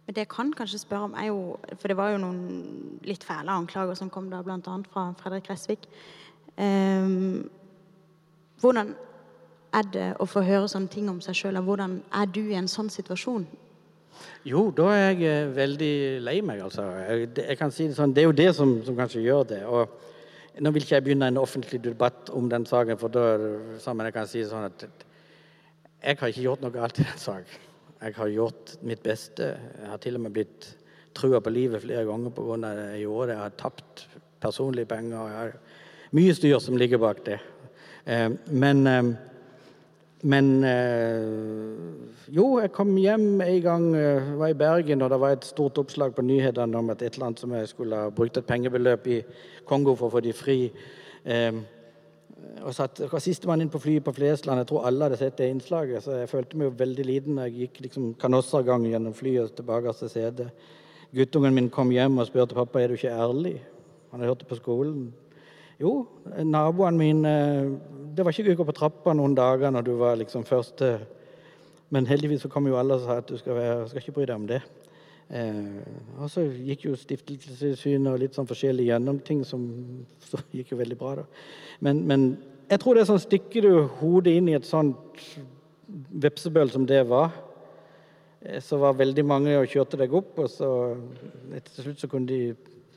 Men 0.08 0.18
det 0.18 0.26
jeg 0.26 0.32
kan 0.34 0.50
kanskje 0.58 0.82
spørre 0.82 1.12
om, 1.12 1.14
er 1.14 1.30
jo 1.30 1.42
For 1.78 1.92
det 1.92 1.98
var 2.00 2.16
jo 2.16 2.24
noen 2.24 2.42
litt 3.06 3.24
fæle 3.24 3.54
anklager 3.54 3.96
som 4.00 4.10
kom 4.10 4.32
da, 4.32 4.42
bl.a. 4.42 4.78
fra 4.92 5.12
Fredrik 5.22 5.52
Resvik. 5.52 5.86
Um, 6.58 7.50
hvordan 8.60 8.96
er 9.74 9.88
det 9.94 10.08
å 10.20 10.28
få 10.28 10.44
høre 10.46 10.68
sånne 10.70 10.92
ting 10.92 11.08
om 11.10 11.22
seg 11.24 11.38
sjøl? 11.38 11.62
Hvordan 11.64 12.00
er 12.18 12.28
du 12.28 12.42
i 12.44 12.58
en 12.60 12.68
sånn 12.70 12.90
situasjon? 12.92 13.46
Jo, 14.48 14.68
da 14.76 14.88
er 14.96 15.04
jeg 15.12 15.28
eh, 15.30 15.52
veldig 15.56 15.94
lei 16.26 16.38
meg, 16.46 16.64
altså. 16.66 16.88
Jeg, 17.38 17.58
kan 17.60 17.74
si 17.74 17.88
Det 17.90 17.98
sånn, 17.98 18.14
det 18.16 18.24
er 18.24 18.30
jo 18.30 18.38
det 18.38 18.50
som, 18.58 18.74
som, 18.86 18.98
kanskje 18.98 19.24
gjør 19.26 19.48
det. 19.54 19.62
og 19.66 20.62
Nå 20.62 20.74
vil 20.76 20.84
ikke 20.84 20.98
jeg 20.98 21.06
begynne 21.06 21.30
en 21.32 21.40
offentlig 21.40 21.80
debatt 21.84 22.30
om 22.36 22.50
den 22.52 22.66
saken, 22.68 23.00
for 23.00 23.14
da 23.14 23.26
sammen 23.80 24.10
jeg 24.10 24.18
kan 24.18 24.28
si 24.28 24.44
sånn 24.46 24.68
at 24.68 24.84
jeg 26.02 26.18
har 26.18 26.32
ikke 26.34 26.44
gjort 26.44 26.64
noe 26.66 26.74
galt 26.74 27.00
i 27.00 27.06
den 27.06 27.22
saken. 27.22 27.68
Jeg 28.02 28.16
har 28.18 28.30
gjort 28.34 28.72
mitt 28.82 29.04
beste. 29.06 29.52
Jeg 29.54 29.90
har 29.92 30.00
til 30.02 30.18
og 30.18 30.24
med 30.26 30.34
blitt 30.34 30.72
trua 31.14 31.40
på 31.44 31.54
livet 31.54 31.84
flere 31.84 32.08
ganger 32.08 32.34
pga. 32.34 32.58
det 32.64 32.88
jeg 32.96 33.04
gjorde. 33.04 33.36
Jeg 33.36 33.42
har 33.44 33.58
tapt 33.58 34.08
personlige 34.42 34.90
penger. 34.90 35.28
jeg 35.28 35.38
har 35.38 35.54
Mye 36.12 36.34
styr 36.36 36.60
som 36.60 36.76
ligger 36.76 37.00
bak 37.00 37.22
det. 37.26 37.38
Eh, 38.06 38.30
men 38.48 38.88
eh, 38.88 39.14
men 40.24 40.64
øh, 40.64 41.78
jo, 42.28 42.60
jeg 42.60 42.72
kom 42.72 42.96
hjem 42.98 43.42
en 43.42 43.62
gang, 43.62 43.96
øh, 43.96 44.40
var 44.40 44.48
i 44.48 44.54
Bergen, 44.54 45.02
og 45.02 45.10
det 45.10 45.20
var 45.20 45.30
et 45.36 45.46
stort 45.46 45.78
oppslag 45.78 46.16
på 46.16 46.22
nyhetene 46.22 46.78
om 46.78 46.90
at 46.90 47.02
et 47.02 47.14
eller 47.14 47.26
annet 47.26 47.40
som 47.40 47.54
jeg 47.54 47.68
skulle 47.68 47.96
ha 47.96 48.10
brukt 48.10 48.38
et 48.38 48.46
pengebeløp 48.46 49.08
i 49.08 49.22
Kongo 49.66 49.96
for 49.96 50.08
å 50.08 50.16
få 50.16 50.22
de 50.22 50.34
fri. 50.34 50.58
Eh, 51.26 51.62
og 52.62 52.74
satt, 52.76 53.02
sistemann 53.22 53.62
inn 53.64 53.72
på 53.72 53.82
flyet 53.82 54.06
på 54.06 54.14
Flesland. 54.14 54.62
Jeg 54.62 54.70
tror 54.70 54.86
alle 54.88 55.08
hadde 55.08 55.18
sett 55.22 55.38
det 55.40 55.50
innslaget, 55.50 56.04
så 56.06 56.20
jeg 56.20 56.30
følte 56.30 56.58
meg 56.58 56.70
jo 56.70 56.78
veldig 56.78 57.06
liten. 57.08 57.42
Jeg 57.46 57.58
gikk 57.66 57.82
liksom 57.88 58.14
kanossergang 58.22 58.86
gjennom 58.90 59.16
flyet 59.18 59.50
og 59.50 59.58
tilbake 59.58 59.94
til 60.00 60.12
setet. 60.12 60.70
Guttungen 61.16 61.56
min 61.56 61.70
kom 61.74 61.92
hjem 61.92 62.22
og 62.22 62.30
spurte 62.30 62.56
pappa 62.56 62.82
er 62.82 62.92
du 62.92 63.00
ikke 63.00 63.12
ærlig. 63.12 63.58
Han 64.12 64.22
hadde 64.22 64.32
hørt 64.32 64.44
det 64.44 64.50
på 64.52 64.60
skolen. 64.62 65.10
Jo, 65.82 66.06
naboene 66.46 67.00
mine 67.00 67.34
Det 68.14 68.22
var 68.22 68.36
ikke 68.36 68.54
å 68.54 68.60
gå 68.60 68.68
på 68.68 68.78
trappa 68.78 69.16
noen 69.18 69.34
dager 69.38 69.72
når 69.74 69.88
du 69.88 69.96
var 69.98 70.20
liksom 70.20 70.46
først 70.46 70.84
Men 71.90 72.06
heldigvis 72.10 72.46
så 72.46 72.52
kom 72.52 72.70
jo 72.70 72.78
alle 72.78 73.00
og 73.00 73.08
sa 73.08 73.18
at 73.18 73.32
du 73.32 73.38
skal, 73.40 73.58
være, 73.58 73.90
skal 73.90 74.04
ikke 74.04 74.14
bry 74.20 74.28
deg 74.30 74.38
om 74.38 74.48
det. 74.48 74.62
Eh, 75.32 75.84
og 76.20 76.28
så 76.32 76.44
gikk 76.44 76.86
jo 76.90 76.98
Stiftelsessynet 77.00 78.12
og 78.12 78.20
litt 78.20 78.36
sånn 78.36 78.48
forskjellig 78.50 78.90
gjennom 78.90 79.20
ting 79.24 79.46
som 79.48 79.64
så 80.28 80.40
gikk 80.52 80.74
jo 80.74 80.80
veldig 80.82 80.98
bra, 81.00 81.14
da. 81.22 81.26
Men, 81.88 82.02
men 82.08 82.26
jeg 82.72 82.82
tror 82.82 82.96
det 82.96 83.06
er 83.06 83.12
sånn 83.14 83.24
stikker 83.24 83.68
du 83.68 83.86
hodet 84.02 84.34
inn 84.40 84.50
i 84.52 84.58
et 84.58 84.68
sånt 84.68 85.24
vepsebøl 86.24 86.72
som 86.72 86.84
det 86.88 87.02
var, 87.08 87.32
eh, 88.44 88.60
så 88.64 88.80
var 88.82 89.00
veldig 89.00 89.26
mange 89.28 89.56
og 89.60 89.72
kjørte 89.72 90.00
deg 90.02 90.16
opp, 90.20 90.36
og 90.44 90.52
så 90.52 90.72
til 91.56 91.88
slutt 91.88 92.04
så 92.04 92.12
kunne 92.12 92.32
de 92.32 92.42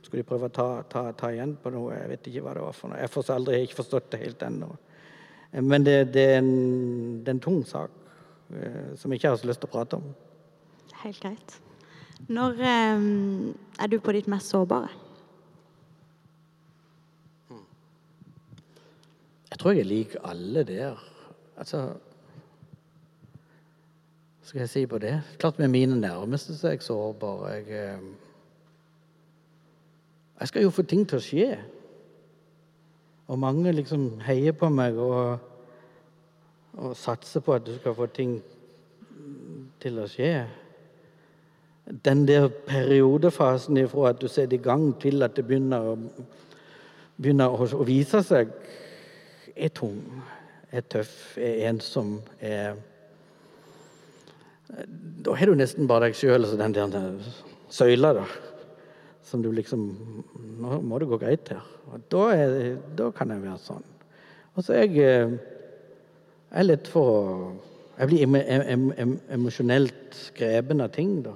skulle 0.04 0.22
de 0.22 0.28
prøve 0.28 0.50
å 0.50 0.54
ta, 0.54 0.68
ta, 0.90 1.04
ta, 1.16 1.30
igjen 1.32 1.56
på 1.60 1.72
noe. 1.74 1.94
Jeg 1.96 2.10
vet 2.12 2.28
ikke 2.30 2.44
hva 2.44 2.54
det 2.56 2.64
var 2.64 2.76
for 2.76 2.92
noe. 2.92 3.00
Jeg 3.00 3.12
har 3.14 3.34
aldri 3.34 3.60
ikke 3.64 3.80
forstått 3.80 4.10
det 4.12 4.22
helt 4.24 4.44
ennå. 4.46 4.70
Men 5.64 5.86
det, 5.86 5.98
det, 6.14 6.24
er 6.34 6.40
en, 6.40 6.54
det, 7.22 7.28
er 7.28 7.36
en, 7.36 7.44
tung 7.44 7.60
sak 7.68 7.92
eh, 8.50 8.94
som 8.98 9.12
jeg 9.12 9.20
ikke 9.20 9.30
har 9.32 9.38
så 9.38 9.48
lyst 9.48 9.62
til 9.62 9.70
å 9.70 9.74
prate 9.76 10.00
om. 10.00 10.08
Helt 11.04 11.20
greit. 11.22 11.56
Når 12.26 12.62
eh, 12.64 13.06
er 13.84 13.92
du 13.92 14.00
på 14.02 14.14
ditt 14.16 14.30
mest 14.30 14.50
sårbare? 14.50 14.90
Jeg 19.54 19.60
tror 19.62 19.76
jeg 19.78 19.86
liker 19.86 20.26
alle 20.26 20.64
der. 20.66 20.98
Altså 21.54 21.86
Skal 24.42 24.64
jeg 24.64 24.68
si 24.68 24.86
på 24.90 24.98
det? 24.98 25.14
Klart 25.38 25.58
med 25.62 25.70
mine 25.70 25.96
nærmeste 25.96 26.56
så 26.58 26.68
er 26.68 26.74
jeg 26.74 26.82
sårbar. 26.82 27.46
Jeg, 27.52 27.70
eh, 27.70 28.23
jeg 30.40 30.48
skal 30.48 30.62
jo 30.62 30.70
få 30.74 30.82
ting 30.82 31.04
til 31.08 31.18
å 31.18 31.24
skje. 31.24 31.48
Og 33.30 33.38
mange 33.40 33.72
liksom 33.72 34.20
heier 34.26 34.52
på 34.58 34.68
meg 34.72 34.98
og, 35.00 35.38
og 36.76 36.96
satser 36.98 37.44
på 37.44 37.54
at 37.54 37.64
du 37.66 37.74
skal 37.78 37.94
få 37.96 38.08
ting 38.12 38.36
til 39.80 40.00
å 40.02 40.08
skje. 40.10 40.32
Den 42.04 42.24
der 42.28 42.48
periodefasen 42.66 43.78
ifra 43.80 44.10
at 44.10 44.20
du 44.20 44.28
setter 44.28 44.58
i 44.58 44.62
gang, 44.62 44.90
til 45.00 45.22
at 45.22 45.36
det 45.36 45.46
begynner 45.46 45.92
å, 45.92 45.96
begynner 47.20 47.54
å, 47.54 47.84
vise 47.86 48.22
seg, 48.24 48.50
er 49.54 49.70
tung, 49.70 50.00
er 50.72 50.82
tøff, 50.90 51.36
er 51.38 51.68
ensom, 51.70 52.18
er 52.40 52.74
Da 54.74 55.34
har 55.36 55.46
du 55.46 55.54
nesten 55.54 55.86
bare 55.86 56.08
deg 56.08 56.16
sjøl 56.18 56.48
og 56.48 56.58
den 56.58 56.72
der 56.74 57.12
søyla, 57.70 58.14
da 58.16 58.24
som 59.24 59.42
du 59.42 59.50
liksom 59.52 59.88
Nå 60.60 60.78
må 60.84 60.98
det 61.00 61.08
gå 61.10 61.18
greit 61.20 61.50
her. 61.52 61.64
Og 61.90 62.04
da, 62.12 62.22
er, 62.36 62.76
da 62.96 63.10
kan 63.14 63.32
jeg 63.32 63.42
være 63.42 63.60
sånn. 63.60 63.84
Og 64.54 64.64
så 64.64 64.76
er 64.76 64.84
jeg, 64.84 64.94
jeg 64.96 65.26
eh, 65.26 65.54
er 66.54 66.68
litt 66.68 66.90
for 66.90 67.54
Jeg 67.98 68.10
blir 68.10 68.24
em, 68.24 68.36
em, 68.36 68.86
em, 68.98 69.12
emosjonelt 69.36 70.16
grepen 70.34 70.82
av 70.82 70.90
ting, 70.94 71.20
da. 71.22 71.34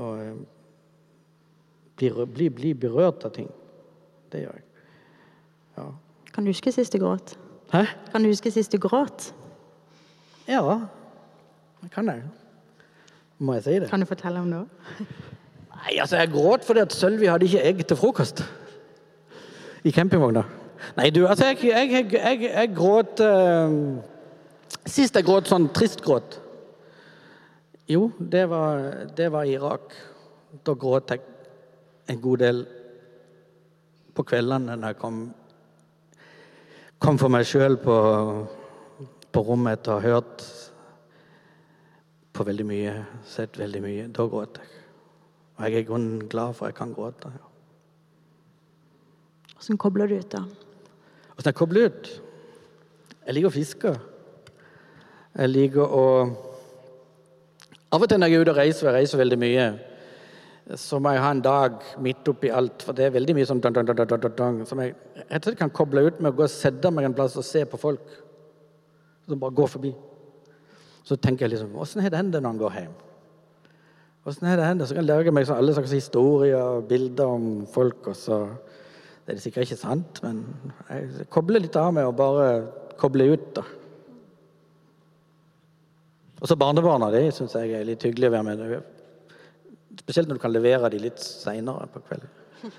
Og 0.00 0.22
eh, 0.22 0.38
blir, 1.98 2.22
blir, 2.24 2.52
blir, 2.56 2.78
berørt 2.86 3.26
av 3.28 3.34
ting. 3.36 3.50
Det 4.32 4.44
gjør 4.44 4.56
jeg. 4.56 4.64
Ja. 5.76 5.88
Kan 6.32 6.46
du 6.46 6.52
huske 6.52 6.72
sist 6.72 6.94
du 6.94 7.02
gråt? 7.02 7.34
Hæ? 7.72 7.84
Kan 8.12 8.24
du 8.24 8.30
huske 8.30 8.52
sist 8.54 8.72
du 8.72 8.78
gråt? 8.80 9.32
Ja, 10.48 10.62
det 11.82 11.90
kan 11.92 12.08
jeg. 12.08 12.24
Må 13.38 13.58
jeg 13.58 13.66
si 13.66 13.76
det? 13.82 13.90
Kan 13.90 14.00
du 14.00 14.08
fortelle 14.08 14.40
om 14.40 14.54
det? 14.54 14.64
Nei, 15.78 15.98
altså, 16.02 16.18
jeg 16.18 16.32
gråt 16.32 16.66
fordi 16.66 16.82
at 16.82 16.94
Sølvi 16.94 17.28
hadde 17.30 17.46
ikke 17.46 17.64
egg 17.70 17.84
til 17.86 17.98
frokost 17.98 18.42
i 19.86 19.92
campingvogna. 19.94 20.42
Nei, 20.98 21.10
du, 21.14 21.24
altså, 21.26 21.52
jeg, 21.52 21.58
jeg, 21.70 22.12
jeg, 22.12 22.50
jeg 22.50 22.74
gråt 22.74 23.22
uh, 23.22 23.98
Sist 24.88 25.16
jeg 25.16 25.26
gråt 25.26 25.48
sånn 25.50 25.68
trist 25.74 26.02
gråt 26.04 26.38
Jo, 27.88 28.08
det 28.18 28.44
var, 28.50 28.84
det 29.16 29.30
var 29.32 29.48
Irak. 29.48 29.94
Da 30.64 30.74
gråt 30.78 31.14
jeg 31.14 31.22
en 32.08 32.20
god 32.24 32.42
del 32.44 32.62
på 34.16 34.24
kveldene 34.28 34.76
når 34.76 34.92
jeg 34.92 34.98
kom, 35.00 35.20
kom 37.00 37.20
for 37.20 37.32
meg 37.32 37.46
sjøl 37.48 37.78
på, 37.80 37.98
på 39.32 39.44
rommet 39.46 39.78
etter 39.78 39.94
å 39.94 40.00
ha 40.00 40.14
hørt 40.16 40.44
på 42.36 42.46
veldig 42.46 42.66
mye, 42.68 42.96
sett 43.26 43.56
veldig 43.60 43.82
mye. 43.84 44.08
Da 44.14 44.28
gråt 44.30 44.60
jeg. 44.60 44.77
Og 45.58 45.64
jeg 45.66 45.74
er 45.74 45.82
i 45.82 45.88
grunnen 45.88 46.28
glad 46.30 46.54
for 46.54 46.66
at 46.66 46.72
jeg 46.72 46.78
kan 46.78 46.94
gråte. 46.94 47.30
Hvordan 49.58 49.78
kobler 49.82 50.06
du 50.06 50.14
ut, 50.14 50.32
da? 50.32 50.44
Hvordan 51.34 51.50
jeg 51.50 51.58
kobler 51.58 51.88
ut? 51.90 52.10
Jeg 53.26 53.34
liker 53.34 53.50
å 53.50 53.56
fiske. 53.56 53.94
Jeg 55.38 55.50
liker 55.50 55.82
å 55.84 56.04
Av 57.88 58.02
og 58.04 58.10
til 58.10 58.20
når 58.20 58.28
jeg 58.28 58.36
er 58.36 58.42
ute 58.44 58.52
og 58.52 58.58
reiser, 58.58 58.84
og 58.84 58.90
jeg 58.90 59.00
reiser 59.00 59.20
veldig 59.22 59.36
mye, 59.40 59.62
så 60.76 60.98
må 61.00 61.14
jeg 61.14 61.22
ha 61.24 61.30
en 61.32 61.40
dag 61.40 61.78
midt 62.04 62.28
oppi 62.28 62.50
alt, 62.52 62.82
for 62.84 62.92
det 62.92 63.06
er 63.06 63.14
veldig 63.14 63.36
mye 63.38 63.48
sånn 63.48 63.62
som 63.64 64.82
jeg 64.84 64.90
rett 65.16 65.38
og 65.38 65.46
slett 65.46 65.56
kan 65.56 65.72
koble 65.72 66.02
ut 66.04 66.18
med 66.20 66.34
å 66.34 66.36
gå 66.36 66.44
og 66.44 66.52
sette 66.52 66.90
meg 66.92 67.08
en 67.08 67.16
plass 67.16 67.38
og 67.40 67.46
se 67.48 67.62
på 67.64 67.80
folk 67.80 68.12
som 69.24 69.40
bare 69.40 69.56
går 69.56 69.72
forbi. 69.72 69.94
Så 71.08 71.16
tenker 71.16 71.46
jeg 71.46 71.54
liksom 71.54 71.80
Åssen 71.80 72.04
har 72.04 72.12
det 72.12 72.20
hendt 72.20 72.36
når 72.36 72.50
han 72.50 72.60
går 72.60 72.76
hjem? 72.76 72.92
Åssen 74.28 74.48
er 74.48 74.58
det 74.60 74.66
hendt? 74.66 74.84
Så 74.84 74.96
kan 74.96 75.06
jeg 75.06 75.08
lage 75.08 75.32
meg 75.32 75.48
alle 75.52 75.72
slags 75.72 75.94
historier 75.96 76.60
og 76.60 76.88
bilder 76.90 77.30
om 77.38 77.66
folk, 77.72 78.10
og 78.12 78.16
så 78.16 78.46
Det 79.28 79.34
er 79.36 79.40
sikkert 79.40 79.66
ikke 79.66 79.76
sant, 79.76 80.22
men 80.24 80.38
jeg 80.88 81.26
kobler 81.28 81.60
litt 81.60 81.76
av 81.76 81.90
meg 81.92 82.06
og 82.08 82.14
bare 82.16 82.44
koble 82.96 83.26
ut, 83.28 83.50
da. 83.58 83.64
Og 86.40 86.48
så 86.48 86.56
barnebarna. 86.56 87.10
Det 87.12 87.34
syns 87.36 87.52
jeg 87.58 87.74
er 87.76 87.84
litt 87.84 88.06
hyggelig 88.06 88.30
å 88.30 88.34
være 88.38 88.46
med. 88.46 88.78
Spesielt 90.00 90.30
når 90.30 90.38
du 90.38 90.44
kan 90.46 90.54
levere 90.54 90.88
de 90.94 91.02
litt 91.02 91.20
seinere 91.20 91.90
på 91.92 92.00
kvelden. 92.08 92.32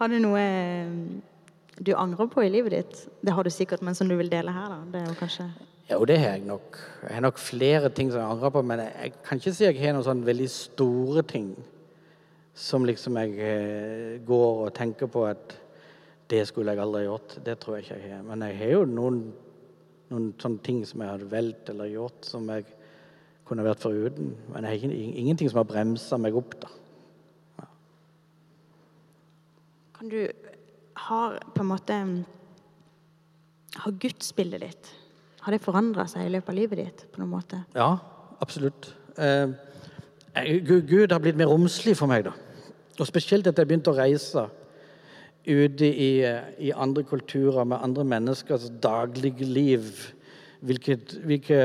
Har 0.00 0.10
du 0.10 0.18
noe 0.18 0.40
eh, 0.42 0.90
du 1.78 1.94
angrer 1.94 2.26
på 2.34 2.42
i 2.42 2.50
livet 2.50 2.74
ditt? 2.74 3.06
Det 3.22 3.32
har 3.34 3.46
du 3.46 3.50
sikkert, 3.54 3.86
men 3.86 3.94
som 3.94 4.10
du 4.10 4.16
vil 4.18 4.30
dele 4.32 4.50
her, 4.50 4.66
da? 4.72 4.80
Det 4.90 5.00
er 5.00 5.06
jo 5.12 5.20
kanskje 5.20 5.46
jo, 5.90 6.04
det 6.08 6.16
har 6.16 6.38
jeg 6.38 6.46
nok. 6.48 6.78
Jeg 7.02 7.12
har 7.12 7.20
nok 7.20 7.38
flere 7.38 7.90
ting 7.92 8.08
som 8.12 8.22
jeg 8.22 8.30
angrer 8.30 8.52
på, 8.54 8.62
men 8.64 8.80
jeg, 8.86 9.12
kan 9.26 9.40
ikke 9.40 9.52
si 9.52 9.66
jeg 9.66 9.80
har 9.82 9.92
noen 9.92 10.06
sånn 10.06 10.22
veldig 10.24 10.46
store 10.48 11.24
ting 11.28 11.50
som 12.56 12.86
liksom 12.88 13.18
jeg 13.18 13.34
eh, 13.42 14.14
går 14.24 14.62
og 14.64 14.74
tenker 14.76 15.10
på 15.10 15.26
at 15.28 15.56
det 16.30 16.40
skulle 16.48 16.72
jeg 16.72 16.80
aldri 16.80 17.02
gjort. 17.04 17.36
Det 17.44 17.58
tror 17.60 17.76
jeg 17.76 17.84
ikke 17.84 17.98
jeg 17.98 18.14
har. 18.14 18.24
Men 18.24 18.46
jeg 18.46 18.58
har 18.62 18.72
jo 18.72 18.86
noen, 18.88 19.20
noen 20.14 20.30
sånne 20.40 20.64
ting 20.64 20.80
som 20.88 21.04
jeg 21.04 21.12
hadde 21.18 21.28
valgt 21.34 21.74
eller 21.74 21.92
gjort, 21.92 22.30
som 22.32 22.48
jeg 22.54 22.64
kunne 23.44 23.68
vært 23.68 23.84
foruten. 23.84 24.32
Men 24.54 24.70
jeg 24.70 24.86
har 24.86 24.96
ingenting 25.20 25.52
som 25.52 25.60
har 25.60 25.68
bremsa 25.68 26.16
meg 26.16 26.40
opp, 26.40 26.56
da. 26.64 26.72
Ja. 27.60 27.70
Kan 30.00 30.14
du 30.14 30.20
ha 31.10 31.22
på 31.52 31.60
en 31.60 31.74
måte 31.74 32.04
Ha 33.82 33.90
gudsbildet 33.90 34.62
ditt 34.62 34.90
har 35.44 35.52
det 35.52 35.60
forandra 35.60 36.06
seg 36.08 36.24
i 36.24 36.32
løpet 36.32 36.50
av 36.52 36.56
livet 36.56 36.80
ditt? 36.80 37.06
på 37.12 37.20
noen 37.20 37.34
måte? 37.36 37.60
Ja, 37.76 37.98
absolutt. 38.40 38.88
Eh, 39.20 39.52
Gud 40.64 41.12
har 41.12 41.20
blitt 41.20 41.36
mer 41.36 41.50
romslig 41.52 41.96
for 41.98 42.10
meg, 42.10 42.24
da. 42.24 42.32
Og 42.98 43.08
spesielt 43.08 43.46
etter 43.46 43.64
jeg 43.64 43.72
begynte 43.72 43.92
å 43.92 43.98
reise 43.98 44.46
ute 45.44 45.84
i, 45.86 46.24
i, 46.58 46.70
andre 46.72 47.04
kulturer 47.04 47.66
med 47.68 47.82
andre 47.82 48.04
menneskers 48.08 48.70
dagligliv. 48.82 49.90
Hvilke, 50.64 50.96
hvilke, 51.28 51.58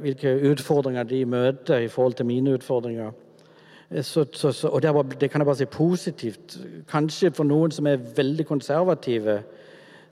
hvilke, 0.00 0.32
utfordringer 0.48 1.04
de 1.04 1.24
møter 1.28 1.84
i 1.84 1.90
forhold 1.92 2.16
til 2.16 2.26
mine 2.26 2.54
utfordringer. 2.56 3.12
Eh, 3.90 4.02
så, 4.02 4.24
så, 4.32 4.52
så, 4.52 4.72
og 4.72 4.82
det, 4.82 4.94
var, 4.94 5.02
det, 5.02 5.30
kan 5.30 5.44
jeg 5.44 5.50
bare 5.50 5.60
si 5.60 5.68
positivt. 5.68 6.56
Kanskje 6.88 7.34
for 7.36 7.44
noen 7.44 7.74
som 7.74 7.86
er 7.86 8.00
veldig 8.16 8.48
konservative, 8.48 9.42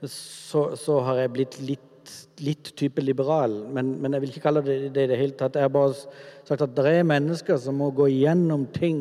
så, 0.04 1.00
har 1.06 1.22
jeg 1.22 1.32
blitt 1.32 1.60
litt 1.64 1.90
litt 2.42 2.72
type 2.78 3.02
liberal, 3.02 3.52
men, 3.70 3.94
men, 4.02 4.16
jeg 4.16 4.24
vil 4.24 4.32
ikke 4.32 4.44
kalle 4.48 4.62
det 4.66 4.78
det 4.94 5.04
i 5.06 5.10
det 5.12 5.18
hele 5.20 5.36
tatt. 5.38 5.54
Jeg 5.54 5.68
har 5.68 5.74
bare 5.74 5.94
sagt 6.46 6.64
at 6.64 6.74
det 6.74 6.90
er 6.90 7.06
mennesker 7.06 7.60
som 7.62 7.78
må 7.78 7.92
gå 7.94 8.08
igjennom 8.10 8.66
ting 8.74 8.98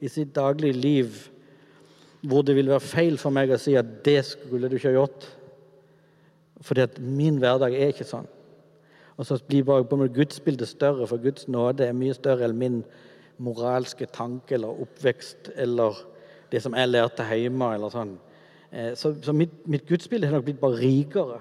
i 0.00 0.08
sitt 0.08 0.32
daglige 0.36 0.78
liv 0.78 1.20
hvor 2.20 2.44
det 2.44 2.54
vil 2.56 2.68
være 2.68 2.84
feil 2.84 3.18
for 3.20 3.32
meg 3.32 3.52
å 3.52 3.60
si 3.60 3.74
at 3.80 4.00
det 4.04 4.20
skulle 4.28 4.68
du 4.68 4.76
ikke 4.76 4.90
ha 4.90 4.98
gjort. 4.98 5.28
Fordi 6.60 6.84
at 6.84 6.98
min 7.00 7.38
hverdag 7.40 7.76
er 7.76 7.92
ikke 7.92 8.08
sånn. 8.08 8.28
Og 9.20 9.28
så 9.28 9.36
blir 9.44 9.66
bare 9.68 9.84
på 9.88 9.98
meg 10.00 10.14
gudsbildet 10.16 10.68
større, 10.68 11.08
for 11.08 11.20
Guds 11.20 11.48
nåde 11.48 11.86
er 11.86 11.96
mye 11.96 12.16
større 12.16 12.48
enn 12.48 12.60
min 12.60 12.80
moralske 13.40 14.08
tanke 14.12 14.56
eller 14.56 14.82
oppvekst 14.84 15.52
eller 15.60 15.96
det 16.52 16.62
som 16.64 16.76
jeg 16.76 16.90
lærte 16.90 17.24
hjemme. 17.28 17.74
eller 17.74 17.92
sånn. 17.92 18.14
Eh, 18.70 18.92
så, 18.94 19.14
så 19.24 19.32
mitt, 19.36 19.54
mitt, 19.68 19.86
gudsbilde 19.88 20.28
har 20.28 20.38
nok 20.38 20.46
blitt 20.48 20.60
bare 20.60 20.80
rikere. 20.80 21.40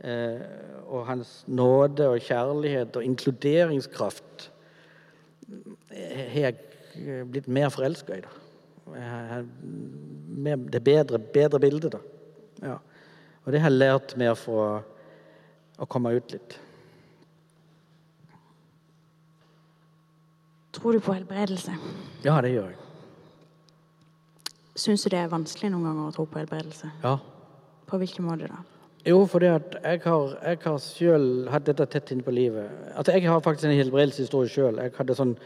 Eh, 0.00 0.40
og 0.88 1.06
hans 1.06 1.44
nåde 1.46 2.08
og 2.08 2.22
kjærlighet 2.24 2.96
og 2.96 3.04
inkluderingskraft 3.04 4.50
har 5.90 6.40
jeg 6.40 7.26
blitt 7.30 7.48
mer 7.48 7.68
forelska 7.70 8.16
i. 8.16 8.22
da. 8.24 8.30
Det 10.70 10.82
bedre, 10.82 11.18
bedre 11.18 11.60
bildet, 11.60 11.92
da. 11.92 12.00
Ja. 12.62 12.78
Og 13.44 13.52
det 13.52 13.60
har 13.60 13.70
jeg 13.70 13.78
lært 13.78 14.16
mer 14.20 14.34
for 14.38 14.82
å 15.80 15.86
komme 15.88 16.12
ut 16.16 16.32
litt. 16.34 16.58
Tror 20.76 20.96
du 20.96 21.00
på 21.04 21.12
helbredelse? 21.12 21.74
Ja, 22.24 22.40
det 22.40 22.54
gjør 22.54 22.72
jeg. 22.72 22.78
Syns 24.80 25.02
du 25.04 25.10
det 25.12 25.18
er 25.20 25.32
vanskelig 25.32 25.72
noen 25.72 25.88
ganger 25.90 26.08
å 26.08 26.14
tro 26.14 26.24
på 26.30 26.40
helbredelse? 26.40 26.92
Ja. 27.02 27.16
På 27.90 27.98
hvilken 28.00 28.24
måte 28.24 28.48
da? 28.48 28.62
Jo, 29.06 29.22
fordi 29.24 29.48
at 29.48 29.78
jeg 29.80 30.02
har, 30.04 30.32
har 30.44 30.80
selv 30.84 31.48
hatt 31.48 31.64
dette 31.64 31.86
tett 31.88 32.10
inne 32.12 32.24
på 32.24 32.34
livet. 32.36 32.68
Altså, 32.94 33.14
Jeg 33.16 33.30
har 33.30 33.40
faktisk 33.40 33.70
en 33.70 33.78
helbredelseshistorie 33.78 34.52
sjøl. 34.52 34.76
Jeg 34.76 34.92
hadde 34.98 35.16
sånn 35.16 35.36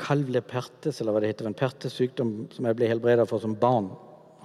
kalvlepertes, 0.00 1.00
eller 1.00 1.12
hva 1.12 1.20
det 1.20 1.34
heter, 1.34 1.50
en 1.50 1.58
pertesykdom 1.58 2.32
som 2.54 2.66
jeg 2.66 2.78
ble 2.78 2.88
helbreda 2.88 3.26
for 3.28 3.44
som 3.44 3.54
barn. 3.54 3.90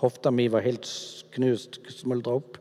Hofta 0.02 0.32
mi 0.32 0.50
var 0.52 0.66
helt 0.66 0.86
knust, 1.34 1.80
smuldra 1.88 2.36
opp. 2.42 2.60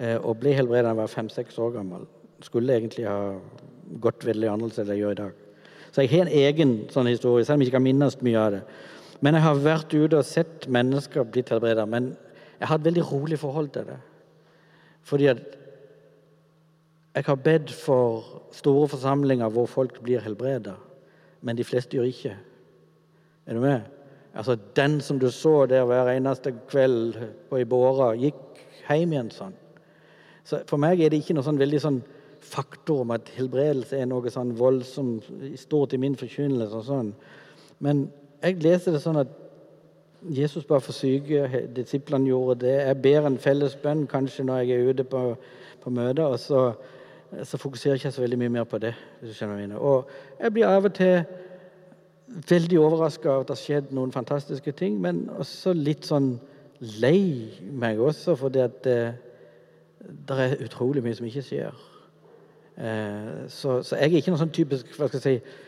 Eh, 0.00 0.16
og 0.16 0.40
ble 0.40 0.56
helbreda 0.56 0.88
da 0.88 0.94
jeg 0.94 1.02
var 1.02 1.12
fem-seks 1.12 1.60
år 1.60 1.76
gammel. 1.76 2.08
Skulle 2.44 2.80
egentlig 2.80 3.06
ha 3.08 3.36
gått 4.00 4.24
veldig 4.24 4.48
annerledes 4.48 4.80
enn 4.80 4.94
jeg 4.94 5.04
gjør 5.04 5.14
i 5.14 5.20
dag. 5.20 5.44
Så 5.92 6.02
jeg 6.04 6.12
har 6.12 6.26
en 6.26 6.34
egen 6.40 6.76
sånn 6.92 7.12
historie, 7.12 7.44
selv 7.44 7.56
om 7.56 7.62
jeg 7.64 7.70
ikke 7.70 7.78
kan 7.78 7.86
minnes 7.86 8.20
mye 8.24 8.40
av 8.40 8.50
det. 8.56 8.64
Men 9.24 9.36
jeg 9.36 9.44
har 9.44 9.64
vært 9.64 9.94
ute 9.94 10.18
og 10.18 10.28
sett 10.28 10.66
mennesker 10.72 11.28
blitt 11.28 11.52
helbreda. 11.52 11.84
Men 11.88 12.14
jeg 12.58 12.68
har 12.68 12.80
et 12.80 12.88
veldig 12.88 13.10
rolig 13.12 13.38
forhold 13.40 13.74
til 13.76 13.92
det. 13.92 14.02
Fordi 15.06 15.28
at 15.30 15.42
jeg 17.16 17.24
har 17.24 17.38
bedt 17.40 17.70
for 17.72 18.24
store 18.52 18.88
forsamlinger 18.92 19.48
hvor 19.54 19.68
folk 19.70 20.00
blir 20.04 20.20
helbreda, 20.24 20.74
men 21.40 21.56
de 21.56 21.64
fleste 21.64 21.96
gjør 21.96 22.10
ikke. 22.10 22.34
Er 23.46 23.54
du 23.54 23.60
med? 23.60 23.86
Altså, 24.34 24.56
Den 24.76 25.00
som 25.00 25.18
du 25.18 25.30
så 25.30 25.66
der 25.66 25.84
hver 25.84 26.10
eneste 26.10 26.52
kveld 26.68 27.14
på 27.50 27.56
i 27.56 27.64
båra, 27.64 28.12
gikk 28.18 28.60
hjem 28.88 29.14
igjen 29.14 29.30
sånn. 29.32 29.54
Så 30.44 30.60
For 30.66 30.76
meg 30.76 31.00
er 31.00 31.10
det 31.10 31.22
ikke 31.22 31.38
noe 31.38 31.46
sånn 31.46 31.58
veldig 31.58 31.80
sånn 31.80 32.02
faktor 32.46 33.00
om 33.02 33.14
at 33.16 33.30
helbredelse 33.34 33.98
er 33.98 34.06
noe 34.10 34.30
sånn 34.30 34.52
voldsomt 34.58 35.24
stort 35.58 35.94
i 35.94 36.02
min 36.02 36.18
forkynnelse. 36.18 36.74
og 36.74 36.84
sånn. 36.84 37.14
Men 37.80 38.10
jeg 38.42 38.62
leser 38.62 38.92
det 38.92 39.02
sånn 39.02 39.22
at 39.22 39.32
Jesus 40.22 40.64
ba 40.64 40.78
for 40.80 40.92
syke, 40.92 41.68
disiplene 41.76 42.26
gjorde 42.26 42.60
det. 42.66 42.74
Jeg 42.86 43.02
ber 43.02 43.26
en 43.26 43.38
felles 43.38 43.76
bønn 43.76 44.06
kanskje 44.06 44.44
når 44.44 44.58
jeg 44.58 44.70
er 44.70 44.90
ute 44.90 45.04
på, 45.04 45.22
på 45.82 45.90
møter, 45.90 46.24
og 46.24 46.38
så, 46.38 46.72
så, 47.42 47.56
fokuserer 47.56 47.94
jeg 47.94 48.04
ikke 48.04 48.10
så 48.10 48.20
veldig 48.24 48.38
mye 48.38 48.48
mer 48.48 48.64
på 48.64 48.78
det. 48.78 48.94
hvis 49.20 49.30
du 49.30 49.34
skjønner 49.34 49.56
mine. 49.56 49.78
Og 49.78 50.08
jeg 50.40 50.52
blir 50.52 50.66
av 50.66 50.84
og 50.84 50.94
til 50.94 51.24
veldig 52.48 52.78
overraska 52.78 53.30
av 53.30 53.40
at 53.40 53.48
det 53.48 53.56
har 53.56 53.62
skjedd 53.62 53.92
noen 53.94 54.12
fantastiske 54.12 54.72
ting, 54.72 55.00
men 55.00 55.28
også 55.38 55.72
litt 55.72 56.08
sånn 56.08 56.34
lei 57.00 57.52
meg 57.72 58.00
også, 58.00 58.34
fordi 58.36 58.64
at 58.64 58.80
det, 58.84 58.98
det 60.00 60.40
er 60.40 60.64
utrolig 60.64 61.04
mye 61.04 61.14
som 61.16 61.28
ikke 61.28 61.44
skjer. 61.44 61.84
Eh, 62.76 63.46
så, 63.48 63.82
så, 63.82 63.96
jeg 63.96 64.10
er 64.10 64.18
ikke 64.18 64.34
noen 64.34 64.42
sånn 64.42 64.56
typisk 64.56 64.90
hva 64.98 65.08
skal 65.08 65.20
jeg 65.22 65.24
si, 65.24 65.62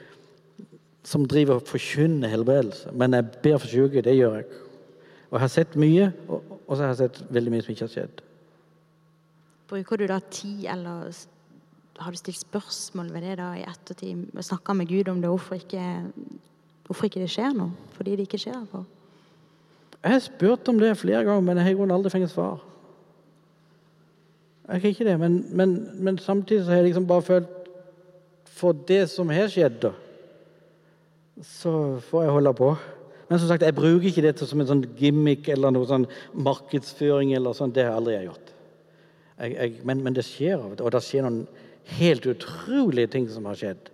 som 1.07 1.27
driver 1.29 1.59
og 1.59 1.69
forkynner 1.69 2.31
helbredelse. 2.33 2.93
Men 2.93 3.15
jeg 3.17 3.29
ber 3.43 3.59
for 3.59 3.71
syke. 3.71 4.03
Det 4.05 4.17
gjør 4.17 4.41
jeg. 4.41 4.49
Og 5.29 5.37
jeg 5.37 5.45
har 5.45 5.53
sett 5.53 5.77
mye, 5.77 6.13
og, 6.29 6.59
og 6.67 6.77
så 6.77 6.83
har 6.83 6.95
jeg 6.95 7.01
sett 7.03 7.21
veldig 7.37 7.53
mye 7.53 7.65
som 7.65 7.75
ikke 7.75 7.87
har 7.87 7.95
skjedd. 7.95 8.23
Bruker 9.69 10.01
du 10.01 10.07
da 10.09 10.19
tid, 10.33 10.63
eller 10.73 11.11
har 11.99 12.15
du 12.15 12.21
stilt 12.21 12.41
spørsmål 12.41 13.11
ved 13.13 13.27
det 13.27 13.35
da 13.41 13.51
i 13.59 13.67
ettertid? 13.69 14.29
Snakka 14.41 14.77
med 14.79 14.89
Gud 14.89 15.11
om 15.13 15.21
det, 15.21 15.29
hvorfor 15.29 15.59
ikke, 15.59 15.83
hvorfor 16.87 17.09
ikke 17.09 17.21
det 17.21 17.33
skjer 17.33 17.53
noe? 17.57 17.75
Fordi 17.97 18.17
det 18.17 18.29
ikke 18.29 18.41
skjer 18.41 18.63
noe? 18.63 18.87
Jeg 19.99 20.15
har 20.15 20.23
spurt 20.23 20.69
om 20.71 20.79
det 20.79 20.97
flere 20.97 21.25
ganger, 21.27 21.45
men 21.45 21.59
jeg 21.59 21.77
har 21.77 21.95
aldri 21.95 22.13
fått 22.15 22.33
svar. 22.33 22.65
Jeg 24.69 24.81
har 24.81 24.93
ikke 24.93 25.09
det, 25.09 25.17
men, 25.21 25.39
men, 25.57 25.75
men, 25.95 26.19
samtidig 26.19 26.65
så 26.65 26.71
har 26.71 26.83
jeg 26.83 26.91
liksom 26.91 27.07
bare 27.09 27.25
følt 27.25 27.55
For 28.45 28.73
det 28.73 29.05
som 29.09 29.29
har 29.31 29.47
skjedd, 29.49 29.77
da, 29.85 29.93
så 31.43 32.01
får 32.11 32.23
jeg 32.25 32.33
holde 32.35 32.55
på. 32.59 32.77
Men 33.29 33.39
som 33.39 33.49
sagt, 33.51 33.63
jeg 33.63 33.75
bruker 33.77 34.09
ikke 34.09 34.23
dette 34.25 34.47
som 34.49 34.61
en 34.63 34.71
sånn 34.71 34.87
gimmick 34.97 35.49
eller 35.53 35.71
noe 35.75 35.87
sånn 35.89 36.07
markedsføring. 36.33 37.35
eller 37.37 37.53
sånn, 37.53 37.73
Det 37.73 37.83
har 37.85 37.91
jeg 37.93 38.01
aldri 38.01 38.25
gjort. 38.25 38.49
Jeg, 39.39 39.51
jeg, 39.55 39.73
men, 39.85 40.03
men, 40.03 40.15
det 40.15 40.25
skjer 40.27 40.59
og 40.59 40.91
det 40.91 41.03
skjer 41.05 41.23
noen 41.23 41.47
helt 41.99 42.27
utrolige 42.27 43.07
ting 43.13 43.29
som 43.31 43.45
har 43.47 43.55
skjedd. 43.59 43.91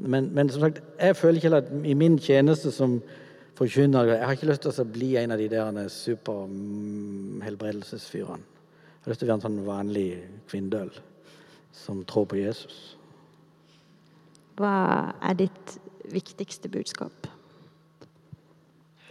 Men, 0.00 0.34
men 0.34 0.48
som 0.48 0.60
sagt, 0.64 0.80
jeg 0.96 1.16
føler 1.18 1.36
ikke 1.36 1.56
at 1.58 1.68
i 1.84 1.94
min 1.94 2.18
tjeneste 2.18 2.70
som 2.72 3.02
forkynner 3.60 4.04
Jeg 4.08 4.24
har 4.24 4.32
ikke 4.32 4.48
lyst 4.48 4.62
til 4.64 4.72
å 4.72 4.84
bli 4.88 5.16
en 5.20 5.32
av 5.34 5.38
de 5.38 5.48
der 5.52 5.88
superhelbredelsesfyrene. 5.92 8.40
Jeg 8.40 8.46
har 9.04 9.10
lyst 9.12 9.20
til 9.20 9.28
å 9.28 9.32
være 9.32 9.40
en 9.40 9.48
sånn 9.48 9.66
vanlig 9.66 10.10
kvinndøl 10.48 10.90
som 11.76 12.04
tror 12.08 12.26
på 12.30 12.40
Jesus. 12.40 12.96
Hva 14.56 14.76
er 15.24 15.34
ditt 15.44 15.66
viktigste 16.12 16.68
budskap? 16.68 17.28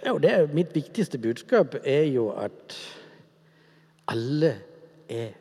Jo, 0.08 0.18
det 0.18 0.32
er, 0.32 0.54
mitt 0.56 0.76
viktigste 0.76 1.20
budskap 1.20 1.76
er 1.84 2.06
jo 2.08 2.30
at 2.40 2.76
alle 4.10 4.54
er 5.10 5.34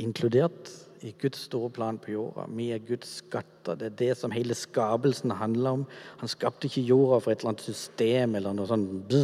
inkludert 0.00 0.70
i 1.04 1.12
Guds 1.20 1.46
store 1.48 1.70
plan 1.72 1.98
på 2.00 2.12
jorda. 2.12 2.44
Vi 2.56 2.70
er 2.74 2.82
Guds 2.84 3.20
skatter. 3.20 3.76
Det 3.78 3.86
er 3.86 3.96
det 3.98 4.16
som 4.20 4.32
hele 4.34 4.54
skapelsen 4.56 5.32
handler 5.36 5.80
om. 5.80 5.84
Han 6.20 6.28
skapte 6.28 6.68
ikke 6.68 6.88
jorda 6.88 7.20
for 7.20 7.32
et 7.32 7.40
eller 7.40 7.54
annet 7.54 7.64
system 7.64 8.36
eller 8.36 8.56
noe 8.56 8.68
sånt. 8.68 9.16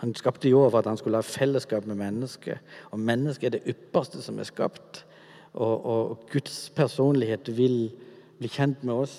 Han 0.00 0.14
skapte 0.16 0.48
jorda 0.48 0.70
for 0.72 0.80
at 0.80 0.88
han 0.88 1.00
skulle 1.00 1.20
ha 1.20 1.26
fellesskap 1.26 1.88
med 1.88 2.00
mennesket. 2.00 2.60
Og 2.90 3.00
mennesket 3.00 3.50
er 3.50 3.58
det 3.58 3.74
ypperste 3.74 4.22
som 4.24 4.40
er 4.40 4.48
skapt. 4.48 5.04
Og, 5.52 5.86
og, 5.86 6.26
Guds 6.30 6.70
personlighet 6.76 7.50
vil 7.56 7.90
bli 8.38 8.48
kjent 8.48 8.84
med 8.86 9.02
oss, 9.04 9.16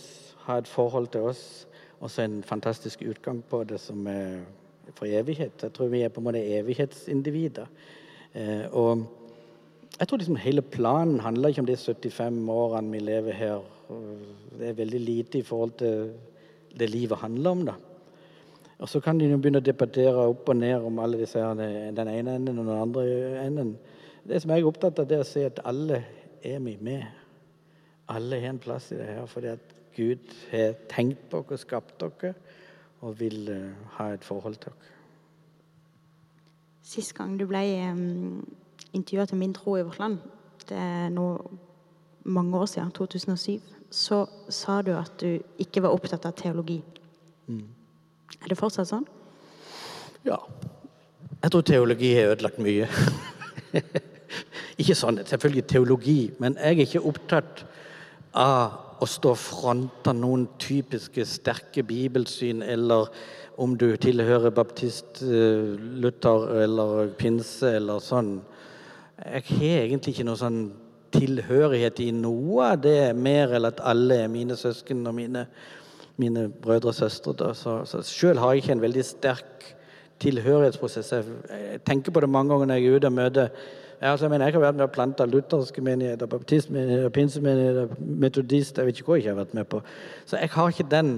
ha 0.51 0.59
et 0.61 0.69
forhold 0.69 1.09
til 1.13 1.31
oss. 1.31 1.43
Og 2.01 2.09
så 2.09 2.25
en 2.25 2.41
fantastisk 2.43 3.03
utgang 3.05 3.43
på 3.49 3.63
det 3.69 3.79
som 3.81 4.07
er 4.09 4.41
for 4.97 5.05
evighet. 5.05 5.63
Jeg 5.63 5.73
tror 5.73 5.91
vi 5.91 6.01
er 6.01 6.09
på 6.09 6.21
en 6.21 6.27
måte 6.29 6.41
evighetsindivider. 6.57 7.69
Eh, 8.33 8.65
og 8.71 9.05
jeg 9.99 10.07
tror 10.07 10.17
liksom 10.17 10.39
hele 10.41 10.61
planen 10.61 11.19
handler 11.19 11.49
ikke 11.49 11.61
om 11.61 11.69
de 11.69 11.77
75 11.77 12.49
årene 12.49 12.91
vi 12.91 12.99
lever 12.99 13.37
her. 13.37 13.61
Det 14.57 14.69
er 14.69 14.77
veldig 14.79 14.99
lite 14.99 15.39
i 15.39 15.45
forhold 15.45 15.71
til 15.77 16.11
det 16.79 16.89
livet 16.89 17.17
handler 17.17 17.49
om. 17.49 17.65
da. 17.65 17.73
Og 18.79 18.89
så 18.89 18.99
kan 18.99 19.19
de 19.19 19.27
jo 19.29 19.37
begynne 19.37 19.61
å 19.61 19.65
debattere 19.65 20.27
opp 20.31 20.49
og 20.49 20.57
ned 20.57 20.81
om 20.87 20.99
alle 20.99 21.19
disse 21.21 21.39
her, 21.39 21.53
den 21.93 22.07
ene 22.09 22.35
enden 22.35 22.57
og 22.57 22.65
den 22.65 22.81
andre 22.81 23.03
enden. 23.43 23.75
Det 24.27 24.41
som 24.41 24.51
jeg 24.51 24.63
er 24.63 24.69
opptatt 24.69 24.99
av, 24.99 25.09
det 25.09 25.19
er 25.19 25.25
å 25.25 25.27
se 25.27 25.43
at 25.45 25.61
alle 25.69 25.99
er 26.41 26.57
vi 26.65 26.77
med. 26.81 27.03
Alle 28.09 28.39
har 28.41 28.55
en 28.55 28.61
plass 28.61 28.89
i 28.91 28.97
det 28.97 29.05
her 29.11 29.27
fordi 29.29 29.51
at 29.53 29.75
Gud 29.95 30.33
har 30.51 30.75
tenkt 30.89 31.29
på 31.31 31.43
dere, 31.47 31.59
skapt 31.59 31.97
dere, 32.01 32.33
og 33.01 33.19
vil 33.19 33.49
uh, 33.49 33.87
ha 33.97 34.11
et 34.15 34.25
forhold 34.25 34.55
til 34.61 34.71
dere. 34.71 34.91
Sist 36.91 37.13
gang 37.15 37.37
du 37.39 37.45
ble 37.47 37.61
um, 37.91 38.41
intervjua 38.93 39.25
til 39.29 39.39
Min 39.39 39.53
tro 39.55 39.77
i 39.77 39.85
vårt 39.85 39.99
land, 39.99 40.17
det 40.69 40.77
er 40.77 41.09
nå 41.13 41.27
mange 42.23 42.57
år 42.57 42.65
siden, 42.65 42.91
2007, 42.91 43.61
så 43.91 44.25
sa 44.49 44.81
du 44.81 44.91
at 44.95 45.11
du 45.21 45.39
ikke 45.59 45.81
var 45.83 45.95
opptatt 45.95 46.25
av 46.25 46.35
teologi. 46.37 46.81
Mm. 47.47 47.65
Er 48.41 48.51
det 48.51 48.57
fortsatt 48.59 48.89
sånn? 48.91 49.07
Ja. 50.27 50.37
Jeg 51.41 51.51
tror 51.51 51.65
teologi 51.65 52.13
har 52.15 52.35
ødelagt 52.35 52.61
mye. 52.61 52.87
ikke 54.81 54.95
sånn, 54.97 55.19
selvfølgelig 55.25 55.65
teologi, 55.69 56.19
men 56.39 56.57
jeg 56.59 56.77
er 56.77 56.85
ikke 56.85 57.03
opptatt 57.09 57.65
av 58.37 58.90
å 59.01 59.07
stå 59.09 59.33
og 59.33 59.41
fronte 59.41 60.13
noen 60.13 60.45
typiske 60.61 61.25
sterke 61.25 61.83
bibelsyn, 61.87 62.61
eller 62.61 63.09
om 63.61 63.73
du 63.77 63.89
tilhører 63.97 64.53
baptist, 64.53 65.23
eh, 65.23 65.73
Luther 66.01 66.61
eller 66.63 67.09
pinse 67.17 67.75
eller 67.77 67.99
sånn. 67.99 68.39
Jeg 69.21 69.43
har 69.49 69.83
egentlig 69.83 70.15
ikke 70.15 70.29
noe 70.29 70.39
sånn 70.39 70.63
tilhørighet 71.11 71.99
i 71.99 72.11
noe 72.15 72.71
av 72.71 72.81
det, 72.81 73.13
mer 73.15 73.57
enn 73.57 73.67
at 73.67 73.81
alle 73.83 74.23
er 74.23 74.31
mine 74.31 74.55
søsken 74.57 75.05
og 75.07 75.17
mine 75.17 75.45
mine 76.21 76.47
brødre 76.61 76.91
og 76.91 76.95
søstre. 76.95 77.53
Så, 77.55 77.77
så 77.85 78.01
Sjøl 78.05 78.39
har 78.41 78.53
jeg 78.53 78.63
ikke 78.63 78.75
en 78.77 78.83
veldig 78.85 79.05
sterk 79.05 79.69
tilhørighetsprosess. 80.21 81.13
Jeg 81.13 81.81
tenker 81.87 82.13
på 82.13 82.23
det 82.23 82.29
mange 82.29 82.53
ganger 82.53 82.69
når 82.69 82.79
jeg 82.79 82.89
er 82.89 82.99
ute 82.99 83.11
og 83.11 83.17
møter 83.17 83.63
Altså, 84.01 84.25
jeg 84.25 84.31
mener, 84.31 84.45
jeg 84.45 84.53
har 84.53 84.63
vært 84.63 84.79
med 84.79 84.87
og 84.87 84.93
planta 84.95 85.25
lutherske 85.29 85.81
menigheter, 85.85 86.25
baptistmenigheter, 86.25 87.09
pinsemenigheter, 87.13 87.91
metodist 87.99 88.77
Jeg 88.77 88.87
vet 88.87 88.97
ikke 88.97 89.11
hva 89.11 89.19
jeg 89.19 89.29
har 89.29 89.37
vært 89.37 89.53
med 89.53 89.67
på. 89.69 89.81
Så 90.25 90.39
jeg 90.41 90.49
har 90.49 90.69
ikke 90.73 90.87
den, 90.89 91.11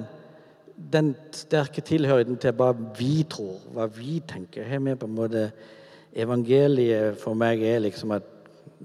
den 0.93 1.13
sterke 1.31 1.81
tilhørigheten 1.81 2.38
til 2.43 2.51
hva 2.59 2.73
vi 2.99 3.23
tror, 3.29 3.61
hva 3.71 3.88
vi 3.88 4.19
tenker. 4.27 4.67
Jeg 4.67 4.81
er 4.81 4.84
med 4.84 4.99
på 4.99 5.07
en 5.07 5.15
måte 5.15 5.47
Evangeliet 6.13 7.17
for 7.17 7.34
meg 7.34 7.63
er 7.65 7.79
liksom 7.81 8.11
at 8.13 8.27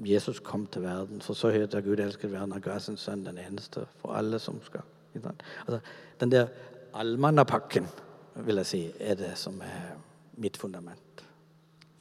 Jesus 0.07 0.39
kom 0.41 0.67
til 0.67 0.87
verden. 0.87 1.21
For 1.21 1.37
så 1.37 1.51
høyt 1.53 1.75
har 1.75 1.85
Gud 1.85 2.01
elsket 2.01 2.33
verden 2.33 2.55
og 2.57 2.63
ga 2.65 2.79
sin 2.81 2.97
sønn 2.97 3.27
den 3.27 3.37
eneste 3.43 3.85
for 4.01 4.17
alle 4.17 4.39
som 4.41 4.63
skal. 4.65 4.87
Altså, 5.19 5.81
den 6.21 6.33
der 6.33 6.47
allmannapakken, 6.95 7.87
vil 8.47 8.63
jeg 8.63 8.67
si, 8.67 8.83
er 9.01 9.19
det 9.19 9.35
som 9.37 9.61
er 9.61 9.97
mitt 10.39 10.57
fundament. 10.57 11.25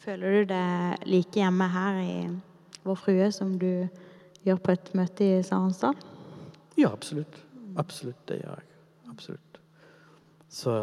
Føler 0.07 0.37
du 0.37 0.51
deg 0.53 1.01
like 1.11 1.35
hjemme 1.35 1.65
her 1.67 1.97
i 1.99 2.11
Vår 2.85 2.95
Frue 2.95 3.25
som 3.35 3.49
du 3.59 3.89
gjør 4.47 4.59
på 4.63 4.71
et 4.71 4.91
møte 4.95 5.25
i 5.25 5.41
Sarensdal? 5.43 5.97
Ja, 6.79 6.93
absolutt. 6.93 7.41
Absolutt, 7.75 8.21
det 8.29 8.37
gjør 8.39 8.53
jeg. 8.61 8.77
Absolutt. 9.11 9.57
Så 10.47 10.75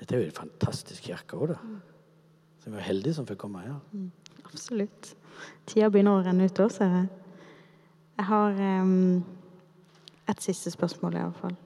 dette 0.00 0.16
er 0.16 0.22
jo 0.22 0.30
en 0.30 0.38
fantastisk 0.38 1.10
kirke 1.10 1.36
òg, 1.36 1.52
da. 1.52 1.58
Så 2.62 2.72
vi 2.72 2.80
er 2.80 2.86
heldige 2.86 3.18
som 3.18 3.26
fikk 3.28 3.42
komme 3.42 3.66
her. 3.66 3.74
Mm, 3.92 4.08
absolutt. 4.46 5.10
Tida 5.68 5.90
begynner 5.92 6.22
å 6.22 6.24
renne 6.24 6.48
ut 6.48 6.62
òg, 6.64 6.72
ser 6.72 6.88
jeg. 6.88 7.10
Jeg 8.16 8.26
har 8.30 8.62
um, 8.80 9.18
et 10.32 10.40
siste 10.46 10.72
spørsmål, 10.72 11.18
i 11.20 11.26
hvert 11.26 11.42
fall. 11.42 11.60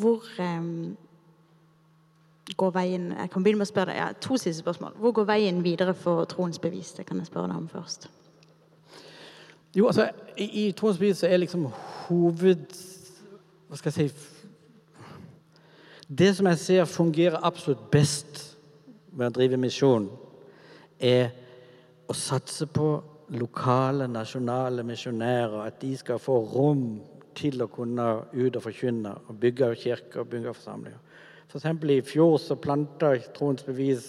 Hvor 0.00 0.32
um, 0.40 0.96
går 2.56 2.70
veien 2.70 3.10
Jeg 3.12 3.30
kan 3.30 3.42
begynne 3.42 3.60
med 3.60 3.68
å 3.68 3.72
spørre 3.72 3.92
deg, 3.92 3.98
ja, 4.00 4.12
To 4.20 4.36
siste 4.36 4.62
spørsmål. 4.62 4.96
Hvor 4.96 5.12
går 5.12 5.28
veien 5.28 5.64
videre 5.64 5.94
for 5.94 6.24
troens 6.24 6.58
bevis? 6.58 6.92
Det 6.96 7.06
kan 7.06 7.18
jeg 7.18 7.26
spørre 7.26 7.48
deg 7.50 7.56
om 7.56 7.68
først. 7.68 8.08
Jo, 9.76 9.86
altså, 9.86 10.08
I, 10.36 10.46
i 10.66 10.72
troens 10.72 10.98
bevis 10.98 11.22
er 11.22 11.36
liksom 11.36 11.68
hoved... 12.06 12.64
Hva 13.68 13.76
skal 13.76 13.92
jeg 13.92 14.10
si 14.10 14.14
Det 16.08 16.30
som 16.36 16.46
jeg 16.48 16.58
ser 16.58 16.88
fungerer 16.88 17.44
absolutt 17.44 17.90
best 17.92 18.56
med 19.12 19.28
å 19.28 19.34
drive 19.36 19.58
misjon, 19.60 20.08
er 20.98 21.30
å 22.08 22.14
satse 22.16 22.66
på 22.72 22.88
lokale, 23.36 24.08
nasjonale 24.08 24.82
misjonærer. 24.88 25.66
At 25.66 25.80
de 25.82 25.92
skal 26.00 26.20
få 26.22 26.38
rom 26.54 26.86
til 27.36 27.60
å 27.62 27.68
kunne 27.70 28.06
ut 28.32 28.56
og 28.56 28.64
forkynne 28.64 29.12
og 29.28 29.36
bygge 29.40 29.74
kirker 29.82 30.24
og 30.24 30.30
bygge 30.32 30.54
forsamlinger. 30.56 31.04
F.eks. 31.48 31.64
I 31.64 32.00
fjor 32.04 32.36
så 32.42 32.58
planta 32.60 33.14
Troens 33.36 33.64
Bevis 33.64 34.08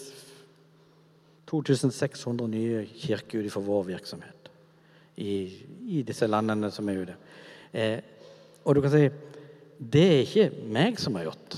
2600 1.50 2.46
nye 2.52 2.84
kirker 2.86 3.42
ut 3.42 3.52
fra 3.54 3.62
vår 3.64 3.88
virksomhet 3.88 4.50
i, 5.20 5.32
i, 5.96 6.02
disse 6.06 6.28
landene 6.28 6.70
som 6.72 6.88
er 6.88 7.00
ute. 7.02 7.16
Eh, 7.72 7.98
og 8.64 8.76
du 8.76 8.82
kan 8.84 8.92
si 8.94 9.08
det 9.80 10.02
er 10.04 10.18
ikke 10.26 10.66
meg 10.76 10.98
som 11.00 11.14
har 11.16 11.30
gjort 11.30 11.54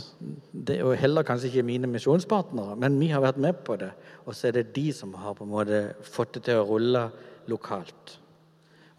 det, 0.52 0.76
og 0.86 0.94
heller 0.94 1.26
kanskje 1.26 1.48
ikke 1.48 1.64
mine 1.66 1.88
misjonspartnere, 1.90 2.76
men 2.78 3.00
vi 3.00 3.08
har 3.10 3.24
vært 3.24 3.40
med 3.42 3.64
på 3.66 3.74
det. 3.80 3.90
Og 4.22 4.36
så 4.38 4.48
er 4.48 4.60
det 4.60 4.76
de 4.76 4.92
som 4.94 5.16
har 5.18 5.34
på 5.34 5.42
en 5.42 5.50
måte 5.50 5.80
fått 6.06 6.36
det 6.36 6.44
til 6.46 6.60
å 6.60 6.68
rulle 6.68 7.08
lokalt. 7.50 8.14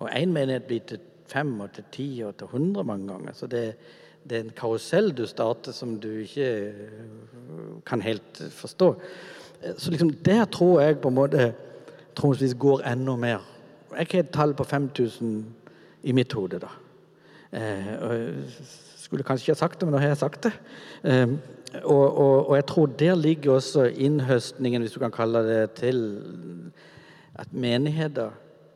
Og 0.03 0.09
én 0.11 0.35
menighet 0.35 0.67
blir 0.67 0.83
til 0.89 0.99
fem 1.31 1.53
og 1.63 1.71
til 1.71 1.87
ti 1.95 2.07
og 2.27 2.35
til 2.35 2.51
hundre 2.51 2.83
mange 2.83 3.07
ganger. 3.13 3.37
Så 3.37 3.47
det, 3.47 3.63
det 4.29 4.37
er 4.37 4.45
en 4.45 4.55
karusell 4.55 5.11
du 5.15 5.25
starter 5.27 5.75
som 5.75 5.97
du 5.99 6.09
ikke 6.23 6.49
øh, 6.71 7.79
kan 7.85 8.01
helt 8.01 8.43
forstå. 8.51 8.95
Så 9.77 9.91
liksom 9.91 10.09
der 10.25 10.45
tror 10.45 10.81
jeg 10.81 10.99
på 10.99 11.07
en 11.07 11.15
måte 11.15 11.53
troensvis 12.15 12.55
går 12.59 12.83
enda 12.87 13.15
mer. 13.15 13.43
Jeg 13.97 14.07
har 14.11 14.19
et 14.19 14.31
tall 14.33 14.53
på 14.53 14.63
5000 14.63 15.45
i 16.03 16.11
mitt 16.11 16.33
hode, 16.33 16.59
da. 16.59 16.71
Eh, 17.53 17.91
og 18.01 18.33
skulle 18.97 19.23
kanskje 19.23 19.43
ikke 19.43 19.55
ha 19.55 19.61
sagt 19.61 19.79
det, 19.79 19.87
men 19.87 19.93
nå 19.93 20.01
har 20.01 20.13
jeg 20.13 20.21
sagt 20.23 20.47
det. 20.47 20.53
Eh, 21.03 21.35
og, 21.83 22.17
og, 22.17 22.49
og, 22.49 22.55
jeg 22.55 22.65
tror 22.69 22.85
der 22.85 23.15
ligger 23.15 23.51
også 23.51 23.85
innhøstningen, 23.85 24.81
hvis 24.81 24.93
du 24.93 24.99
kan 24.99 25.13
kalle 25.13 25.43
det, 25.47 25.71
til 25.71 26.21
at 27.35 27.53
menigheter 27.53 28.33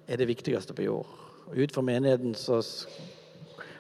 er 0.08 0.18
det 0.18 0.28
viktigste 0.28 0.74
på 0.74 0.86
jord. 0.86 1.08
Ut 1.48 1.74
fra 1.74 1.82
menigheten 1.82 2.36
så 2.36 2.62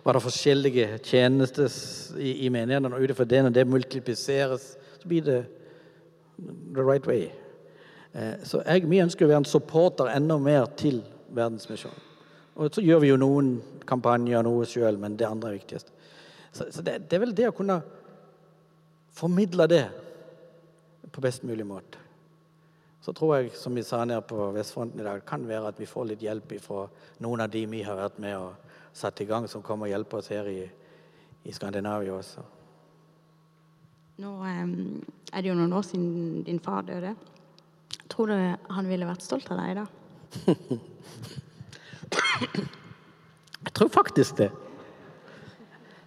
var 0.08 0.16
det 0.16 0.24
forskjellige 0.24 0.99
tjenester 1.03 1.68
i, 2.16 2.45
i 2.45 2.49
menighetene. 2.49 2.95
Og 2.95 3.03
ut 3.03 3.12
ifra 3.12 3.26
det, 3.28 3.41
når 3.43 3.55
det 3.58 3.66
multipliseres, 3.68 4.68
så 5.01 5.10
blir 5.12 5.26
det 5.26 5.41
the 6.74 6.84
right 6.84 7.08
way. 7.08 7.26
Eh, 8.14 8.38
så 8.47 8.62
jeg, 8.64 8.86
vi 8.88 9.01
ønsker 9.03 9.28
å 9.28 9.34
være 9.34 9.41
en 9.43 9.49
supporter 9.51 10.08
enda 10.14 10.38
mer 10.39 10.70
til 10.80 11.01
Verdensmisjonen. 11.36 12.05
Og 12.55 12.72
så 12.74 12.82
gjør 12.82 13.03
vi 13.03 13.10
jo 13.12 13.18
noen 13.20 13.49
kampanjer, 13.86 14.45
noe 14.47 14.66
sjøl, 14.66 14.95
men 15.01 15.18
det 15.20 15.28
andre 15.28 15.51
er 15.51 15.58
viktigst. 15.60 15.91
Så, 16.55 16.70
så 16.72 16.82
det, 16.82 17.01
det, 17.10 17.18
er 17.18 17.26
vel 17.26 17.36
det 17.36 17.49
å 17.51 17.58
kunne 17.58 17.82
formidle 19.14 19.68
det 19.70 19.84
på 21.12 21.22
best 21.22 21.43
mulig 21.43 21.68
måte. 21.68 21.99
Så 23.03 23.12
tror 23.16 23.36
jeg, 23.38 23.51
som 23.60 23.76
vi 23.76 23.84
sa 23.86 24.05
nede 24.08 24.24
på 24.28 24.49
Vestfronten 24.55 25.03
i 25.03 25.05
dag, 25.05 25.20
kan 25.28 25.43
være 25.47 25.74
at 25.74 25.84
vi 25.84 25.89
får 25.89 26.14
litt 26.14 26.24
hjelp 26.24 26.55
fra 26.64 26.88
noen 27.24 27.43
av 27.43 27.51
de 27.51 27.66
vi 27.70 27.84
har 27.84 27.99
vært 27.99 28.24
med 28.24 28.39
og 28.39 28.66
satt 28.97 29.21
i 29.21 29.27
gang, 29.29 29.47
som 29.49 29.63
kommer 29.65 29.87
og 29.87 29.93
hjelper 29.93 30.21
oss 30.21 30.31
her 30.33 30.47
i, 30.49 30.61
i 31.45 31.53
Skandinavia 31.53 32.15
også. 32.17 32.43
Nå 34.17 34.31
um, 34.41 35.01
er 35.29 35.43
det 35.43 35.51
jo 35.51 35.57
noen 35.57 35.75
år 35.77 35.85
siden 35.85 36.43
din 36.47 36.61
far 36.63 36.81
døde. 36.87 37.13
Tror 38.09 38.31
du 38.31 38.37
han 38.73 38.89
ville 38.89 39.05
vært 39.05 39.25
stolt 39.25 39.51
av 39.53 39.59
deg 39.61 39.77
da? 39.77 39.85
jeg 43.67 43.73
tror 43.77 43.91
faktisk 43.93 44.41
det. 44.41 44.49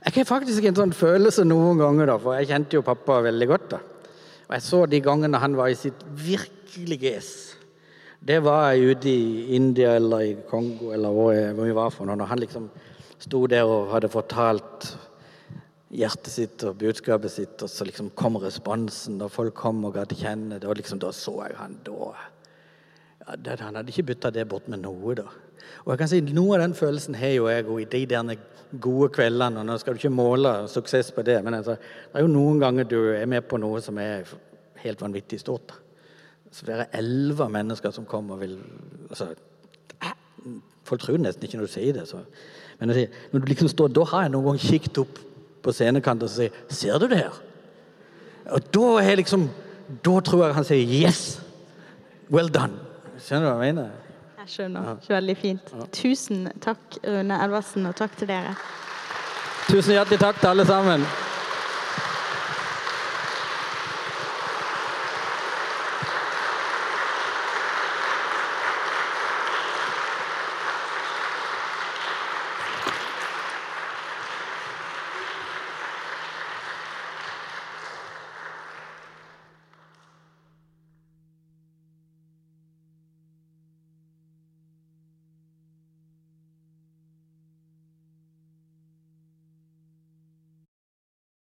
Jeg 0.00 0.16
har 0.16 0.26
faktisk 0.26 0.64
en 0.64 0.78
sånn 0.78 0.96
følelse 0.96 1.44
noen 1.46 1.78
ganger, 1.78 2.10
da, 2.10 2.16
for 2.18 2.34
jeg 2.38 2.48
kjente 2.50 2.76
jo 2.78 2.86
pappa 2.86 3.20
veldig 3.28 3.48
godt. 3.50 3.66
da. 3.76 3.80
Og 4.48 4.56
jeg 4.56 4.64
så 4.66 4.80
de 4.90 4.98
gangene 5.04 5.38
han 5.38 5.54
var 5.54 5.70
i 5.70 5.78
sitt 5.78 6.00
virkelige 6.24 7.14
ess. 7.20 7.32
Det 8.20 8.36
var 8.44 8.74
jeg 8.74 8.96
ute 8.98 9.08
i 9.08 9.54
India 9.56 9.94
eller 9.96 10.20
i 10.20 10.32
Kongo 10.48 10.90
eller 10.92 11.14
hvor, 11.16 11.36
vi 11.64 11.72
var 11.72 11.92
for 11.94 12.04
noe. 12.04 12.26
Han 12.28 12.42
liksom 12.42 12.66
sto 13.16 13.46
der 13.48 13.64
og 13.64 13.88
hadde 13.94 14.10
fortalt 14.12 14.90
hjertet 15.90 16.28
sitt 16.28 16.64
og 16.68 16.76
budskapet 16.82 17.32
sitt, 17.32 17.56
og 17.64 17.72
så 17.72 17.86
liksom 17.88 18.12
kom 18.14 18.36
responsen, 18.42 19.16
og 19.24 19.32
folk 19.32 19.56
kom 19.56 19.80
og 19.88 19.96
ga 19.96 20.04
til 20.04 20.20
kjenne 20.20 20.60
det, 20.60 20.68
og 20.68 20.76
liksom 20.78 21.00
da 21.00 21.14
så 21.16 21.34
jeg 21.46 21.56
han 21.58 21.80
da 21.86 22.12
ja, 22.12 23.34
det, 23.36 23.58
Han 23.64 23.80
hadde 23.80 23.90
ikke 23.90 24.06
bytta 24.12 24.30
det 24.36 24.46
bort 24.52 24.68
med 24.68 24.84
noe, 24.84 25.16
da. 25.16 25.26
Og 25.86 25.94
jeg 25.94 26.04
kan 26.04 26.12
si 26.12 26.20
Noe 26.20 26.58
av 26.58 26.66
den 26.66 26.76
følelsen 26.76 27.16
har 27.16 27.34
jo 27.34 27.48
jeg 27.48 27.66
i 27.80 27.88
de 27.88 28.06
der 28.12 28.36
gode 28.80 29.08
kveldene. 29.16 29.60
og 29.60 29.66
Nå 29.66 29.78
skal 29.80 29.96
du 29.96 29.98
ikke 29.98 30.12
måle 30.12 30.58
suksess 30.68 31.10
på 31.16 31.24
det, 31.24 31.40
men 31.44 31.56
altså, 31.56 31.80
det 31.80 32.20
er 32.20 32.28
jo 32.28 32.36
noen 32.36 32.60
ganger 32.60 32.84
du 32.84 33.00
er 33.16 33.26
med 33.26 33.48
på 33.48 33.56
noe 33.56 33.80
som 33.80 33.98
er 33.98 34.28
helt 34.84 35.00
vanvittig 35.00 35.40
stort. 35.40 35.72
da. 35.72 35.89
Så 36.50 36.66
det 36.66 36.74
er 36.74 36.98
elleve 36.98 37.48
mennesker 37.48 37.92
som 37.94 38.06
kommer 38.08 38.34
og 38.34 38.40
vil 38.40 38.58
altså, 39.08 39.32
Folk 40.84 41.02
tror 41.04 41.20
nesten 41.20 41.44
ikke 41.46 41.58
når 41.60 41.68
du 41.68 41.70
sier 41.70 41.94
det. 41.94 42.06
Så. 42.08 42.18
Men 42.80 42.90
når 42.90 43.42
du 43.42 43.46
liksom 43.46 43.68
står, 43.68 43.92
da 43.94 44.04
har 44.10 44.24
jeg 44.24 44.32
noen 44.32 44.48
gang 44.48 44.62
kikket 44.62 44.98
opp 45.04 45.18
på 45.62 45.74
scenekanten 45.76 46.26
og 46.26 46.32
sier 46.32 46.50
'Ser 46.68 46.98
du 46.98 47.06
det 47.06 47.18
her?' 47.18 47.40
Og 48.50 48.74
da 48.74 48.86
er 49.02 49.16
liksom 49.16 49.50
Da 50.04 50.20
tror 50.20 50.44
jeg 50.46 50.54
han 50.54 50.64
sier 50.64 50.86
'Yes! 50.86 51.42
Well 52.30 52.48
done'. 52.48 52.78
Skjønner 53.18 53.50
du 53.50 53.54
hva 53.54 53.64
jeg 53.64 53.74
mener? 53.74 53.90
Jeg 54.38 54.48
skjønner. 54.48 54.82
Ja. 55.08 55.14
Veldig 55.14 55.36
fint. 55.36 55.72
Ja. 55.72 55.86
Tusen 55.92 56.48
takk, 56.60 56.78
Rune 57.04 57.44
Elversen, 57.44 57.86
og 57.86 57.96
takk 57.96 58.16
til 58.16 58.28
dere. 58.28 58.54
Tusen 59.68 59.92
hjertelig 59.92 60.18
takk 60.18 60.40
til 60.40 60.46
alle 60.46 60.66
sammen. 60.66 61.04